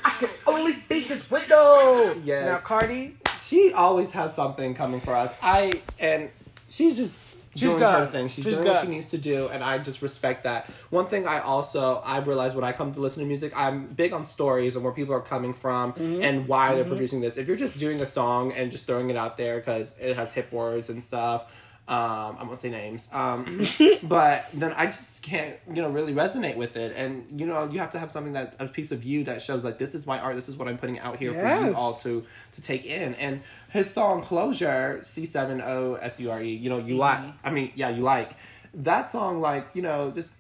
I 0.06 0.10
can 0.20 0.30
only 0.46 0.84
be 0.88 1.00
his 1.00 1.30
window. 1.32 2.14
Yes. 2.24 2.46
Now, 2.46 2.58
Cardi, 2.58 3.18
She 3.44 3.72
always 3.74 4.12
has 4.12 4.36
something 4.36 4.76
coming 4.76 5.02
for 5.02 5.16
us. 5.16 5.34
I 5.42 5.72
and 6.00 6.30
she's 6.68 6.98
just 6.98 7.27
She's 7.60 7.70
doing 7.70 7.80
good. 7.80 8.00
her 8.00 8.06
thing. 8.06 8.28
She's, 8.28 8.46
She's 8.46 8.56
doing 8.56 8.68
what 8.68 8.82
she 8.84 8.88
needs 8.90 9.10
to 9.10 9.18
do, 9.18 9.48
and 9.48 9.64
I 9.64 9.78
just 9.80 10.02
respect 10.02 10.44
that. 10.44 10.66
One 10.90 11.08
thing 11.08 11.28
I 11.28 11.40
also 11.40 12.02
I 12.06 12.20
realize 12.20 12.56
when 12.56 12.64
I 12.64 12.72
come 12.72 12.94
to 12.94 13.00
listen 13.00 13.22
to 13.24 13.28
music, 13.28 13.54
I'm 13.56 13.88
big 13.88 14.14
on 14.14 14.26
stories 14.26 14.76
and 14.76 14.84
where 14.84 14.94
people 14.94 15.14
are 15.14 15.22
coming 15.22 15.54
from 15.54 15.94
Mm-hmm. 15.94 16.22
and 16.24 16.48
why 16.48 16.76
they're 16.76 16.84
producing 16.86 17.22
this. 17.22 17.38
If 17.38 17.48
you're 17.48 17.58
just 17.58 17.78
doing 17.78 18.00
a 18.02 18.06
song 18.06 18.52
and 18.54 18.72
just 18.72 18.86
throwing 18.88 19.10
it 19.10 19.18
out 19.18 19.38
there 19.38 19.58
because 19.58 19.96
it 20.00 20.16
has 20.16 20.32
hip 20.34 20.52
words 20.52 20.90
and 20.90 21.04
stuff. 21.04 21.52
Um, 21.88 22.38
I 22.38 22.44
won't 22.44 22.60
say 22.60 22.70
names, 22.70 23.08
um, 23.14 23.66
but 24.04 24.50
then 24.54 24.74
I 24.74 24.88
just 24.88 25.24
can't, 25.24 25.56
you 25.74 25.82
know, 25.82 25.90
really 25.90 26.14
resonate 26.14 26.58
with 26.58 26.76
it. 26.76 26.94
And 26.98 27.40
you 27.40 27.48
know, 27.48 27.70
you 27.70 27.80
have 27.80 27.92
to 27.92 28.00
have 28.00 28.12
something 28.12 28.34
that 28.34 28.58
a 28.60 28.68
piece 28.68 28.92
of 28.92 29.06
you 29.06 29.24
that 29.24 29.42
shows 29.42 29.64
like 29.64 29.78
this 29.80 29.96
is 29.96 30.06
my 30.06 30.20
art, 30.20 30.36
this 30.36 30.50
is 30.50 30.58
what 30.58 30.68
I'm 30.68 30.78
putting 30.78 31.00
out 31.00 31.18
here 31.18 31.32
for 31.32 31.66
you 31.66 31.74
all 31.76 31.94
to 31.94 32.26
to 32.52 32.62
take 32.62 32.84
in. 32.84 33.14
And 33.16 33.42
his 33.70 33.90
song 33.90 34.22
"Closure" 34.22 35.02
C 35.06 35.26
seven 35.26 35.62
O 35.62 35.96
S 35.96 36.20
U 36.20 36.30
R 36.30 36.44
E. 36.44 36.54
You 36.54 36.70
know, 36.70 36.80
you 36.80 36.98
like. 36.98 37.24
I 37.42 37.52
mean, 37.52 37.72
yeah, 37.74 37.90
you 37.90 38.02
like 38.02 38.32
that 38.74 39.08
song. 39.08 39.40
Like 39.40 39.70
you 39.74 39.82
know, 39.82 40.12
just 40.12 40.32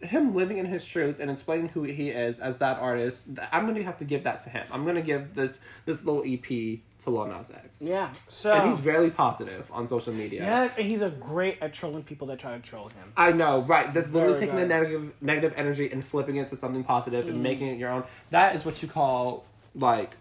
him 0.00 0.34
living 0.34 0.58
in 0.58 0.66
his 0.66 0.84
truth 0.84 1.20
and 1.20 1.30
explaining 1.30 1.68
who 1.70 1.82
he 1.84 2.10
is 2.10 2.38
as 2.38 2.58
that 2.58 2.78
artist. 2.78 3.26
I'm 3.52 3.66
gonna 3.66 3.82
have 3.82 3.98
to 3.98 4.04
give 4.04 4.24
that 4.24 4.40
to 4.40 4.50
him. 4.50 4.66
I'm 4.70 4.84
gonna 4.84 5.02
give 5.02 5.34
this 5.34 5.60
this 5.84 6.04
little 6.04 6.22
EP 6.26 6.80
to 7.06 7.10
Lil 7.10 7.26
Nas 7.26 7.50
X. 7.50 7.80
yeah. 7.80 8.12
So 8.28 8.52
And 8.52 8.70
he's 8.70 8.80
very 8.80 9.10
positive 9.10 9.70
on 9.72 9.86
social 9.86 10.12
media. 10.12 10.42
yes, 10.42 10.74
and 10.76 10.86
he's 10.86 11.00
a 11.00 11.10
great 11.10 11.58
at 11.62 11.72
trolling 11.72 12.02
people 12.02 12.26
that 12.28 12.38
try 12.38 12.54
to 12.56 12.62
troll 12.62 12.88
him. 12.88 13.12
I 13.16 13.32
know, 13.32 13.62
right? 13.62 13.92
That's 13.94 14.10
literally 14.10 14.34
Very 14.34 14.46
taking 14.46 14.56
the 14.56 14.66
negative 14.66 15.12
negative 15.20 15.54
energy 15.56 15.90
and 15.90 16.04
flipping 16.04 16.36
it 16.36 16.48
to 16.48 16.56
something 16.56 16.84
positive 16.84 17.28
and 17.28 17.38
mm. 17.38 17.42
making 17.42 17.68
it 17.68 17.78
your 17.78 17.90
own. 17.90 18.04
That 18.30 18.56
is 18.56 18.64
what 18.64 18.82
you 18.82 18.88
call 18.88 19.46
like 19.74 20.16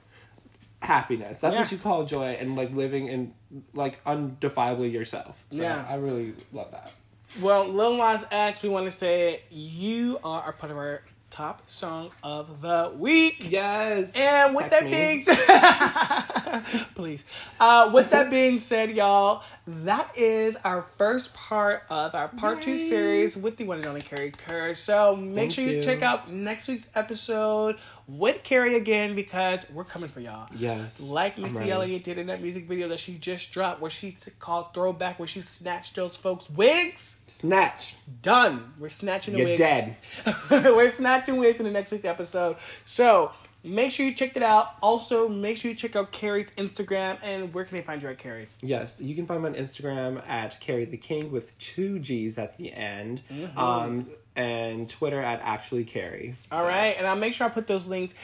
happiness. 0.81 1.39
That's 1.39 1.57
what 1.57 1.71
you 1.71 1.79
call 1.79 2.05
joy 2.05 2.37
and 2.39 2.55
like 2.55 2.71
living 2.71 3.07
in 3.07 3.33
like 3.73 4.03
undefiably 4.05 4.91
yourself. 4.91 5.43
So 5.49 5.61
Yeah. 5.61 5.85
I 5.89 5.95
really 5.95 6.35
love 6.53 6.71
that. 6.71 6.93
Well, 7.41 7.67
Lil 7.67 7.97
Nas 7.97 8.25
X, 8.31 8.61
we 8.61 8.69
want 8.69 8.85
to 8.85 8.91
say 8.91 9.41
you 9.49 10.19
are 10.23 10.49
a 10.49 10.53
part 10.53 10.71
of 10.71 10.77
our 10.77 11.01
top 11.35 11.69
song 11.69 12.11
of 12.23 12.61
the 12.61 12.93
week. 12.97 13.45
Yes. 13.49 14.15
And 14.15 14.55
with 14.55 14.69
Text 14.69 14.79
that 14.79 14.85
me. 14.85 14.91
being 14.91 15.21
said, 16.81 16.85
please. 16.95 17.25
Uh, 17.59 17.91
with 17.93 18.09
that 18.11 18.29
being 18.29 18.57
said, 18.57 18.91
y'all, 18.91 19.43
that 19.67 20.15
is 20.15 20.55
our 20.63 20.85
first 20.97 21.33
part 21.33 21.83
of 21.89 22.13
our 22.13 22.27
part 22.27 22.61
two 22.61 22.77
series 22.77 23.35
with 23.35 23.57
the 23.57 23.63
one 23.63 23.77
and 23.77 23.87
only 23.87 24.01
Kerry 24.01 24.31
Kerr. 24.31 24.75
So 24.75 25.15
make 25.15 25.35
Thank 25.35 25.51
sure 25.53 25.63
you, 25.63 25.71
you. 25.77 25.81
check 25.81 26.03
out 26.03 26.31
next 26.31 26.67
week's 26.67 26.87
episode 26.93 27.77
with 28.07 28.43
Kerry 28.43 28.75
again 28.75 29.15
because 29.15 29.65
we're 29.71 29.83
coming 29.83 30.09
for 30.09 30.19
y'all. 30.19 30.47
Yes. 30.55 31.01
Like 31.01 31.39
Missy. 31.39 31.71
Elliott 31.71 32.03
did 32.03 32.19
in 32.19 32.27
that 32.27 32.43
music 32.43 32.67
video 32.67 32.87
that 32.89 32.99
she 32.99 33.15
just 33.15 33.51
dropped, 33.51 33.81
where 33.81 33.89
she 33.89 34.17
called 34.39 34.73
Throwback, 34.75 35.17
where 35.17 35.27
she 35.27 35.41
snatched 35.41 35.95
those 35.95 36.15
folks' 36.15 36.47
wigs. 36.49 37.19
Snatch. 37.25 37.95
Done. 38.21 38.73
We're 38.77 38.89
snatching 38.89 39.33
the 39.33 39.39
You're 39.39 39.47
wigs. 39.49 39.59
dead. 39.59 39.95
We're 40.51 40.91
snatching 40.91 41.37
wigs 41.37 41.59
in 41.59 41.65
the 41.65 41.71
next 41.71 41.91
week's 41.91 42.05
episode. 42.05 42.57
So 42.85 43.31
make 43.65 43.91
sure 43.91 44.05
you 44.05 44.13
check 44.13 44.37
it 44.37 44.43
out. 44.43 44.75
Also, 44.81 45.27
make 45.27 45.57
sure 45.57 45.71
you 45.71 45.77
check 45.77 45.95
out 45.95 46.11
Kerry's 46.11 46.51
Instagram. 46.51 47.17
And 47.23 47.53
where 47.53 47.65
can 47.65 47.77
they 47.77 47.83
find 47.83 48.01
you 48.01 48.09
at 48.09 48.17
Kerry? 48.17 48.47
Yes, 48.61 49.01
you 49.01 49.15
can 49.15 49.25
find 49.25 49.41
me 49.43 49.49
on 49.49 49.55
Instagram 49.55 50.25
at 50.27 50.59
Kerry 50.59 50.85
the 50.85 50.97
King 50.97 51.31
with 51.31 51.57
two 51.57 51.99
G's 51.99 52.37
at 52.37 52.57
the 52.57 52.71
end. 52.71 53.21
Mm-hmm. 53.31 53.57
Um, 53.57 54.07
and 54.35 54.89
Twitter 54.89 55.21
at 55.21 55.41
actually 55.41 55.85
Kerry. 55.85 56.35
All 56.51 56.65
right, 56.65 56.95
and 56.97 57.07
I'll 57.07 57.15
make 57.15 57.33
sure 57.33 57.47
I 57.47 57.49
put 57.49 57.67
those 57.67 57.87
links 57.87 58.15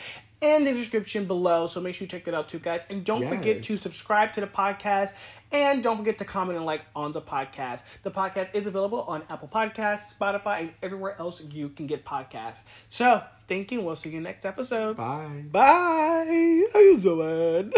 in 0.41 0.63
the 0.63 0.73
description 0.73 1.25
below. 1.25 1.67
So 1.67 1.79
make 1.79 1.95
sure 1.95 2.05
you 2.05 2.09
check 2.09 2.25
that 2.25 2.33
out 2.33 2.49
too, 2.49 2.59
guys. 2.59 2.85
And 2.89 3.05
don't 3.05 3.27
forget 3.27 3.63
to 3.63 3.77
subscribe 3.77 4.33
to 4.33 4.41
the 4.41 4.47
podcast. 4.47 5.13
And 5.53 5.83
don't 5.83 5.97
forget 5.97 6.17
to 6.19 6.25
comment 6.25 6.57
and 6.57 6.65
like 6.65 6.85
on 6.95 7.11
the 7.11 7.21
podcast. 7.21 7.83
The 8.03 8.11
podcast 8.11 8.55
is 8.55 8.67
available 8.67 9.01
on 9.01 9.23
Apple 9.29 9.49
Podcasts, 9.49 10.17
Spotify, 10.17 10.59
and 10.61 10.73
everywhere 10.81 11.15
else 11.19 11.41
you 11.41 11.69
can 11.69 11.87
get 11.87 12.05
podcasts. 12.05 12.61
So 12.89 13.21
thank 13.51 13.69
you. 13.69 13.81
We'll 13.81 13.97
see 13.97 14.11
you 14.11 14.21
next 14.21 14.45
episode. 14.45 14.95
Bye. 14.95 15.43
Bye. 15.51 16.63
How 16.71 16.79
you 16.79 16.97
doing? 16.97 17.73